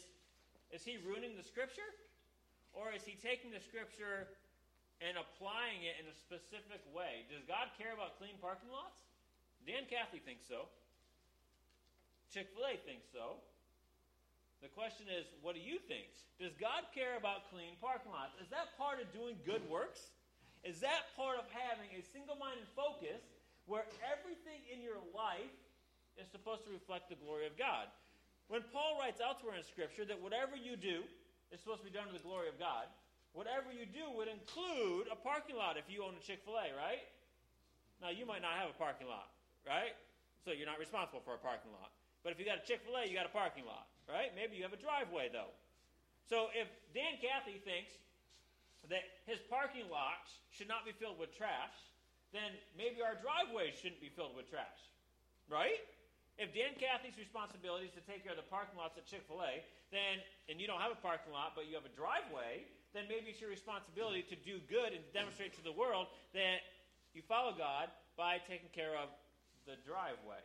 is 0.73 0.81
he 0.81 0.97
ruining 1.05 1.37
the 1.37 1.45
scripture? 1.45 1.85
Or 2.73 2.89
is 2.89 3.05
he 3.05 3.13
taking 3.21 3.53
the 3.53 3.61
scripture 3.61 4.25
and 5.03 5.19
applying 5.19 5.83
it 5.83 5.99
in 5.99 6.07
a 6.07 6.15
specific 6.15 6.79
way. 6.95 7.27
Does 7.27 7.43
God 7.43 7.67
care 7.75 7.91
about 7.91 8.15
clean 8.15 8.39
parking 8.39 8.71
lots? 8.71 8.95
Dan 9.67 9.83
Cathy 9.89 10.23
thinks 10.23 10.47
so. 10.47 10.71
Chick 12.31 12.47
fil 12.55 12.63
A 12.63 12.79
thinks 12.87 13.07
so. 13.11 13.41
The 14.63 14.71
question 14.71 15.05
is, 15.11 15.27
what 15.43 15.53
do 15.53 15.61
you 15.61 15.77
think? 15.77 16.07
Does 16.39 16.55
God 16.55 16.87
care 16.95 17.19
about 17.19 17.51
clean 17.51 17.75
parking 17.79 18.11
lots? 18.11 18.35
Is 18.39 18.49
that 18.51 18.75
part 18.79 19.03
of 19.03 19.07
doing 19.11 19.35
good 19.43 19.63
works? 19.67 20.15
Is 20.63 20.81
that 20.81 21.11
part 21.13 21.37
of 21.37 21.45
having 21.51 21.91
a 21.93 22.01
single 22.01 22.39
minded 22.39 22.65
focus 22.73 23.21
where 23.69 23.85
everything 24.01 24.65
in 24.71 24.81
your 24.81 24.97
life 25.13 25.53
is 26.17 26.25
supposed 26.31 26.65
to 26.65 26.71
reflect 26.73 27.11
the 27.11 27.19
glory 27.19 27.45
of 27.45 27.53
God? 27.59 27.91
When 28.47 28.65
Paul 28.73 28.97
writes 28.97 29.21
elsewhere 29.21 29.57
in 29.57 29.65
Scripture 29.65 30.05
that 30.05 30.17
whatever 30.17 30.57
you 30.57 30.77
do 30.77 31.05
is 31.53 31.61
supposed 31.61 31.85
to 31.85 31.87
be 31.87 31.93
done 31.93 32.09
to 32.09 32.15
the 32.15 32.25
glory 32.25 32.49
of 32.49 32.57
God, 32.57 32.89
whatever 33.33 33.69
you 33.69 33.85
do 33.85 34.05
would 34.17 34.29
include 34.29 35.11
a 35.11 35.17
parking 35.17 35.57
lot 35.57 35.77
if 35.77 35.85
you 35.91 36.01
own 36.01 36.17
a 36.17 36.23
Chick 36.23 36.41
fil 36.41 36.57
A, 36.57 36.73
right? 36.73 37.05
Now, 38.01 38.09
you 38.09 38.25
might 38.25 38.41
not 38.41 38.57
have 38.57 38.69
a 38.69 38.77
parking 38.77 39.07
lot, 39.07 39.29
right? 39.65 39.93
So 40.41 40.53
you're 40.53 40.69
not 40.69 40.81
responsible 40.81 41.21
for 41.21 41.37
a 41.37 41.41
parking 41.41 41.73
lot. 41.73 41.93
But 42.25 42.33
if 42.33 42.41
you 42.41 42.45
got 42.45 42.61
a 42.61 42.65
Chick 42.65 42.81
fil 42.85 42.97
A, 42.97 43.05
you 43.05 43.13
got 43.13 43.29
a 43.29 43.33
parking 43.33 43.65
lot 43.65 43.85
right? 44.09 44.33
Maybe 44.35 44.57
you 44.57 44.63
have 44.63 44.73
a 44.75 44.81
driveway, 44.81 45.29
though. 45.33 45.53
So 46.25 46.49
if 46.57 46.65
Dan 46.93 47.21
Cathy 47.21 47.61
thinks 47.61 47.93
that 48.89 49.05
his 49.25 49.41
parking 49.49 49.89
lots 49.89 50.41
should 50.49 50.69
not 50.69 50.85
be 50.85 50.93
filled 50.93 51.17
with 51.17 51.33
trash, 51.33 51.73
then 52.33 52.53
maybe 52.77 53.01
our 53.01 53.17
driveways 53.17 53.77
shouldn't 53.77 54.01
be 54.01 54.09
filled 54.09 54.33
with 54.33 54.49
trash, 54.49 54.81
right? 55.49 55.81
If 56.35 56.51
Dan 56.51 56.75
Cathy's 56.75 57.15
responsibility 57.15 57.87
is 57.87 57.95
to 57.95 58.03
take 58.03 58.27
care 58.27 58.35
of 58.35 58.41
the 58.41 58.49
parking 58.51 58.75
lots 58.75 58.99
at 58.99 59.07
Chick 59.07 59.23
fil 59.23 59.39
A, 59.39 59.63
then, 59.93 60.19
and 60.51 60.59
you 60.59 60.67
don't 60.67 60.83
have 60.83 60.91
a 60.91 60.99
parking 60.99 61.31
lot, 61.31 61.55
but 61.55 61.69
you 61.69 61.79
have 61.79 61.87
a 61.87 61.95
driveway, 61.95 62.67
then 62.91 63.07
maybe 63.07 63.31
it's 63.31 63.39
your 63.39 63.53
responsibility 63.53 64.25
to 64.27 64.35
do 64.43 64.59
good 64.67 64.91
and 64.91 64.99
demonstrate 65.15 65.55
to 65.55 65.63
the 65.63 65.71
world 65.71 66.11
that 66.35 66.65
you 67.15 67.23
follow 67.23 67.55
God 67.55 67.87
by 68.19 68.43
taking 68.43 68.67
care 68.75 68.99
of 68.99 69.07
the 69.63 69.79
driveway. 69.87 70.43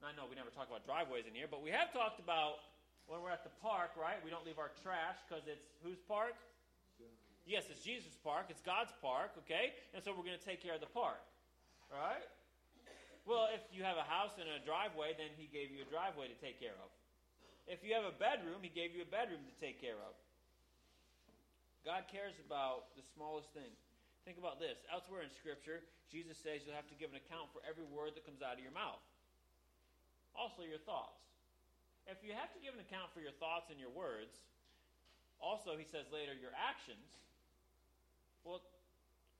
I 0.00 0.16
know 0.16 0.24
we 0.24 0.32
never 0.32 0.48
talk 0.48 0.72
about 0.72 0.88
driveways 0.88 1.28
in 1.28 1.36
here, 1.36 1.44
but 1.44 1.60
we 1.60 1.68
have 1.68 1.92
talked 1.92 2.24
about 2.24 2.64
when 3.04 3.20
we're 3.20 3.34
at 3.34 3.44
the 3.44 3.52
park, 3.60 3.92
right? 4.00 4.16
We 4.24 4.32
don't 4.32 4.48
leave 4.48 4.56
our 4.56 4.72
trash 4.80 5.20
because 5.28 5.44
it's 5.44 5.68
whose 5.84 6.00
park? 6.08 6.32
Yes, 7.44 7.68
it's 7.68 7.84
Jesus' 7.84 8.16
park. 8.24 8.48
It's 8.48 8.64
God's 8.64 8.96
park, 9.04 9.36
okay? 9.44 9.76
And 9.92 10.00
so 10.00 10.16
we're 10.16 10.24
going 10.24 10.40
to 10.40 10.46
take 10.46 10.64
care 10.64 10.72
of 10.72 10.80
the 10.80 10.88
park, 10.88 11.20
right? 11.92 12.24
Well, 13.28 13.52
if 13.52 13.60
you 13.76 13.84
have 13.84 14.00
a 14.00 14.06
house 14.08 14.40
and 14.40 14.48
a 14.48 14.64
driveway, 14.64 15.12
then 15.20 15.36
He 15.36 15.52
gave 15.52 15.68
you 15.68 15.84
a 15.84 15.88
driveway 15.92 16.32
to 16.32 16.38
take 16.40 16.56
care 16.56 16.76
of. 16.80 16.88
If 17.68 17.84
you 17.84 17.92
have 17.92 18.08
a 18.08 18.16
bedroom, 18.16 18.64
He 18.64 18.72
gave 18.72 18.96
you 18.96 19.04
a 19.04 19.10
bedroom 19.10 19.44
to 19.44 19.54
take 19.60 19.84
care 19.84 20.00
of. 20.00 20.16
God 21.84 22.08
cares 22.08 22.40
about 22.40 22.96
the 22.96 23.04
smallest 23.04 23.52
thing. 23.52 23.68
Think 24.24 24.40
about 24.40 24.56
this. 24.56 24.80
Elsewhere 24.88 25.20
in 25.20 25.32
Scripture, 25.32 25.84
Jesus 26.08 26.40
says 26.40 26.64
you'll 26.64 26.78
have 26.78 26.88
to 26.88 26.96
give 26.96 27.12
an 27.12 27.20
account 27.20 27.52
for 27.52 27.60
every 27.68 27.84
word 27.84 28.16
that 28.16 28.24
comes 28.24 28.40
out 28.40 28.56
of 28.56 28.64
your 28.64 28.72
mouth 28.72 29.00
also 30.34 30.62
your 30.62 30.80
thoughts. 30.82 31.20
If 32.08 32.24
you 32.26 32.34
have 32.34 32.50
to 32.56 32.60
give 32.60 32.74
an 32.74 32.82
account 32.82 33.12
for 33.14 33.22
your 33.22 33.34
thoughts 33.38 33.70
and 33.70 33.78
your 33.78 33.92
words, 33.92 34.34
also, 35.40 35.78
he 35.80 35.88
says 35.88 36.04
later, 36.12 36.36
your 36.36 36.52
actions, 36.52 37.16
well, 38.44 38.60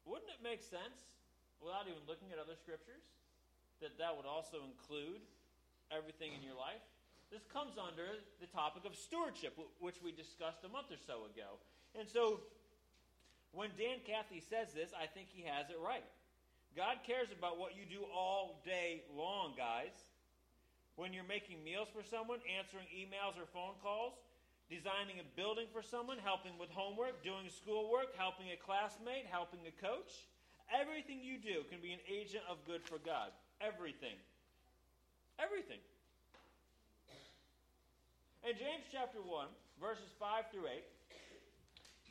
wouldn't 0.09 0.33
it 0.33 0.41
make 0.41 0.65
sense, 0.65 0.97
without 1.61 1.85
even 1.85 2.01
looking 2.09 2.33
at 2.33 2.41
other 2.41 2.57
scriptures, 2.57 3.05
that 3.85 4.01
that 4.01 4.17
would 4.17 4.25
also 4.25 4.65
include 4.65 5.21
everything 5.93 6.33
in 6.33 6.41
your 6.41 6.57
life? 6.57 6.81
This 7.29 7.45
comes 7.53 7.77
under 7.77 8.17
the 8.41 8.49
topic 8.49 8.89
of 8.89 8.97
stewardship, 8.97 9.55
which 9.79 10.01
we 10.01 10.11
discussed 10.11 10.65
a 10.65 10.73
month 10.73 10.89
or 10.89 10.99
so 10.99 11.29
ago. 11.29 11.61
And 11.95 12.09
so, 12.09 12.41
when 13.53 13.71
Dan 13.77 14.01
Cathy 14.09 14.41
says 14.41 14.73
this, 14.73 14.91
I 14.97 15.05
think 15.05 15.29
he 15.31 15.45
has 15.45 15.69
it 15.69 15.79
right. 15.79 16.07
God 16.75 17.03
cares 17.05 17.29
about 17.35 17.59
what 17.59 17.77
you 17.77 17.85
do 17.85 18.07
all 18.09 18.63
day 18.65 19.03
long, 19.15 19.53
guys 19.59 19.95
when 21.01 21.17
you're 21.17 21.25
making 21.25 21.65
meals 21.65 21.89
for 21.89 22.05
someone, 22.05 22.45
answering 22.45 22.85
emails 22.93 23.33
or 23.41 23.49
phone 23.57 23.73
calls, 23.81 24.21
designing 24.69 25.17
a 25.17 25.27
building 25.33 25.65
for 25.73 25.81
someone, 25.81 26.21
helping 26.21 26.53
with 26.61 26.69
homework, 26.77 27.25
doing 27.25 27.49
schoolwork, 27.49 28.13
helping 28.21 28.53
a 28.53 28.59
classmate, 28.61 29.25
helping 29.25 29.65
a 29.65 29.73
coach. 29.81 30.29
Everything 30.69 31.25
you 31.25 31.41
do 31.41 31.65
can 31.73 31.81
be 31.81 31.97
an 31.97 32.05
agent 32.05 32.45
of 32.53 32.61
good 32.69 32.85
for 32.85 33.01
God. 33.01 33.33
Everything. 33.65 34.13
Everything. 35.41 35.81
In 38.45 38.53
James 38.61 38.85
chapter 38.93 39.25
1, 39.25 39.49
verses 39.81 40.13
5 40.21 40.53
through 40.53 40.69
8, 40.69 40.85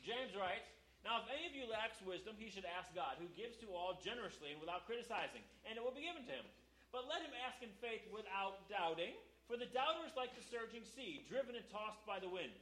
James 0.02 0.34
writes, 0.34 0.66
Now 1.06 1.22
if 1.22 1.30
any 1.30 1.46
of 1.46 1.54
you 1.54 1.70
lacks 1.70 2.02
wisdom, 2.02 2.34
he 2.34 2.50
should 2.50 2.66
ask 2.66 2.90
God, 2.90 3.22
who 3.22 3.30
gives 3.38 3.54
to 3.62 3.70
all 3.70 4.02
generously 4.02 4.50
and 4.50 4.58
without 4.58 4.82
criticizing, 4.82 5.46
and 5.62 5.78
it 5.78 5.82
will 5.82 5.94
be 5.94 6.02
given 6.02 6.26
to 6.26 6.34
him. 6.42 6.46
But 6.90 7.06
let 7.06 7.22
him 7.22 7.34
ask 7.46 7.62
in 7.62 7.70
faith 7.78 8.02
without 8.10 8.66
doubting, 8.66 9.14
for 9.46 9.54
the 9.54 9.70
doubter 9.70 10.02
is 10.06 10.14
like 10.18 10.34
the 10.34 10.42
surging 10.42 10.82
sea, 10.82 11.22
driven 11.30 11.54
and 11.54 11.66
tossed 11.70 12.02
by 12.06 12.18
the 12.18 12.30
wind. 12.30 12.54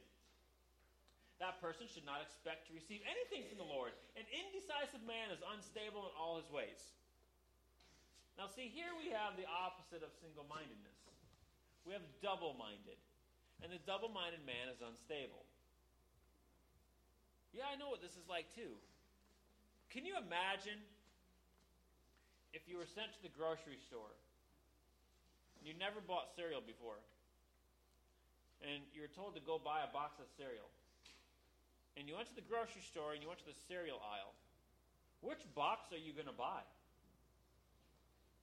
That 1.41 1.57
person 1.63 1.87
should 1.89 2.05
not 2.05 2.21
expect 2.21 2.67
to 2.67 2.75
receive 2.75 2.99
anything 3.07 3.47
from 3.47 3.57
the 3.57 3.65
Lord. 3.65 3.95
An 4.19 4.27
indecisive 4.27 5.01
man 5.07 5.31
is 5.31 5.39
unstable 5.55 6.05
in 6.05 6.13
all 6.19 6.37
his 6.37 6.49
ways. 6.51 6.77
Now, 8.35 8.51
see, 8.51 8.71
here 8.71 8.91
we 8.99 9.11
have 9.11 9.39
the 9.39 9.47
opposite 9.47 10.03
of 10.03 10.11
single 10.19 10.45
mindedness. 10.47 10.99
We 11.87 11.95
have 11.95 12.03
double 12.19 12.55
minded. 12.59 12.99
And 13.63 13.71
the 13.71 13.81
double 13.83 14.11
minded 14.11 14.43
man 14.47 14.71
is 14.71 14.79
unstable. 14.79 15.43
Yeah, 17.51 17.67
I 17.67 17.75
know 17.75 17.89
what 17.89 18.03
this 18.03 18.15
is 18.15 18.27
like 18.29 18.47
too. 18.55 18.77
Can 19.89 20.05
you 20.05 20.15
imagine 20.15 20.79
if 22.53 22.65
you 22.67 22.77
were 22.77 22.89
sent 22.89 23.13
to 23.13 23.21
the 23.21 23.33
grocery 23.33 23.77
store, 23.77 24.13
you 25.61 25.75
never 25.77 25.99
bought 25.99 26.31
cereal 26.35 26.63
before, 26.63 26.97
and 28.63 28.81
you 28.95 29.01
were 29.01 29.11
told 29.11 29.35
to 29.35 29.43
go 29.43 29.59
buy 29.59 29.83
a 29.83 29.91
box 29.91 30.17
of 30.19 30.27
cereal, 30.39 30.67
and 31.97 32.07
you 32.07 32.15
went 32.15 32.27
to 32.31 32.37
the 32.37 32.47
grocery 32.47 32.81
store 32.81 33.11
and 33.13 33.21
you 33.21 33.27
went 33.27 33.39
to 33.43 33.49
the 33.49 33.59
cereal 33.67 33.99
aisle, 34.01 34.33
which 35.21 35.43
box 35.53 35.91
are 35.91 35.99
you 35.99 36.15
going 36.15 36.31
to 36.31 36.35
buy? 36.35 36.63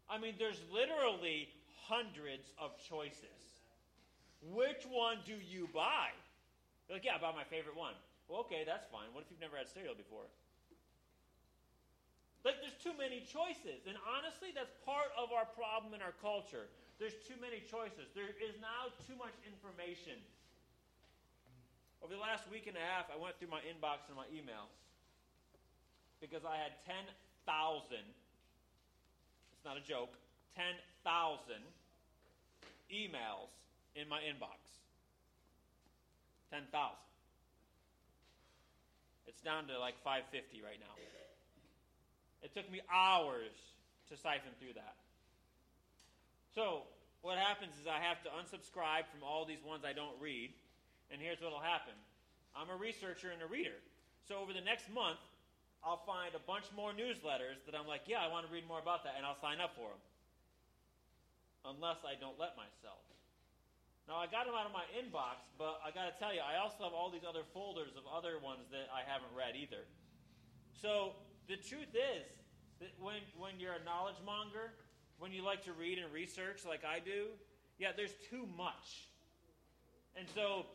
I 0.09 0.19
mean, 0.19 0.37
there's 0.39 0.61
literally 0.71 1.49
hundreds 1.89 2.53
of 2.61 2.77
choices. 2.89 3.41
Which 4.53 4.85
one 4.87 5.19
do 5.27 5.35
you 5.35 5.69
buy? 5.73 6.15
You're 6.87 7.01
like, 7.01 7.05
yeah, 7.05 7.17
I 7.17 7.19
bought 7.19 7.35
my 7.35 7.49
favorite 7.49 7.75
one. 7.75 7.95
Well, 8.29 8.41
okay, 8.47 8.63
that's 8.67 8.87
fine. 8.93 9.11
What 9.13 9.25
if 9.25 9.31
you've 9.31 9.41
never 9.41 9.57
had 9.57 9.67
cereal 9.67 9.95
before? 9.95 10.29
Like, 12.47 12.63
there's 12.63 12.79
too 12.79 12.95
many 12.95 13.27
choices. 13.27 13.91
And 13.91 13.99
honestly, 14.07 14.55
that's 14.55 14.71
part 14.87 15.11
of 15.19 15.35
our 15.35 15.51
problem 15.59 15.99
in 15.99 16.01
our 16.01 16.15
culture. 16.23 16.71
There's 17.03 17.19
too 17.27 17.35
many 17.43 17.59
choices. 17.67 18.07
There 18.15 18.31
is 18.39 18.55
now 18.63 18.95
too 19.11 19.19
much 19.19 19.35
information. 19.43 20.15
Over 22.07 22.15
the 22.15 22.23
last 22.23 22.47
week 22.47 22.71
and 22.71 22.79
a 22.79 22.85
half, 22.87 23.11
I 23.11 23.19
went 23.19 23.35
through 23.43 23.51
my 23.51 23.67
inbox 23.67 24.07
and 24.07 24.15
my 24.15 24.31
emails 24.31 24.71
because 26.23 26.47
I 26.47 26.55
had 26.55 26.79
10,000, 26.87 27.03
it's 27.99 29.67
not 29.67 29.75
a 29.75 29.83
joke, 29.83 30.15
10,000 30.55 30.71
emails 32.95 33.51
in 33.99 34.07
my 34.07 34.23
inbox. 34.23 34.63
10,000. 36.55 36.71
It's 39.27 39.43
down 39.43 39.67
to 39.67 39.83
like 39.83 39.99
550 40.07 40.63
right 40.63 40.79
now. 40.79 40.95
It 42.43 42.55
took 42.55 42.71
me 42.71 42.81
hours 42.93 43.55
to 44.09 44.17
siphon 44.17 44.53
through 44.61 44.75
that. 44.75 44.95
So, 46.55 46.89
what 47.21 47.39
happens 47.39 47.75
is 47.81 47.85
I 47.91 48.01
have 48.01 48.23
to 48.25 48.31
unsubscribe 48.33 49.11
from 49.11 49.27
all 49.27 49.45
these 49.45 49.61
ones 49.65 49.85
I 49.85 49.93
don't 49.93 50.17
read, 50.21 50.55
and 51.11 51.21
here's 51.21 51.41
what 51.41 51.53
will 51.53 51.65
happen 51.65 51.93
I'm 52.57 52.71
a 52.73 52.79
researcher 52.79 53.29
and 53.29 53.43
a 53.43 53.49
reader. 53.49 53.77
So, 54.29 54.41
over 54.41 54.53
the 54.53 54.65
next 54.65 54.89
month, 54.89 55.21
I'll 55.85 56.03
find 56.03 56.35
a 56.35 56.43
bunch 56.43 56.67
more 56.75 56.91
newsletters 56.91 57.61
that 57.69 57.77
I'm 57.77 57.87
like, 57.87 58.09
yeah, 58.11 58.25
I 58.25 58.33
want 58.33 58.47
to 58.47 58.51
read 58.53 58.67
more 58.67 58.81
about 58.81 59.05
that, 59.05 59.15
and 59.17 59.27
I'll 59.27 59.39
sign 59.39 59.61
up 59.61 59.77
for 59.77 59.93
them. 59.93 60.03
Unless 61.77 62.07
I 62.07 62.19
don't 62.19 62.39
let 62.39 62.57
myself. 62.57 63.03
Now, 64.07 64.23
I 64.23 64.31
got 64.31 64.47
them 64.47 64.55
out 64.55 64.71
of 64.71 64.75
my 64.75 64.87
inbox, 64.95 65.43
but 65.59 65.83
I 65.83 65.91
got 65.91 66.07
to 66.07 66.15
tell 66.23 66.31
you, 66.31 66.39
I 66.39 66.63
also 66.63 66.87
have 66.87 66.95
all 66.95 67.11
these 67.11 67.27
other 67.27 67.43
folders 67.51 67.99
of 67.99 68.07
other 68.07 68.39
ones 68.39 68.71
that 68.71 68.87
I 68.95 69.03
haven't 69.03 69.35
read 69.35 69.59
either. 69.59 69.83
So, 70.79 71.19
the 71.49 71.57
truth 71.57 71.95
is 71.95 72.27
that 72.81 72.93
when, 73.01 73.23
when 73.39 73.59
you're 73.59 73.79
a 73.79 73.85
knowledge 73.85 74.19
monger, 74.25 74.75
when 75.19 75.33
you 75.33 75.43
like 75.43 75.65
to 75.65 75.73
read 75.73 75.99
and 75.99 76.13
research 76.13 76.67
like 76.67 76.85
I 76.85 76.99
do, 77.01 77.33
yeah, 77.79 77.93
there's 77.97 78.15
too 78.31 78.45
much. 78.57 79.09
And 80.17 80.27
so 80.35 80.67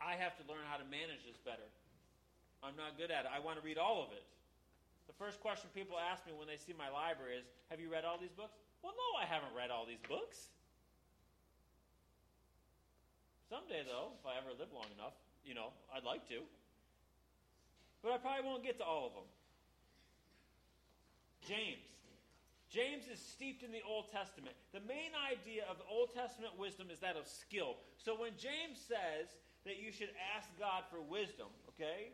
I 0.00 0.14
have 0.14 0.34
to 0.38 0.44
learn 0.46 0.62
how 0.66 0.78
to 0.78 0.86
manage 0.86 1.26
this 1.26 1.38
better. 1.42 1.66
I'm 2.62 2.74
not 2.74 2.98
good 2.98 3.10
at 3.10 3.26
it. 3.26 3.30
I 3.30 3.38
want 3.38 3.58
to 3.58 3.64
read 3.64 3.78
all 3.78 4.02
of 4.02 4.10
it. 4.10 4.26
The 5.06 5.14
first 5.14 5.40
question 5.40 5.70
people 5.74 5.96
ask 5.98 6.26
me 6.26 6.34
when 6.34 6.46
they 6.46 6.58
see 6.58 6.74
my 6.74 6.90
library 6.90 7.38
is 7.38 7.46
Have 7.70 7.78
you 7.80 7.90
read 7.90 8.04
all 8.04 8.18
these 8.18 8.34
books? 8.34 8.58
Well, 8.82 8.94
no, 8.94 9.08
I 9.18 9.26
haven't 9.26 9.54
read 9.54 9.70
all 9.70 9.86
these 9.86 10.02
books. 10.06 10.50
Someday, 13.48 13.82
though, 13.88 14.12
if 14.20 14.24
I 14.28 14.36
ever 14.36 14.52
live 14.54 14.68
long 14.74 14.86
enough, 14.94 15.16
you 15.42 15.54
know, 15.54 15.72
I'd 15.88 16.04
like 16.04 16.28
to. 16.28 16.44
but 18.02 18.12
I 18.12 18.18
probably 18.18 18.44
won't 18.44 18.62
get 18.62 18.78
to 18.78 18.84
all 18.84 19.06
of 19.08 19.14
them. 19.14 19.28
James. 21.46 21.84
James 22.68 23.08
is 23.08 23.16
steeped 23.16 23.64
in 23.64 23.72
the 23.72 23.80
Old 23.80 24.12
Testament. 24.12 24.52
The 24.76 24.84
main 24.84 25.16
idea 25.16 25.64
of 25.70 25.80
Old 25.88 26.12
Testament 26.12 26.52
wisdom 26.60 26.92
is 26.92 27.00
that 27.00 27.16
of 27.16 27.24
skill. 27.24 27.80
So 27.96 28.12
when 28.12 28.36
James 28.36 28.76
says 28.76 29.32
that 29.64 29.80
you 29.80 29.88
should 29.88 30.12
ask 30.36 30.52
God 30.60 30.84
for 30.92 31.00
wisdom, 31.00 31.48
okay? 31.72 32.12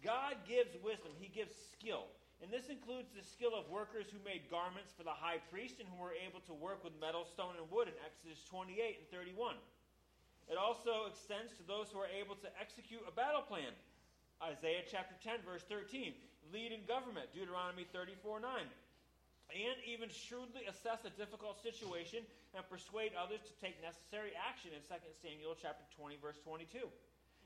God 0.00 0.40
gives 0.48 0.72
wisdom, 0.80 1.12
He 1.20 1.28
gives 1.28 1.52
skill. 1.76 2.08
And 2.40 2.50
this 2.50 2.72
includes 2.72 3.12
the 3.14 3.22
skill 3.22 3.54
of 3.54 3.70
workers 3.70 4.10
who 4.10 4.18
made 4.26 4.50
garments 4.50 4.90
for 4.96 5.06
the 5.06 5.14
high 5.14 5.38
priest 5.52 5.78
and 5.78 5.86
who 5.86 6.00
were 6.00 6.16
able 6.16 6.42
to 6.50 6.54
work 6.56 6.82
with 6.82 6.96
metal, 6.98 7.22
stone, 7.22 7.54
and 7.54 7.70
wood 7.70 7.86
in 7.86 7.94
Exodus 8.02 8.42
28 8.50 8.74
and 8.98 9.08
31. 9.14 9.54
It 10.50 10.58
also 10.58 11.06
extends 11.06 11.54
to 11.60 11.64
those 11.68 11.92
who 11.94 12.02
are 12.02 12.10
able 12.10 12.34
to 12.42 12.50
execute 12.58 13.04
a 13.06 13.14
battle 13.14 13.46
plan. 13.46 13.70
Isaiah 14.42 14.82
chapter 14.90 15.14
10, 15.22 15.46
verse 15.46 15.62
13. 15.70 16.18
Lead 16.50 16.72
in 16.72 16.82
government, 16.88 17.30
Deuteronomy 17.32 17.86
34 17.92 18.40
9 18.40 18.50
and 19.52 19.76
even 19.84 20.08
shrewdly 20.08 20.64
assess 20.64 21.04
a 21.04 21.12
difficult 21.12 21.60
situation 21.60 22.24
and 22.56 22.64
persuade 22.72 23.12
others 23.12 23.44
to 23.44 23.52
take 23.60 23.76
necessary 23.84 24.32
action 24.32 24.72
in 24.72 24.80
2 24.80 24.96
Samuel 25.20 25.52
chapter 25.52 25.84
20 25.92 26.16
verse 26.24 26.40
22. 26.40 26.88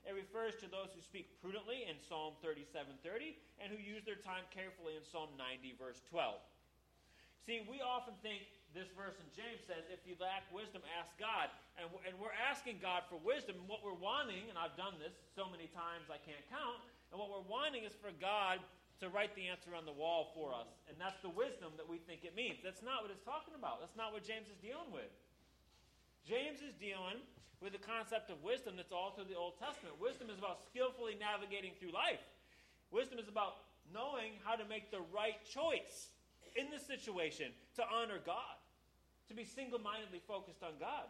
It 0.07 0.15
refers 0.15 0.55
to 0.63 0.71
those 0.71 0.95
who 0.95 1.03
speak 1.03 1.35
prudently 1.43 1.83
in 1.91 1.99
Psalm 1.99 2.39
37:30 2.39 3.35
and 3.59 3.75
who 3.75 3.79
use 3.83 4.07
their 4.07 4.23
time 4.23 4.47
carefully 4.55 4.95
in 4.95 5.03
Psalm 5.03 5.35
90 5.35 5.75
verse 5.83 5.99
12. 6.07 6.39
See, 7.43 7.67
we 7.67 7.83
often 7.83 8.15
think 8.23 8.47
this 8.75 8.91
verse 8.95 9.19
in 9.19 9.27
James 9.35 9.63
says, 9.67 9.87
if 9.91 10.03
you 10.03 10.19
lack 10.19 10.43
wisdom, 10.51 10.83
ask 10.99 11.15
God. 11.15 11.47
And, 11.79 11.87
and 12.03 12.19
we're 12.19 12.35
asking 12.35 12.83
God 12.83 13.07
for 13.07 13.23
wisdom. 13.23 13.55
And 13.63 13.71
what 13.71 13.87
we're 13.87 13.95
wanting, 13.95 14.51
and 14.51 14.59
I've 14.59 14.75
done 14.75 14.99
this 14.99 15.15
so 15.39 15.47
many 15.47 15.71
times 15.71 16.11
I 16.11 16.19
can't 16.27 16.43
count, 16.51 16.83
and 17.15 17.23
what 17.23 17.31
we're 17.31 17.47
wanting 17.47 17.87
is 17.87 17.95
for 17.95 18.11
God 18.19 18.59
to 19.01 19.13
write 19.13 19.37
the 19.37 19.49
answer 19.53 19.77
on 19.77 19.85
the 19.85 19.93
wall 19.93 20.33
for 20.33 20.57
us. 20.57 20.69
And 20.89 20.97
that's 20.97 21.21
the 21.21 21.33
wisdom 21.33 21.77
that 21.77 21.85
we 21.85 22.01
think 22.01 22.25
it 22.25 22.33
means. 22.33 22.65
That's 22.65 22.81
not 22.81 23.05
what 23.05 23.13
it's 23.13 23.25
talking 23.25 23.53
about. 23.53 23.85
That's 23.85 23.97
not 23.97 24.17
what 24.17 24.25
James 24.25 24.49
is 24.49 24.57
dealing 24.65 24.89
with. 24.89 25.13
James 26.25 26.65
is 26.65 26.73
dealing 26.81 27.21
with 27.61 27.77
the 27.77 27.81
concept 27.81 28.33
of 28.33 28.41
wisdom 28.41 28.77
that's 28.77 28.93
all 28.93 29.13
through 29.13 29.29
the 29.29 29.37
Old 29.37 29.61
Testament. 29.61 29.97
Wisdom 30.01 30.33
is 30.33 30.41
about 30.41 30.65
skillfully 30.65 31.17
navigating 31.17 31.77
through 31.77 31.93
life. 31.93 32.25
Wisdom 32.91 33.21
is 33.21 33.29
about 33.29 33.69
knowing 33.93 34.41
how 34.43 34.57
to 34.57 34.65
make 34.67 34.91
the 34.91 35.05
right 35.13 35.39
choice 35.45 36.11
in 36.57 36.73
the 36.73 36.81
situation 36.81 37.53
to 37.77 37.85
honor 37.87 38.19
God, 38.25 38.57
to 39.29 39.35
be 39.37 39.45
single 39.45 39.79
mindedly 39.79 40.25
focused 40.25 40.65
on 40.65 40.73
God. 40.81 41.07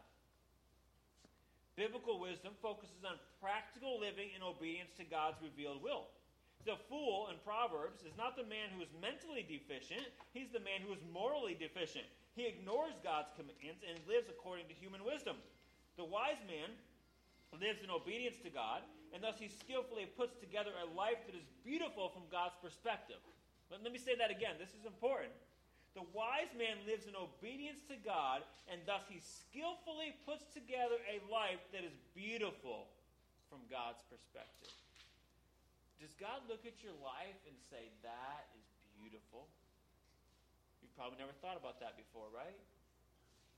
Biblical 1.77 2.19
wisdom 2.19 2.53
focuses 2.61 3.05
on 3.05 3.21
practical 3.41 4.01
living 4.01 4.33
in 4.35 4.43
obedience 4.43 4.91
to 4.97 5.05
God's 5.05 5.37
revealed 5.45 5.83
will. 5.83 6.09
The 6.67 6.75
fool 6.91 7.31
in 7.31 7.39
Proverbs 7.47 8.03
is 8.03 8.19
not 8.19 8.35
the 8.35 8.43
man 8.43 8.75
who 8.75 8.83
is 8.83 8.91
mentally 8.99 9.47
deficient, 9.47 10.03
he's 10.35 10.51
the 10.51 10.67
man 10.67 10.83
who 10.83 10.91
is 10.91 10.99
morally 11.15 11.55
deficient. 11.55 12.11
He 12.35 12.43
ignores 12.43 12.99
God's 13.07 13.31
commands 13.39 13.87
and 13.87 14.03
lives 14.11 14.27
according 14.27 14.67
to 14.69 14.75
human 14.75 15.07
wisdom. 15.07 15.39
The 15.95 16.05
wise 16.05 16.43
man 16.51 16.75
lives 17.55 17.87
in 17.87 17.89
obedience 17.89 18.43
to 18.43 18.51
God, 18.51 18.83
and 19.15 19.23
thus 19.23 19.39
he 19.39 19.47
skillfully 19.47 20.11
puts 20.19 20.35
together 20.43 20.75
a 20.75 20.91
life 20.91 21.23
that 21.31 21.39
is 21.39 21.47
beautiful 21.63 22.11
from 22.11 22.27
God's 22.35 22.59
perspective. 22.59 23.23
Let, 23.71 23.87
let 23.87 23.95
me 23.95 24.03
say 24.03 24.19
that 24.19 24.35
again. 24.35 24.59
This 24.59 24.75
is 24.75 24.85
important. 24.85 25.33
The 25.95 26.05
wise 26.13 26.51
man 26.59 26.83
lives 26.83 27.07
in 27.07 27.15
obedience 27.15 27.81
to 27.89 27.97
God, 28.03 28.43
and 28.67 28.83
thus 28.85 29.07
he 29.07 29.23
skillfully 29.23 30.19
puts 30.27 30.51
together 30.51 30.99
a 31.09 31.23
life 31.31 31.63
that 31.71 31.87
is 31.87 31.95
beautiful 32.13 32.91
from 33.49 33.65
God's 33.71 34.03
perspective. 34.11 34.75
Does 35.97 36.13
God 36.21 36.45
look 36.45 36.69
at 36.69 36.85
your 36.85 36.97
life 37.01 37.41
and 37.49 37.57
say, 37.73 37.89
that 38.05 38.45
is 38.53 38.67
beautiful? 39.01 39.49
You've 40.85 40.93
probably 40.93 41.17
never 41.17 41.33
thought 41.41 41.57
about 41.57 41.81
that 41.81 41.97
before, 41.97 42.29
right? 42.29 42.61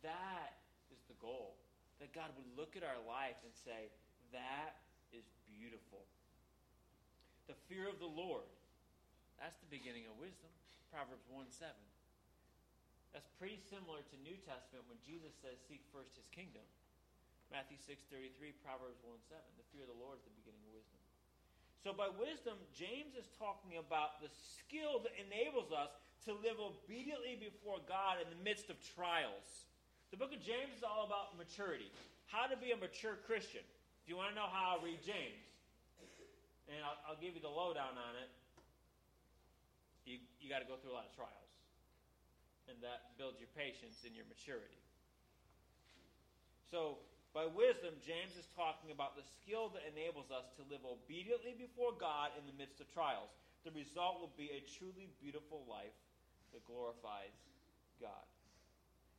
That 0.07 0.55
is 0.95 1.03
the 1.11 1.19
goal. 1.19 1.59
That 1.99 2.15
God 2.15 2.31
would 2.39 2.47
look 2.55 2.79
at 2.79 2.87
our 2.87 3.03
life 3.03 3.39
and 3.43 3.51
say, 3.67 3.91
that 4.31 4.79
is 5.11 5.27
beautiful. 5.51 6.07
The 7.51 7.59
fear 7.67 7.91
of 7.91 7.99
the 7.99 8.11
Lord. 8.11 8.47
That's 9.43 9.59
the 9.59 9.71
beginning 9.71 10.07
of 10.07 10.15
wisdom. 10.19 10.51
Proverbs 10.95 11.27
1 11.27 11.51
7. 11.51 11.75
That's 13.11 13.29
pretty 13.41 13.59
similar 13.67 14.05
to 14.05 14.17
New 14.21 14.37
Testament 14.47 14.87
when 14.87 15.01
Jesus 15.03 15.33
says, 15.41 15.59
seek 15.67 15.83
first 15.91 16.15
his 16.15 16.29
kingdom. 16.31 16.63
Matthew 17.49 17.81
6 17.81 18.05
33, 18.13 18.53
Proverbs 18.61 19.01
1 19.01 19.17
7. 19.27 19.41
The 19.57 19.67
fear 19.73 19.89
of 19.89 19.91
the 19.91 19.97
Lord 19.97 20.21
is 20.21 20.27
the 20.29 20.37
beginning 20.37 20.61
of 20.69 20.77
wisdom. 20.77 20.98
So, 21.85 21.95
by 21.95 22.11
wisdom, 22.11 22.59
James 22.75 23.15
is 23.15 23.31
talking 23.39 23.79
about 23.79 24.19
the 24.19 24.27
skill 24.59 24.99
that 25.07 25.15
enables 25.15 25.71
us 25.71 25.95
to 26.27 26.35
live 26.35 26.59
obediently 26.59 27.39
before 27.39 27.79
God 27.87 28.19
in 28.19 28.27
the 28.27 28.41
midst 28.43 28.67
of 28.67 28.77
trials. 28.83 29.71
The 30.11 30.19
book 30.19 30.35
of 30.35 30.43
James 30.43 30.75
is 30.75 30.83
all 30.83 31.07
about 31.07 31.39
maturity, 31.39 31.87
how 32.27 32.51
to 32.51 32.59
be 32.59 32.75
a 32.75 32.79
mature 32.79 33.15
Christian. 33.29 33.63
If 34.03 34.11
you 34.11 34.19
want 34.19 34.35
to 34.35 34.37
know 34.37 34.51
how, 34.51 34.83
read 34.83 34.99
James. 35.07 35.45
And 36.67 36.83
I'll, 36.83 36.99
I'll 37.15 37.21
give 37.23 37.39
you 37.39 37.41
the 37.41 37.53
lowdown 37.53 37.95
on 37.95 38.13
it. 38.19 38.31
You, 40.05 40.19
you 40.43 40.51
got 40.51 40.65
to 40.65 40.69
go 40.69 40.81
through 40.81 40.93
a 40.93 40.99
lot 40.99 41.07
of 41.07 41.15
trials. 41.15 41.53
And 42.67 42.77
that 42.85 43.17
builds 43.17 43.39
your 43.41 43.49
patience 43.57 44.03
and 44.05 44.13
your 44.13 44.27
maturity. 44.29 44.77
So, 46.69 47.01
by 47.37 47.45
wisdom, 47.45 47.95
James 48.01 48.35
is 48.41 48.49
talking 48.57 48.91
about 48.91 49.15
the 49.15 49.27
skill 49.39 49.69
that 49.77 49.85
enables 49.85 50.33
us 50.33 50.49
to 50.57 50.67
live 50.67 50.83
obediently 50.83 51.53
before 51.55 51.93
God 51.93 52.33
in 52.35 52.49
the 52.49 52.57
midst 52.57 52.81
of 52.81 52.89
trials. 52.91 53.29
The 53.69 53.75
result 53.77 54.21
will 54.25 54.33
be 54.35 54.49
a 54.55 54.65
truly 54.81 55.13
beautiful 55.21 55.69
life 55.69 55.97
that 56.57 56.65
glorifies 56.65 57.37
God. 58.01 58.25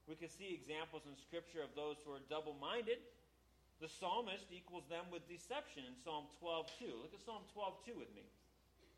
We 0.09 0.17
can 0.17 0.33
see 0.33 0.57
examples 0.57 1.05
in 1.05 1.13
Scripture 1.13 1.61
of 1.61 1.77
those 1.77 2.01
who 2.01 2.17
are 2.17 2.23
double 2.33 2.57
minded. 2.57 2.97
The 3.77 3.87
psalmist 3.87 4.49
equals 4.49 4.89
them 4.89 5.05
with 5.13 5.29
deception 5.29 5.85
in 5.85 5.93
Psalm 6.01 6.25
12:2. 6.41 6.89
Look 7.05 7.13
at 7.13 7.21
Psalm 7.21 7.45
12:2 7.53 7.93
with 7.93 8.09
me. 8.17 8.25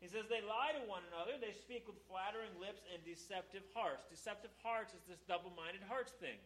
He 0.02 0.08
says, 0.10 0.26
They 0.26 0.42
lie 0.42 0.74
to 0.74 0.82
one 0.90 1.06
another, 1.14 1.38
they 1.38 1.54
speak 1.54 1.86
with 1.86 1.94
flattering 2.10 2.50
lips 2.58 2.82
and 2.90 2.98
deceptive 3.06 3.62
hearts. 3.70 4.02
Deceptive 4.10 4.50
hearts 4.58 4.94
is 4.98 5.04
this 5.06 5.22
double 5.28 5.54
minded 5.54 5.86
hearts 5.86 6.10
thing. 6.18 6.40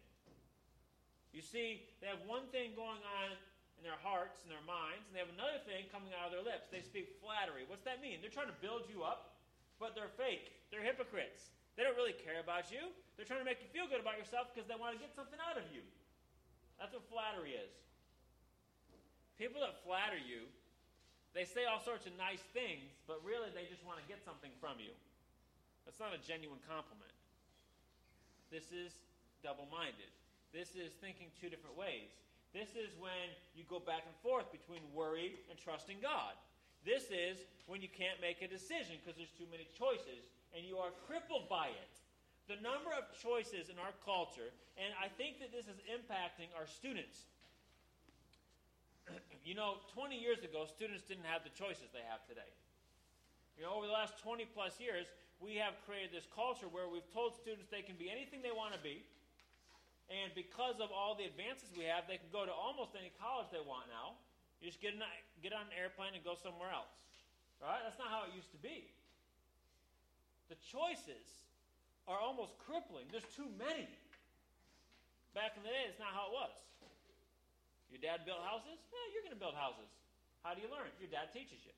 You 1.36 1.44
see, 1.44 1.84
they 2.00 2.08
have 2.08 2.24
one 2.24 2.48
thing 2.48 2.72
going 2.72 3.04
on 3.04 3.28
in 3.76 3.84
their 3.84 4.00
hearts 4.00 4.40
and 4.40 4.48
their 4.48 4.64
minds, 4.64 5.04
and 5.04 5.12
they 5.12 5.20
have 5.20 5.28
another 5.36 5.60
thing 5.68 5.84
coming 5.92 6.16
out 6.16 6.32
of 6.32 6.32
their 6.32 6.40
lips. 6.40 6.72
They 6.72 6.80
speak 6.80 7.12
flattery. 7.20 7.68
What's 7.68 7.84
that 7.84 8.00
mean? 8.00 8.24
They're 8.24 8.32
trying 8.32 8.48
to 8.48 8.56
build 8.64 8.88
you 8.88 9.04
up, 9.04 9.36
but 9.76 9.92
they're 9.92 10.08
fake. 10.16 10.56
They're 10.72 10.80
hypocrites. 10.80 11.52
They 11.76 11.84
don't 11.84 11.92
really 11.92 12.16
care 12.16 12.40
about 12.40 12.72
you. 12.72 12.88
They're 13.20 13.28
trying 13.28 13.44
to 13.44 13.48
make 13.48 13.60
you 13.60 13.68
feel 13.68 13.84
good 13.84 14.00
about 14.00 14.16
yourself 14.16 14.48
because 14.48 14.64
they 14.64 14.80
want 14.80 14.96
to 14.96 15.00
get 15.00 15.12
something 15.12 15.36
out 15.44 15.60
of 15.60 15.68
you. 15.68 15.84
That's 16.80 16.96
what 16.96 17.04
flattery 17.12 17.52
is. 17.52 17.68
People 19.36 19.60
that 19.60 19.76
flatter 19.84 20.16
you, 20.16 20.48
they 21.36 21.44
say 21.44 21.68
all 21.68 21.84
sorts 21.84 22.08
of 22.08 22.16
nice 22.16 22.40
things, 22.56 22.96
but 23.04 23.20
really 23.20 23.52
they 23.52 23.68
just 23.68 23.84
want 23.84 24.00
to 24.00 24.06
get 24.08 24.24
something 24.24 24.56
from 24.56 24.80
you. 24.80 24.96
That's 25.84 26.00
not 26.00 26.16
a 26.16 26.20
genuine 26.24 26.64
compliment. 26.64 27.12
This 28.48 28.72
is 28.72 28.96
double 29.44 29.68
minded. 29.68 30.08
This 30.52 30.74
is 30.74 30.92
thinking 31.00 31.28
two 31.40 31.48
different 31.48 31.76
ways. 31.76 32.12
This 32.54 32.72
is 32.72 32.94
when 32.96 33.28
you 33.52 33.64
go 33.68 33.82
back 33.82 34.08
and 34.08 34.16
forth 34.24 34.48
between 34.48 34.80
worry 34.94 35.36
and 35.50 35.58
trusting 35.58 36.00
God. 36.00 36.32
This 36.86 37.10
is 37.10 37.42
when 37.66 37.82
you 37.82 37.90
can't 37.90 38.16
make 38.22 38.40
a 38.40 38.48
decision 38.48 38.96
because 39.02 39.18
there's 39.18 39.34
too 39.34 39.50
many 39.50 39.66
choices 39.74 40.30
and 40.54 40.62
you 40.62 40.78
are 40.78 40.94
crippled 41.04 41.50
by 41.50 41.68
it. 41.68 41.94
The 42.46 42.56
number 42.62 42.94
of 42.94 43.10
choices 43.18 43.68
in 43.68 43.76
our 43.82 43.90
culture, 44.06 44.54
and 44.78 44.94
I 45.02 45.10
think 45.18 45.42
that 45.42 45.50
this 45.50 45.66
is 45.66 45.82
impacting 45.90 46.46
our 46.54 46.70
students. 46.70 47.26
you 49.44 49.58
know, 49.58 49.82
20 49.98 50.14
years 50.14 50.46
ago, 50.46 50.62
students 50.64 51.02
didn't 51.02 51.26
have 51.26 51.42
the 51.42 51.50
choices 51.50 51.90
they 51.90 52.06
have 52.06 52.22
today. 52.30 52.46
You 53.58 53.66
know, 53.66 53.74
over 53.74 53.90
the 53.90 53.92
last 53.92 54.22
20 54.22 54.46
plus 54.54 54.78
years, 54.78 55.10
we 55.42 55.58
have 55.58 55.74
created 55.84 56.14
this 56.14 56.30
culture 56.30 56.70
where 56.70 56.86
we've 56.86 57.08
told 57.10 57.34
students 57.34 57.66
they 57.68 57.82
can 57.82 57.98
be 57.98 58.08
anything 58.08 58.40
they 58.40 58.54
want 58.54 58.72
to 58.72 58.80
be, 58.80 59.02
and 60.06 60.30
because 60.38 60.78
of 60.78 60.94
all 60.94 61.18
the 61.18 61.26
advances 61.26 61.66
we 61.74 61.90
have, 61.90 62.06
they 62.06 62.18
can 62.18 62.30
go 62.30 62.46
to 62.46 62.54
almost 62.54 62.94
any 62.94 63.10
college 63.18 63.50
they 63.50 63.62
want 63.62 63.90
now. 63.90 64.14
You 64.62 64.70
just 64.70 64.78
get, 64.78 64.94
get 65.42 65.50
on 65.50 65.66
an 65.66 65.74
airplane 65.74 66.14
and 66.14 66.22
go 66.22 66.38
somewhere 66.38 66.70
else. 66.70 66.94
Right? 67.58 67.82
That's 67.82 67.98
not 67.98 68.08
how 68.08 68.22
it 68.28 68.32
used 68.32 68.54
to 68.54 68.60
be. 68.62 68.86
The 70.46 70.58
choices 70.62 71.26
are 72.06 72.22
almost 72.22 72.54
crippling. 72.62 73.10
There's 73.10 73.26
too 73.34 73.50
many. 73.58 73.90
Back 75.34 75.58
in 75.58 75.66
the 75.66 75.74
day, 75.74 75.90
it's 75.90 75.98
not 75.98 76.14
how 76.14 76.30
it 76.30 76.34
was. 76.38 76.54
Your 77.90 77.98
dad 77.98 78.22
built 78.22 78.42
houses? 78.46 78.78
Yeah, 78.94 79.06
you're 79.10 79.26
going 79.26 79.34
to 79.34 79.42
build 79.42 79.58
houses. 79.58 79.90
How 80.46 80.54
do 80.54 80.62
you 80.62 80.70
learn? 80.70 80.86
Your 81.02 81.10
dad 81.10 81.34
teaches 81.34 81.58
you. 81.66 81.74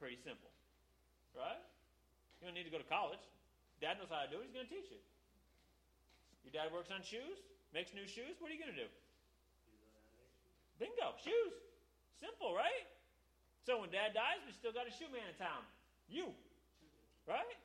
Pretty 0.00 0.16
simple. 0.16 0.48
Right? 1.36 1.60
You 2.40 2.48
don't 2.48 2.56
need 2.56 2.64
to 2.64 2.72
go 2.72 2.80
to 2.80 2.88
college. 2.88 3.20
Dad 3.84 4.00
knows 4.00 4.08
how 4.08 4.24
to 4.24 4.30
do 4.32 4.40
it. 4.40 4.48
He's 4.48 4.56
going 4.56 4.64
to 4.64 4.72
teach 4.72 4.88
you. 4.88 5.00
Your 6.48 6.56
dad 6.56 6.72
works 6.72 6.88
on 6.88 7.04
shoes? 7.04 7.36
Makes 7.76 7.92
new 7.92 8.08
shoes? 8.08 8.40
What 8.40 8.48
are 8.48 8.56
you 8.56 8.62
going 8.64 8.72
to 8.72 8.80
do? 8.88 8.88
Bingo, 10.80 11.12
shoes. 11.20 11.52
Simple, 12.16 12.56
right? 12.56 12.88
So 13.68 13.84
when 13.84 13.92
dad 13.92 14.16
dies, 14.16 14.40
we 14.48 14.56
still 14.56 14.72
got 14.72 14.88
a 14.88 14.92
shoe 14.96 15.12
man 15.12 15.28
in 15.28 15.36
town. 15.36 15.60
You. 16.08 16.32
Right? 17.28 17.60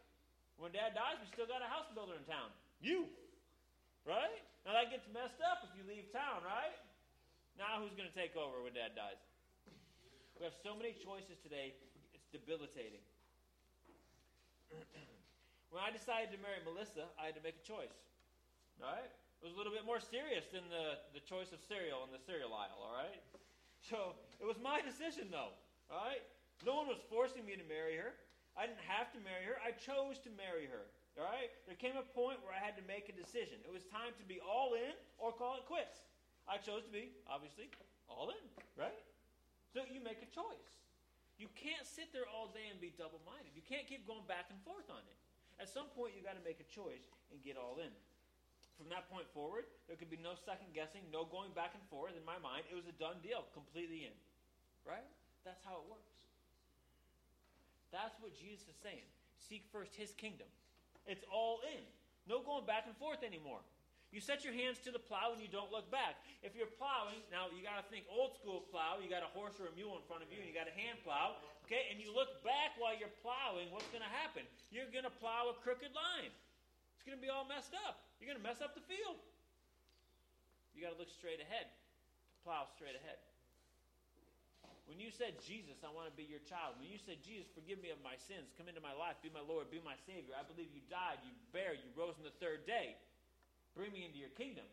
When 0.59 0.75
dad 0.75 0.99
dies, 0.99 1.15
we 1.23 1.31
still 1.31 1.47
got 1.47 1.63
a 1.63 1.69
house 1.71 1.87
builder 1.95 2.19
in 2.19 2.27
town. 2.27 2.51
You. 2.83 3.07
Right? 4.03 4.43
Now 4.67 4.75
that 4.75 4.91
gets 4.91 5.07
messed 5.15 5.39
up 5.47 5.63
if 5.63 5.71
you 5.79 5.87
leave 5.87 6.11
town, 6.11 6.43
right? 6.43 6.75
Now 7.55 7.79
who's 7.79 7.95
going 7.95 8.11
to 8.11 8.17
take 8.17 8.35
over 8.35 8.59
when 8.59 8.75
dad 8.75 8.99
dies? 8.99 9.15
We 10.35 10.43
have 10.43 10.59
so 10.59 10.75
many 10.75 10.91
choices 10.99 11.39
today, 11.39 11.71
it's 12.11 12.27
debilitating. 12.35 12.99
when 15.71 15.79
I 15.79 15.87
decided 15.87 16.35
to 16.35 16.39
marry 16.43 16.59
Melissa, 16.67 17.07
I 17.15 17.31
had 17.31 17.35
to 17.39 17.43
make 17.47 17.63
a 17.63 17.63
choice. 17.63 17.95
Right? 18.75 19.07
It 19.41 19.49
was 19.49 19.57
a 19.57 19.57
little 19.57 19.73
bit 19.73 19.89
more 19.89 19.97
serious 19.97 20.45
than 20.53 20.61
the, 20.69 21.01
the 21.17 21.23
choice 21.25 21.49
of 21.49 21.57
cereal 21.65 22.05
in 22.05 22.13
the 22.13 22.21
cereal 22.21 22.53
aisle, 22.53 22.77
all 22.77 22.93
right? 22.93 23.17
So 23.81 24.13
it 24.37 24.45
was 24.45 24.61
my 24.61 24.85
decision, 24.85 25.33
though. 25.33 25.57
All 25.89 25.97
right? 25.97 26.21
No 26.61 26.77
one 26.77 26.85
was 26.85 27.01
forcing 27.09 27.41
me 27.41 27.57
to 27.57 27.65
marry 27.65 27.97
her. 27.97 28.13
I 28.53 28.69
didn't 28.69 28.85
have 28.85 29.09
to 29.17 29.19
marry 29.25 29.49
her. 29.49 29.57
I 29.57 29.73
chose 29.73 30.21
to 30.21 30.31
marry 30.37 30.69
her. 30.69 30.85
All 31.17 31.25
right? 31.25 31.49
There 31.65 31.73
came 31.73 31.97
a 31.97 32.05
point 32.13 32.37
where 32.45 32.53
I 32.53 32.61
had 32.61 32.77
to 32.77 32.85
make 32.85 33.09
a 33.09 33.15
decision. 33.17 33.57
It 33.65 33.73
was 33.73 33.81
time 33.89 34.13
to 34.21 34.25
be 34.29 34.37
all 34.37 34.77
in 34.77 34.93
or 35.17 35.33
call 35.33 35.57
it 35.57 35.65
quits. 35.65 36.05
I 36.45 36.61
chose 36.61 36.85
to 36.85 36.93
be, 36.93 37.09
obviously, 37.25 37.73
all 38.05 38.29
in, 38.29 38.45
right? 38.77 39.01
So 39.73 39.81
you 39.89 40.05
make 40.05 40.21
a 40.21 40.29
choice. 40.29 40.85
You 41.41 41.49
can't 41.57 41.89
sit 41.89 42.13
there 42.13 42.29
all 42.29 42.53
day 42.53 42.69
and 42.69 42.77
be 42.77 42.93
double 42.93 43.17
minded. 43.25 43.57
You 43.57 43.65
can't 43.65 43.89
keep 43.89 44.05
going 44.05 44.21
back 44.29 44.53
and 44.53 44.61
forth 44.61 44.85
on 44.93 45.01
it. 45.01 45.17
At 45.57 45.65
some 45.73 45.89
point, 45.97 46.13
you've 46.13 46.29
got 46.29 46.37
to 46.37 46.45
make 46.45 46.61
a 46.61 46.69
choice 46.69 47.09
and 47.33 47.41
get 47.41 47.57
all 47.57 47.81
in. 47.81 47.89
From 48.81 48.89
that 48.89 49.05
point 49.13 49.29
forward, 49.29 49.69
there 49.85 49.93
could 49.93 50.09
be 50.09 50.17
no 50.17 50.33
second 50.33 50.73
guessing, 50.73 51.05
no 51.13 51.21
going 51.29 51.53
back 51.53 51.77
and 51.77 51.85
forth. 51.93 52.17
In 52.17 52.25
my 52.25 52.41
mind, 52.41 52.65
it 52.65 52.73
was 52.73 52.89
a 52.89 52.97
done 52.97 53.21
deal, 53.21 53.45
completely 53.53 54.09
in. 54.09 54.17
Right? 54.81 55.05
That's 55.45 55.61
how 55.61 55.85
it 55.85 55.85
works. 55.85 56.17
That's 57.93 58.17
what 58.17 58.33
Jesus 58.33 58.65
is 58.65 58.79
saying. 58.81 59.05
Seek 59.37 59.69
first 59.69 59.93
his 59.93 60.17
kingdom. 60.17 60.49
It's 61.05 61.21
all 61.29 61.61
in. 61.61 61.85
No 62.25 62.41
going 62.41 62.65
back 62.65 62.89
and 62.89 62.97
forth 62.97 63.21
anymore. 63.21 63.61
You 64.09 64.17
set 64.17 64.41
your 64.41 64.57
hands 64.57 64.81
to 64.83 64.89
the 64.89 64.99
plow 64.99 65.29
and 65.31 65.39
you 65.39 65.47
don't 65.47 65.69
look 65.69 65.85
back. 65.93 66.17
If 66.41 66.57
you're 66.57 66.73
plowing, 66.81 67.21
now 67.29 67.53
you 67.53 67.61
got 67.61 67.77
to 67.77 67.85
think 67.93 68.09
old 68.09 68.33
school 68.33 68.65
plow. 68.73 68.97
You 68.97 69.13
got 69.13 69.21
a 69.21 69.29
horse 69.31 69.61
or 69.61 69.69
a 69.69 69.75
mule 69.77 69.93
in 69.93 70.03
front 70.09 70.25
of 70.25 70.33
you 70.33 70.41
and 70.41 70.49
you 70.49 70.57
got 70.57 70.67
a 70.67 70.73
hand 70.73 70.97
plow. 71.05 71.37
Okay, 71.69 71.87
and 71.93 72.01
you 72.01 72.09
look 72.09 72.41
back 72.41 72.75
while 72.81 72.97
you're 72.97 73.13
plowing, 73.21 73.69
what's 73.69 73.87
going 73.93 74.03
to 74.03 74.15
happen? 74.25 74.43
You're 74.73 74.89
going 74.89 75.05
to 75.05 75.13
plow 75.21 75.53
a 75.53 75.55
crooked 75.61 75.93
line. 75.93 76.33
It's 77.01 77.09
going 77.09 77.17
to 77.17 77.25
be 77.25 77.33
all 77.33 77.49
messed 77.49 77.73
up. 77.89 77.97
You're 78.21 78.29
going 78.29 78.37
to 78.37 78.45
mess 78.45 78.61
up 78.61 78.77
the 78.77 78.85
field. 78.85 79.17
You 80.77 80.85
got 80.85 80.93
to 80.93 81.01
look 81.01 81.09
straight 81.09 81.41
ahead, 81.41 81.65
plow 82.45 82.69
straight 82.77 82.93
ahead. 82.93 83.17
When 84.85 85.01
you 85.01 85.09
said, 85.09 85.41
Jesus, 85.41 85.81
I 85.81 85.89
want 85.89 86.13
to 86.13 86.15
be 86.19 86.29
your 86.29 86.45
child, 86.45 86.77
when 86.77 86.85
you 86.93 87.01
said, 87.01 87.17
Jesus, 87.25 87.49
forgive 87.57 87.81
me 87.81 87.89
of 87.89 87.97
my 88.05 88.13
sins, 88.29 88.53
come 88.53 88.69
into 88.69 88.85
my 88.85 88.93
life, 88.93 89.17
be 89.25 89.33
my 89.33 89.41
Lord, 89.41 89.73
be 89.73 89.81
my 89.81 89.97
Savior, 90.05 90.37
I 90.37 90.45
believe 90.45 90.69
you 90.69 90.85
died, 90.93 91.17
you 91.25 91.33
buried, 91.49 91.81
you 91.81 91.89
rose 91.97 92.13
on 92.21 92.25
the 92.27 92.37
third 92.37 92.69
day, 92.69 92.93
bring 93.73 93.89
me 93.89 94.05
into 94.05 94.21
your 94.21 94.29
kingdom. 94.37 94.67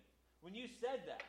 When 0.45 0.53
you 0.53 0.69
said 0.69 1.09
that, 1.09 1.25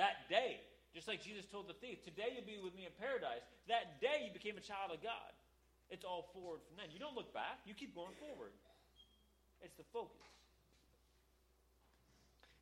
that 0.00 0.32
day, 0.32 0.64
just 0.96 1.12
like 1.12 1.20
Jesus 1.20 1.44
told 1.44 1.68
the 1.68 1.76
thief, 1.76 2.00
today 2.08 2.32
you'll 2.32 2.48
be 2.48 2.56
with 2.56 2.72
me 2.72 2.88
in 2.88 2.94
paradise, 2.96 3.44
that 3.68 4.00
day 4.00 4.24
you 4.24 4.32
became 4.32 4.56
a 4.56 4.64
child 4.64 4.96
of 4.96 5.04
God. 5.04 5.34
It's 5.92 6.08
all 6.08 6.32
forward 6.32 6.64
from 6.64 6.80
then. 6.80 6.88
You 6.88 7.02
don't 7.02 7.18
look 7.18 7.36
back, 7.36 7.60
you 7.68 7.76
keep 7.76 7.92
going 7.92 8.16
forward. 8.16 8.56
It's 9.64 9.80
the 9.80 9.88
focus. 9.96 10.20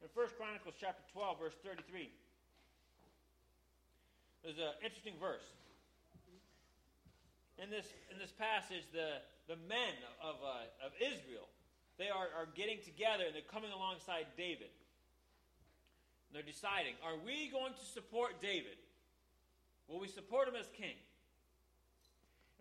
In 0.02 0.08
1 0.14 0.38
Chronicles 0.38 0.78
chapter 0.78 1.02
12, 1.10 1.38
verse 1.42 1.58
33, 1.66 2.06
there's 4.46 4.58
an 4.58 4.78
interesting 4.86 5.18
verse. 5.18 5.42
In 7.58 7.74
this, 7.74 7.90
in 8.10 8.22
this 8.22 8.30
passage, 8.30 8.86
the, 8.94 9.18
the 9.50 9.58
men 9.66 9.98
of, 10.22 10.38
uh, 10.46 10.86
of 10.86 10.94
Israel, 11.02 11.50
they 11.98 12.06
are, 12.06 12.30
are 12.38 12.46
getting 12.54 12.78
together 12.86 13.26
and 13.26 13.34
they're 13.34 13.50
coming 13.50 13.74
alongside 13.74 14.30
David. 14.38 14.70
And 16.30 16.38
they're 16.38 16.46
deciding, 16.46 16.94
are 17.02 17.18
we 17.18 17.50
going 17.50 17.74
to 17.74 17.86
support 17.90 18.38
David? 18.38 18.78
Will 19.90 19.98
we 19.98 20.06
support 20.06 20.46
him 20.46 20.54
as 20.54 20.70
king? 20.78 20.98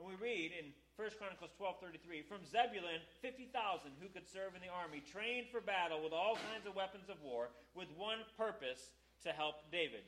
And 0.01 0.09
we 0.09 0.17
read 0.17 0.49
in 0.57 0.73
1 1.01 1.17
Chronicles 1.17 1.49
12:33, 1.57 2.21
from 2.21 2.45
Zebulun 2.45 3.01
50,000 3.25 3.49
who 3.97 4.07
could 4.09 4.29
serve 4.29 4.53
in 4.53 4.61
the 4.61 4.69
army, 4.69 5.01
trained 5.01 5.49
for 5.49 5.57
battle 5.59 6.03
with 6.03 6.13
all 6.13 6.37
kinds 6.53 6.69
of 6.69 6.75
weapons 6.75 7.09
of 7.09 7.17
war, 7.25 7.49
with 7.73 7.89
one 7.97 8.19
purpose 8.37 8.91
to 9.25 9.33
help 9.33 9.65
David 9.71 10.05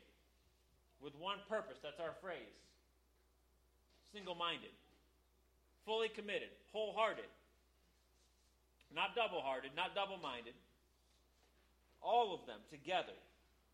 with 1.01 1.13
one 1.15 1.37
purpose. 1.49 1.77
That's 1.81 1.99
our 1.99 2.13
phrase. 2.21 2.61
Single 4.13 4.35
minded, 4.35 4.69
fully 5.83 6.09
committed, 6.09 6.49
wholehearted, 6.71 7.25
not 8.93 9.15
double 9.15 9.41
hearted, 9.41 9.71
not 9.75 9.95
double 9.95 10.17
minded. 10.17 10.53
All 12.01 12.35
of 12.35 12.45
them 12.45 12.59
together. 12.69 13.17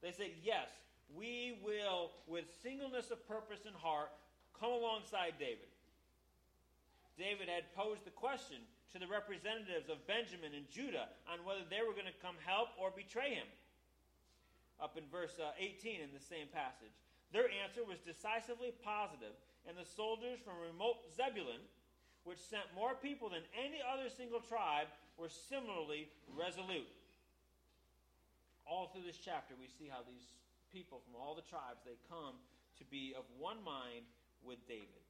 They 0.02 0.12
say, 0.12 0.32
Yes, 0.42 0.70
we 1.14 1.60
will, 1.64 2.12
with 2.28 2.46
singleness 2.64 3.12
of 3.12 3.28
purpose 3.28 3.66
and 3.66 3.76
heart, 3.76 4.12
come 4.58 4.72
alongside 4.72 5.34
David. 5.38 5.68
David 7.20 7.52
had 7.52 7.76
posed 7.76 8.08
the 8.08 8.16
question 8.16 8.64
to 8.96 8.98
the 8.98 9.12
representatives 9.12 9.92
of 9.92 10.08
Benjamin 10.08 10.56
and 10.56 10.72
Judah 10.72 11.12
on 11.28 11.44
whether 11.44 11.68
they 11.68 11.84
were 11.84 11.94
going 11.94 12.10
to 12.10 12.24
come 12.24 12.40
help 12.48 12.72
or 12.80 12.96
betray 12.96 13.36
him. 13.36 13.46
Up 14.80 14.96
in 14.96 15.04
verse 15.12 15.36
uh, 15.36 15.52
18 15.60 16.00
in 16.00 16.16
the 16.16 16.24
same 16.24 16.48
passage. 16.56 16.96
Their 17.36 17.52
answer 17.52 17.84
was 17.84 18.00
decisively 18.02 18.72
positive, 18.82 19.36
and 19.68 19.76
the 19.76 19.86
soldiers 19.86 20.40
from 20.42 20.58
remote 20.58 21.04
Zebulun, 21.12 21.62
which 22.24 22.40
sent 22.40 22.66
more 22.72 22.96
people 22.96 23.30
than 23.30 23.44
any 23.54 23.84
other 23.84 24.08
single 24.08 24.40
tribe, 24.40 24.88
were 25.20 25.30
similarly 25.30 26.08
resolute. 26.32 26.88
All 28.64 28.88
through 28.90 29.04
this 29.04 29.20
chapter, 29.20 29.54
we 29.60 29.68
see 29.68 29.92
how 29.92 30.02
these 30.08 30.32
people 30.72 31.04
from 31.04 31.20
all 31.20 31.36
the 31.36 31.46
tribes 31.46 31.84
they 31.84 32.00
come 32.08 32.40
to 32.80 32.86
be 32.88 33.14
of 33.14 33.28
one 33.36 33.60
mind 33.62 34.08
with 34.42 34.64
David. 34.66 35.04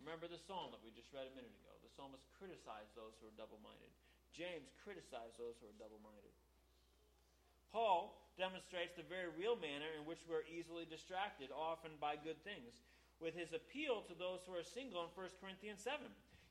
Remember 0.00 0.28
the 0.30 0.40
psalm 0.40 0.72
that 0.72 0.82
we 0.84 0.94
just 0.94 1.12
read 1.14 1.28
a 1.28 1.34
minute 1.34 1.52
ago. 1.64 1.72
The 1.82 1.92
psalmist 1.94 2.24
criticized 2.36 2.92
those 2.94 3.16
who 3.18 3.28
are 3.28 3.36
double 3.40 3.60
minded. 3.62 3.90
James 4.34 4.68
criticized 4.84 5.40
those 5.40 5.56
who 5.58 5.68
are 5.68 5.80
double 5.80 6.00
minded. 6.04 6.34
Paul 7.72 8.16
demonstrates 8.36 8.94
the 8.96 9.08
very 9.08 9.32
real 9.32 9.56
manner 9.56 9.88
in 9.96 10.04
which 10.04 10.20
we're 10.28 10.44
easily 10.48 10.84
distracted, 10.84 11.48
often 11.52 11.96
by 12.00 12.20
good 12.20 12.36
things, 12.44 12.84
with 13.20 13.32
his 13.32 13.56
appeal 13.56 14.04
to 14.04 14.14
those 14.14 14.44
who 14.44 14.52
are 14.52 14.64
single 14.64 15.08
in 15.08 15.12
1 15.16 15.40
Corinthians 15.40 15.80
7. 15.80 16.04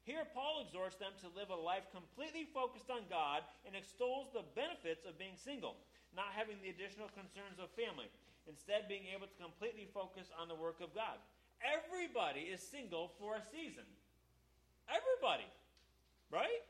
Here, 0.05 0.25
Paul 0.33 0.65
exhorts 0.65 0.97
them 1.01 1.13
to 1.21 1.33
live 1.33 1.49
a 1.49 1.57
life 1.57 1.89
completely 1.89 2.45
focused 2.53 2.93
on 2.93 3.09
God 3.09 3.41
and 3.65 3.73
extols 3.73 4.29
the 4.29 4.45
benefits 4.53 5.05
of 5.05 5.17
being 5.17 5.37
single, 5.37 5.77
not 6.13 6.33
having 6.33 6.61
the 6.61 6.69
additional 6.69 7.09
concerns 7.13 7.57
of 7.57 7.73
family, 7.73 8.09
instead, 8.45 8.85
being 8.85 9.09
able 9.09 9.25
to 9.25 9.41
completely 9.41 9.89
focus 9.93 10.29
on 10.37 10.45
the 10.45 10.57
work 10.57 10.77
of 10.77 10.93
God. 10.93 11.17
Everybody 11.65 12.45
is 12.53 12.61
single 12.61 13.09
for 13.17 13.35
a 13.35 13.43
season. 13.49 13.89
Everybody. 14.85 15.49
Right? 16.29 16.61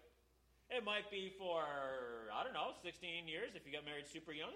It 0.71 0.87
might 0.87 1.11
be 1.11 1.35
for, 1.37 1.61
I 2.31 2.41
don't 2.41 2.55
know, 2.55 2.73
16 2.81 3.27
years 3.27 3.53
if 3.53 3.67
you 3.67 3.75
got 3.75 3.83
married 3.83 4.07
super 4.07 4.31
young. 4.31 4.55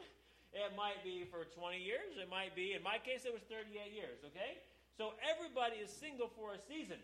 It 0.56 0.74
might 0.74 1.04
be 1.06 1.28
for 1.30 1.46
20 1.46 1.78
years. 1.78 2.18
It 2.18 2.32
might 2.32 2.58
be, 2.58 2.74
in 2.74 2.82
my 2.82 2.98
case, 2.98 3.28
it 3.28 3.34
was 3.36 3.46
38 3.46 3.94
years, 3.94 4.18
okay? 4.26 4.58
So 4.98 5.14
everybody 5.22 5.78
is 5.78 5.94
single 5.94 6.32
for 6.34 6.58
a 6.58 6.60
season. 6.60 6.98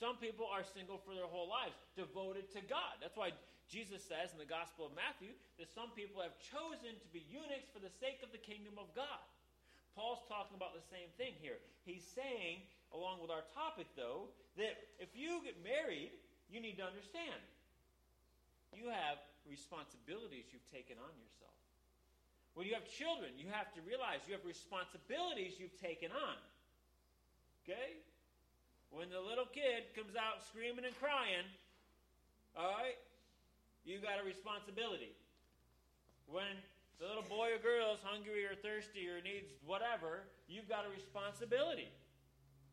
Some 0.00 0.16
people 0.16 0.48
are 0.48 0.64
single 0.64 0.96
for 0.96 1.12
their 1.12 1.28
whole 1.28 1.44
lives, 1.44 1.76
devoted 1.92 2.48
to 2.56 2.64
God. 2.64 2.96
That's 3.04 3.20
why 3.20 3.36
Jesus 3.68 4.00
says 4.00 4.32
in 4.32 4.40
the 4.40 4.48
Gospel 4.48 4.88
of 4.88 4.96
Matthew 4.96 5.36
that 5.60 5.68
some 5.68 5.92
people 5.92 6.24
have 6.24 6.32
chosen 6.40 6.96
to 6.96 7.08
be 7.12 7.20
eunuchs 7.28 7.68
for 7.68 7.84
the 7.84 7.92
sake 8.00 8.24
of 8.24 8.32
the 8.32 8.40
kingdom 8.40 8.80
of 8.80 8.88
God. 8.96 9.20
Paul's 9.94 10.22
talking 10.30 10.56
about 10.56 10.72
the 10.74 10.86
same 10.90 11.10
thing 11.18 11.34
here. 11.42 11.58
He's 11.84 12.06
saying, 12.14 12.62
along 12.94 13.20
with 13.20 13.30
our 13.30 13.44
topic, 13.54 13.90
though, 13.96 14.30
that 14.56 14.78
if 14.98 15.10
you 15.14 15.42
get 15.42 15.58
married, 15.62 16.14
you 16.50 16.62
need 16.62 16.78
to 16.78 16.86
understand 16.86 17.40
you 18.74 18.86
have 18.86 19.18
responsibilities 19.50 20.46
you've 20.54 20.70
taken 20.70 20.94
on 21.02 21.10
yourself. 21.18 21.58
When 22.54 22.66
you 22.66 22.74
have 22.74 22.86
children, 22.86 23.34
you 23.34 23.50
have 23.50 23.70
to 23.74 23.80
realize 23.82 24.22
you 24.26 24.34
have 24.34 24.46
responsibilities 24.46 25.58
you've 25.58 25.74
taken 25.82 26.10
on. 26.14 26.38
Okay? 27.62 27.98
When 28.90 29.10
the 29.10 29.22
little 29.22 29.46
kid 29.46 29.90
comes 29.94 30.18
out 30.18 30.42
screaming 30.50 30.86
and 30.86 30.94
crying, 30.98 31.46
all 32.58 32.74
right, 32.74 32.98
you 33.86 34.02
got 34.02 34.18
a 34.18 34.26
responsibility. 34.26 35.14
When 36.26 36.58
the 37.00 37.08
little 37.08 37.24
boy 37.24 37.56
or 37.56 37.60
girl 37.64 37.96
is 37.96 38.04
hungry 38.04 38.44
or 38.44 38.52
thirsty 38.52 39.08
or 39.08 39.24
needs 39.24 39.48
whatever, 39.64 40.28
you've 40.52 40.68
got 40.68 40.84
a 40.84 40.92
responsibility. 40.92 41.88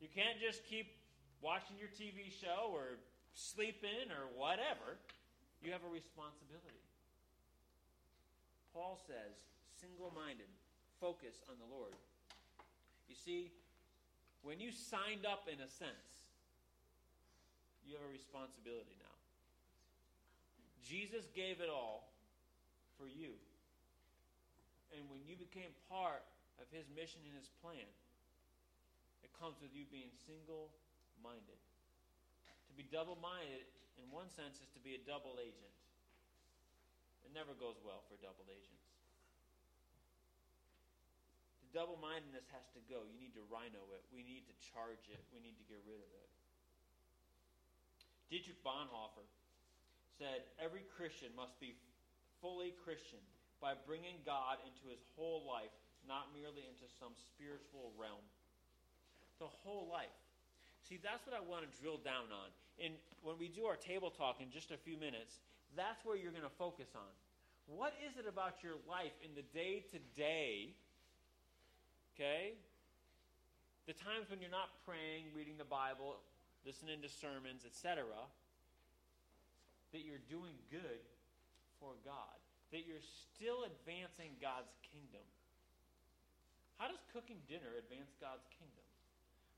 You 0.03 0.11
can't 0.11 0.35
just 0.35 0.67
keep 0.67 0.91
watching 1.39 1.79
your 1.79 1.87
TV 1.87 2.27
show 2.27 2.75
or 2.75 2.99
sleeping 3.31 4.11
or 4.11 4.27
whatever. 4.35 4.99
You 5.63 5.71
have 5.71 5.87
a 5.87 5.89
responsibility. 5.89 6.83
Paul 8.75 8.99
says, 9.07 9.31
single 9.79 10.11
minded, 10.11 10.51
focus 10.99 11.39
on 11.47 11.55
the 11.63 11.69
Lord. 11.71 11.95
You 13.07 13.15
see, 13.15 13.49
when 14.43 14.59
you 14.59 14.75
signed 14.75 15.23
up 15.23 15.47
in 15.47 15.63
a 15.63 15.71
sense, 15.71 16.35
you 17.87 17.95
have 17.95 18.03
a 18.03 18.11
responsibility 18.11 18.99
now. 18.99 19.15
Jesus 20.83 21.31
gave 21.31 21.63
it 21.63 21.71
all 21.71 22.11
for 22.99 23.07
you. 23.07 23.39
And 24.95 25.03
when 25.11 25.23
you 25.27 25.35
became 25.35 25.71
part 25.91 26.23
of 26.57 26.65
his 26.71 26.87
mission 26.95 27.19
and 27.27 27.35
his 27.35 27.51
plan, 27.59 27.87
it 29.25 29.31
comes 29.35 29.59
with 29.59 29.75
you 29.75 29.83
being 29.89 30.13
single 30.25 30.71
minded. 31.19 31.59
To 32.69 32.73
be 32.73 32.87
double 32.87 33.17
minded, 33.19 33.67
in 33.99 34.07
one 34.13 34.29
sense, 34.31 34.61
is 34.61 34.69
to 34.77 34.81
be 34.81 34.95
a 34.95 35.01
double 35.03 35.41
agent. 35.41 35.73
It 37.27 37.35
never 37.35 37.51
goes 37.57 37.75
well 37.83 38.07
for 38.07 38.15
double 38.23 38.47
agents. 38.47 38.87
The 41.67 41.75
double 41.75 41.99
mindedness 41.99 42.47
has 42.55 42.63
to 42.71 42.81
go. 42.87 43.03
You 43.03 43.19
need 43.19 43.35
to 43.35 43.43
rhino 43.51 43.83
it. 43.91 44.03
We 44.15 44.23
need 44.23 44.47
to 44.47 44.55
charge 44.71 45.03
it. 45.11 45.19
We 45.35 45.43
need 45.43 45.59
to 45.59 45.67
get 45.67 45.83
rid 45.83 45.99
of 45.99 46.11
it. 46.15 46.29
Dietrich 48.31 48.59
Bonhoeffer 48.63 49.27
said 50.15 50.47
every 50.59 50.83
Christian 50.95 51.31
must 51.35 51.59
be 51.59 51.75
fully 52.39 52.71
Christian 52.83 53.19
by 53.61 53.73
bringing 53.85 54.21
God 54.25 54.61
into 54.65 54.89
his 54.89 55.01
whole 55.15 55.45
life, 55.45 55.73
not 56.07 56.29
merely 56.31 56.63
into 56.65 56.85
some 56.99 57.11
spiritual 57.17 57.91
realm. 57.97 58.23
The 59.39 59.49
whole 59.49 59.89
life. 59.91 60.13
See, 60.87 60.97
that's 61.01 61.25
what 61.27 61.35
I 61.35 61.43
want 61.43 61.67
to 61.67 61.71
drill 61.81 61.99
down 61.99 62.31
on. 62.31 62.49
And 62.79 62.95
when 63.21 63.35
we 63.35 63.49
do 63.49 63.65
our 63.65 63.75
table 63.75 64.09
talk 64.09 64.39
in 64.39 64.49
just 64.49 64.71
a 64.71 64.79
few 64.79 64.95
minutes, 64.95 65.41
that's 65.75 65.99
where 66.05 66.15
you're 66.15 66.31
going 66.31 66.47
to 66.47 66.57
focus 66.61 66.87
on. 66.95 67.11
What 67.67 67.91
is 67.99 68.15
it 68.15 68.23
about 68.23 68.63
your 68.63 68.79
life 68.87 69.11
in 69.19 69.35
the 69.35 69.43
day 69.51 69.83
to 69.91 69.99
day? 70.15 70.71
Okay? 72.15 72.55
The 73.85 73.93
times 73.93 74.31
when 74.31 74.39
you're 74.39 74.53
not 74.53 74.71
praying, 74.87 75.35
reading 75.35 75.59
the 75.59 75.67
Bible, 75.67 76.15
listening 76.65 77.03
to 77.03 77.09
sermons, 77.11 77.67
etc., 77.67 78.07
that 79.91 80.03
you're 80.07 80.23
doing 80.31 80.55
good 80.71 81.03
for 81.79 81.99
God, 82.03 82.36
that 82.71 82.83
you're 82.83 83.03
still 83.03 83.63
advancing 83.63 84.35
God's 84.43 84.75
kingdom. 84.83 85.23
How 86.77 86.91
does 86.91 87.01
cooking 87.09 87.41
dinner 87.47 87.73
advance 87.79 88.13
God's 88.21 88.45
kingdom? 88.53 88.85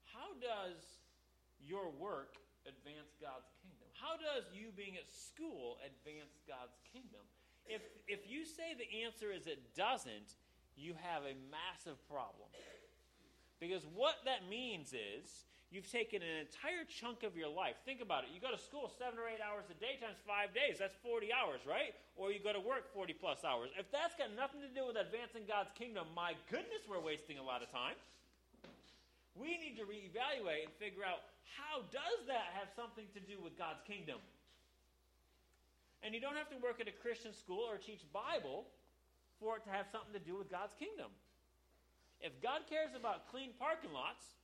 How 0.08 0.36
does 0.40 0.80
your 1.60 1.92
work 1.92 2.40
advance 2.64 3.12
God's 3.20 3.52
kingdom? 3.60 3.88
How 3.98 4.16
does 4.16 4.48
you 4.56 4.72
being 4.72 4.96
at 4.96 5.12
school 5.12 5.82
advance 5.84 6.40
God's 6.48 6.80
kingdom? 6.88 7.24
If, 7.68 7.82
if 8.08 8.30
you 8.30 8.46
say 8.46 8.74
the 8.74 9.04
answer 9.04 9.32
is 9.32 9.46
it 9.46 9.76
doesn't, 9.76 10.40
you 10.80 10.96
have 11.04 11.24
a 11.24 11.36
massive 11.52 12.00
problem. 12.08 12.50
Because 13.60 13.84
what 13.94 14.24
that 14.24 14.48
means 14.48 14.94
is 14.96 15.44
You've 15.70 15.86
taken 15.86 16.26
an 16.26 16.50
entire 16.50 16.82
chunk 16.90 17.22
of 17.22 17.38
your 17.38 17.48
life. 17.48 17.78
Think 17.86 18.02
about 18.02 18.26
it. 18.26 18.34
You 18.34 18.42
go 18.42 18.50
to 18.50 18.58
school 18.58 18.90
seven 18.98 19.22
or 19.22 19.30
eight 19.30 19.38
hours 19.38 19.70
a 19.70 19.78
day 19.78 20.02
times 20.02 20.18
five 20.26 20.50
days. 20.50 20.82
That's 20.82 20.98
40 21.06 21.30
hours, 21.30 21.62
right? 21.62 21.94
Or 22.18 22.34
you 22.34 22.42
go 22.42 22.50
to 22.50 22.60
work 22.60 22.90
40 22.90 23.14
plus 23.14 23.46
hours. 23.46 23.70
If 23.78 23.86
that's 23.94 24.18
got 24.18 24.34
nothing 24.34 24.66
to 24.66 24.72
do 24.74 24.90
with 24.90 24.98
advancing 24.98 25.46
God's 25.46 25.70
kingdom, 25.78 26.10
my 26.18 26.34
goodness, 26.50 26.90
we're 26.90 26.98
wasting 26.98 27.38
a 27.38 27.46
lot 27.46 27.62
of 27.62 27.70
time. 27.70 27.94
We 29.38 29.62
need 29.62 29.78
to 29.78 29.86
reevaluate 29.86 30.66
and 30.66 30.74
figure 30.82 31.06
out 31.06 31.22
how 31.54 31.86
does 31.94 32.26
that 32.26 32.50
have 32.58 32.74
something 32.74 33.06
to 33.14 33.22
do 33.22 33.38
with 33.38 33.54
God's 33.54 33.86
kingdom? 33.86 34.18
And 36.02 36.18
you 36.18 36.22
don't 36.22 36.36
have 36.36 36.50
to 36.50 36.58
work 36.58 36.82
at 36.82 36.90
a 36.90 36.96
Christian 36.98 37.30
school 37.30 37.62
or 37.62 37.78
teach 37.78 38.02
Bible 38.10 38.66
for 39.38 39.62
it 39.62 39.64
to 39.70 39.72
have 39.72 39.86
something 39.94 40.18
to 40.18 40.24
do 40.24 40.34
with 40.34 40.50
God's 40.50 40.74
kingdom. 40.74 41.14
If 42.26 42.42
God 42.42 42.66
cares 42.66 42.98
about 42.98 43.30
clean 43.30 43.54
parking 43.62 43.94
lots, 43.94 44.39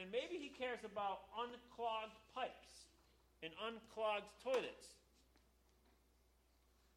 then 0.00 0.08
maybe 0.08 0.40
he 0.40 0.48
cares 0.48 0.80
about 0.80 1.28
unclogged 1.36 2.16
pipes 2.34 2.88
and 3.44 3.52
unclogged 3.68 4.24
toilets. 4.42 4.96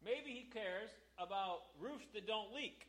Maybe 0.00 0.32
he 0.32 0.48
cares 0.48 0.88
about 1.20 1.68
roofs 1.78 2.08
that 2.14 2.26
don't 2.26 2.54
leak. 2.54 2.88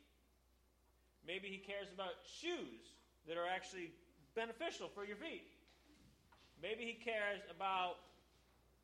Maybe 1.26 1.48
he 1.48 1.58
cares 1.58 1.88
about 1.92 2.16
shoes 2.24 2.96
that 3.28 3.36
are 3.36 3.46
actually 3.46 3.92
beneficial 4.34 4.88
for 4.88 5.04
your 5.04 5.16
feet. 5.16 5.52
Maybe 6.62 6.84
he 6.84 6.94
cares 6.94 7.40
about 7.54 7.96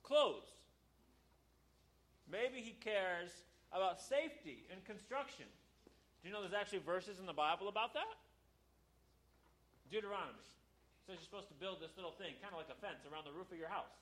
clothes. 0.02 0.52
Maybe 2.30 2.60
he 2.60 2.72
cares 2.72 3.30
about 3.72 4.00
safety 4.00 4.64
and 4.70 4.84
construction. 4.84 5.46
Do 6.20 6.28
you 6.28 6.34
know 6.34 6.42
there's 6.42 6.52
actually 6.52 6.80
verses 6.80 7.20
in 7.20 7.26
the 7.26 7.32
Bible 7.32 7.68
about 7.68 7.94
that? 7.94 8.20
Deuteronomy 9.90 10.42
says 11.12 11.20
you're 11.20 11.28
supposed 11.28 11.52
to 11.52 11.58
build 11.60 11.76
this 11.84 11.92
little 12.00 12.16
thing, 12.16 12.32
kind 12.40 12.56
of 12.56 12.58
like 12.64 12.72
a 12.72 12.78
fence 12.80 13.04
around 13.04 13.28
the 13.28 13.36
roof 13.36 13.52
of 13.52 13.60
your 13.60 13.68
house. 13.68 13.92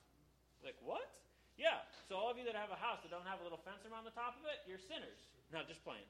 Like, 0.63 0.79
what? 0.79 1.11
Yeah. 1.59 1.83
So 2.07 2.15
all 2.15 2.31
of 2.31 2.39
you 2.39 2.47
that 2.47 2.55
have 2.55 2.71
a 2.71 2.79
house 2.79 3.03
that 3.03 3.11
don't 3.11 3.27
have 3.27 3.43
a 3.43 3.45
little 3.45 3.59
fence 3.67 3.83
around 3.83 4.07
the 4.07 4.15
top 4.15 4.39
of 4.39 4.47
it, 4.47 4.63
you're 4.71 4.79
sinners. 4.79 5.19
No, 5.51 5.67
just 5.67 5.83
playing. 5.83 6.07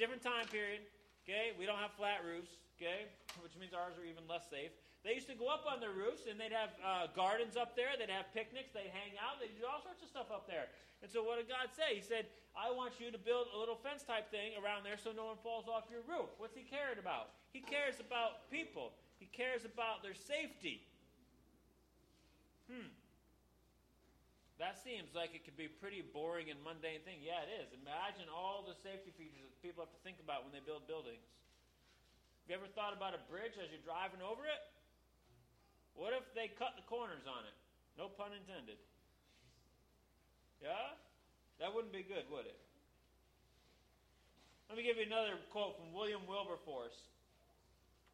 Different 0.00 0.24
time 0.24 0.48
period. 0.48 0.80
Okay, 1.28 1.52
we 1.60 1.68
don't 1.68 1.76
have 1.76 1.92
flat 2.00 2.24
roofs. 2.24 2.56
Okay, 2.80 3.04
which 3.44 3.52
means 3.60 3.76
ours 3.76 4.00
are 4.00 4.06
even 4.08 4.24
less 4.24 4.48
safe. 4.48 4.72
They 5.04 5.12
used 5.12 5.28
to 5.28 5.36
go 5.36 5.52
up 5.52 5.68
on 5.68 5.76
their 5.76 5.92
roofs 5.92 6.24
and 6.24 6.40
they'd 6.40 6.56
have 6.56 6.72
uh, 6.80 7.12
gardens 7.12 7.58
up 7.58 7.76
there. 7.76 7.92
They'd 8.00 8.08
have 8.08 8.32
picnics. 8.32 8.72
They'd 8.72 8.88
hang 8.88 9.12
out. 9.20 9.36
They'd 9.42 9.52
do 9.60 9.68
all 9.68 9.84
sorts 9.84 10.00
of 10.00 10.08
stuff 10.08 10.32
up 10.32 10.48
there. 10.48 10.72
And 11.04 11.10
so, 11.12 11.20
what 11.20 11.36
did 11.36 11.52
God 11.52 11.68
say? 11.76 12.00
He 12.00 12.02
said, 12.02 12.32
"I 12.56 12.72
want 12.72 12.96
you 12.96 13.12
to 13.12 13.20
build 13.20 13.52
a 13.52 13.58
little 13.60 13.76
fence 13.76 14.08
type 14.08 14.32
thing 14.32 14.56
around 14.56 14.88
there 14.88 14.96
so 14.96 15.12
no 15.12 15.28
one 15.28 15.36
falls 15.44 15.68
off 15.68 15.84
your 15.92 16.00
roof." 16.08 16.32
What's 16.40 16.56
He 16.56 16.64
cared 16.64 16.96
about? 16.96 17.36
He 17.52 17.60
cares 17.60 18.00
about 18.00 18.48
people. 18.48 18.96
He 19.18 19.26
cares 19.26 19.66
about 19.66 20.02
their 20.02 20.14
safety. 20.14 20.82
Hmm. 22.70 22.90
That 24.58 24.78
seems 24.82 25.14
like 25.14 25.38
it 25.38 25.46
could 25.46 25.54
be 25.54 25.70
a 25.70 25.74
pretty 25.78 26.02
boring 26.02 26.50
and 26.50 26.58
mundane 26.66 27.02
thing. 27.06 27.22
Yeah, 27.22 27.46
it 27.46 27.50
is. 27.62 27.70
Imagine 27.78 28.26
all 28.26 28.66
the 28.66 28.74
safety 28.82 29.14
features 29.14 29.46
that 29.46 29.58
people 29.62 29.86
have 29.86 29.94
to 29.94 30.02
think 30.02 30.18
about 30.18 30.42
when 30.42 30.50
they 30.50 30.62
build 30.62 30.90
buildings. 30.90 31.22
Have 32.42 32.46
you 32.50 32.58
ever 32.58 32.70
thought 32.74 32.90
about 32.90 33.14
a 33.14 33.22
bridge 33.30 33.54
as 33.54 33.70
you're 33.70 33.86
driving 33.86 34.18
over 34.18 34.42
it? 34.42 34.62
What 35.94 36.14
if 36.14 36.26
they 36.34 36.50
cut 36.58 36.74
the 36.74 36.86
corners 36.90 37.26
on 37.26 37.46
it? 37.46 37.54
No 37.94 38.10
pun 38.10 38.34
intended. 38.34 38.78
Yeah? 40.62 40.94
That 41.62 41.74
wouldn't 41.74 41.94
be 41.94 42.06
good, 42.06 42.26
would 42.30 42.46
it? 42.46 42.58
Let 44.70 44.78
me 44.78 44.82
give 44.82 44.98
you 44.98 45.06
another 45.06 45.38
quote 45.50 45.78
from 45.78 45.94
William 45.94 46.22
Wilberforce. 46.26 46.98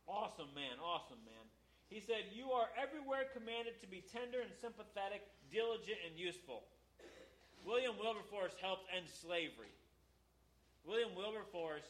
Awesome 0.04 0.52
man, 0.54 0.76
awesome 0.80 1.20
man. 1.24 1.44
He 1.88 2.00
said, 2.00 2.32
You 2.32 2.52
are 2.52 2.68
everywhere 2.76 3.28
commanded 3.32 3.80
to 3.80 3.88
be 3.88 4.04
tender 4.04 4.40
and 4.40 4.52
sympathetic, 4.60 5.24
diligent 5.48 6.00
and 6.04 6.18
useful. 6.18 6.64
William 7.64 7.96
Wilberforce 7.96 8.52
helped 8.60 8.84
end 8.92 9.08
slavery. 9.08 9.72
William 10.84 11.16
Wilberforce 11.16 11.88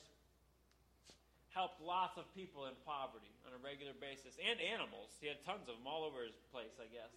helped 1.51 1.83
lots 1.83 2.15
of 2.15 2.27
people 2.35 2.67
in 2.71 2.75
poverty 2.87 3.31
on 3.47 3.55
a 3.55 3.61
regular 3.63 3.95
basis 3.99 4.39
and 4.39 4.59
animals. 4.63 5.15
He 5.19 5.27
had 5.27 5.43
tons 5.43 5.67
of 5.67 5.75
them 5.79 5.87
all 5.87 6.07
over 6.07 6.23
his 6.23 6.39
place, 6.55 6.79
I 6.79 6.87
guess. 6.91 7.11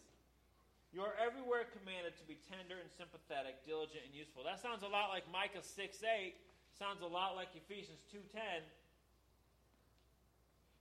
You 0.90 1.06
are 1.06 1.14
everywhere 1.20 1.70
commanded 1.70 2.18
to 2.18 2.26
be 2.26 2.42
tender 2.50 2.80
and 2.82 2.90
sympathetic, 2.98 3.62
diligent 3.68 4.08
and 4.08 4.14
useful. 4.14 4.42
That 4.42 4.58
sounds 4.58 4.82
a 4.82 4.90
lot 4.90 5.14
like 5.14 5.28
Micah 5.30 5.62
6 5.62 5.76
8. 5.76 6.34
Sounds 6.78 7.02
a 7.02 7.10
lot 7.10 7.38
like 7.38 7.50
Ephesians 7.54 8.02
2.10. 8.14 8.62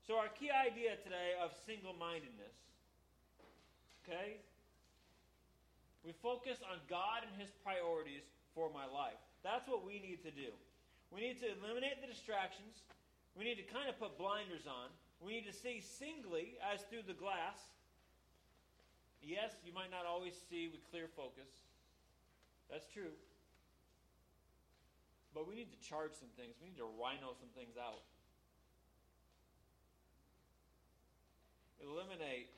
So, 0.06 0.14
our 0.14 0.30
key 0.38 0.54
idea 0.54 0.94
today 1.02 1.34
of 1.42 1.50
single 1.66 1.90
mindedness, 1.98 2.54
okay? 4.06 4.38
We 6.06 6.14
focus 6.22 6.62
on 6.62 6.78
God 6.86 7.26
and 7.26 7.34
His 7.34 7.50
priorities 7.66 8.22
for 8.54 8.70
my 8.70 8.86
life. 8.86 9.18
That's 9.42 9.66
what 9.66 9.82
we 9.82 9.98
need 9.98 10.22
to 10.22 10.30
do. 10.30 10.54
We 11.10 11.26
need 11.26 11.42
to 11.42 11.50
eliminate 11.58 11.98
the 11.98 12.06
distractions. 12.06 12.86
We 13.34 13.42
need 13.42 13.58
to 13.58 13.66
kind 13.66 13.90
of 13.90 13.98
put 13.98 14.14
blinders 14.14 14.70
on. 14.70 14.94
We 15.18 15.34
need 15.34 15.46
to 15.50 15.56
see 15.56 15.82
singly 15.82 16.54
as 16.62 16.86
through 16.86 17.10
the 17.10 17.18
glass. 17.18 17.58
Yes, 19.18 19.58
you 19.66 19.74
might 19.74 19.90
not 19.90 20.06
always 20.06 20.38
see 20.46 20.70
with 20.70 20.86
clear 20.86 21.10
focus. 21.18 21.50
That's 22.70 22.86
true. 22.86 23.10
But 25.34 25.50
we 25.50 25.58
need 25.58 25.74
to 25.74 25.80
charge 25.82 26.14
some 26.14 26.30
things. 26.38 26.54
We 26.62 26.70
need 26.70 26.78
to 26.78 26.86
rhino 26.94 27.34
some 27.34 27.50
things 27.58 27.74
out. 27.74 28.06
Eliminate 31.86 32.50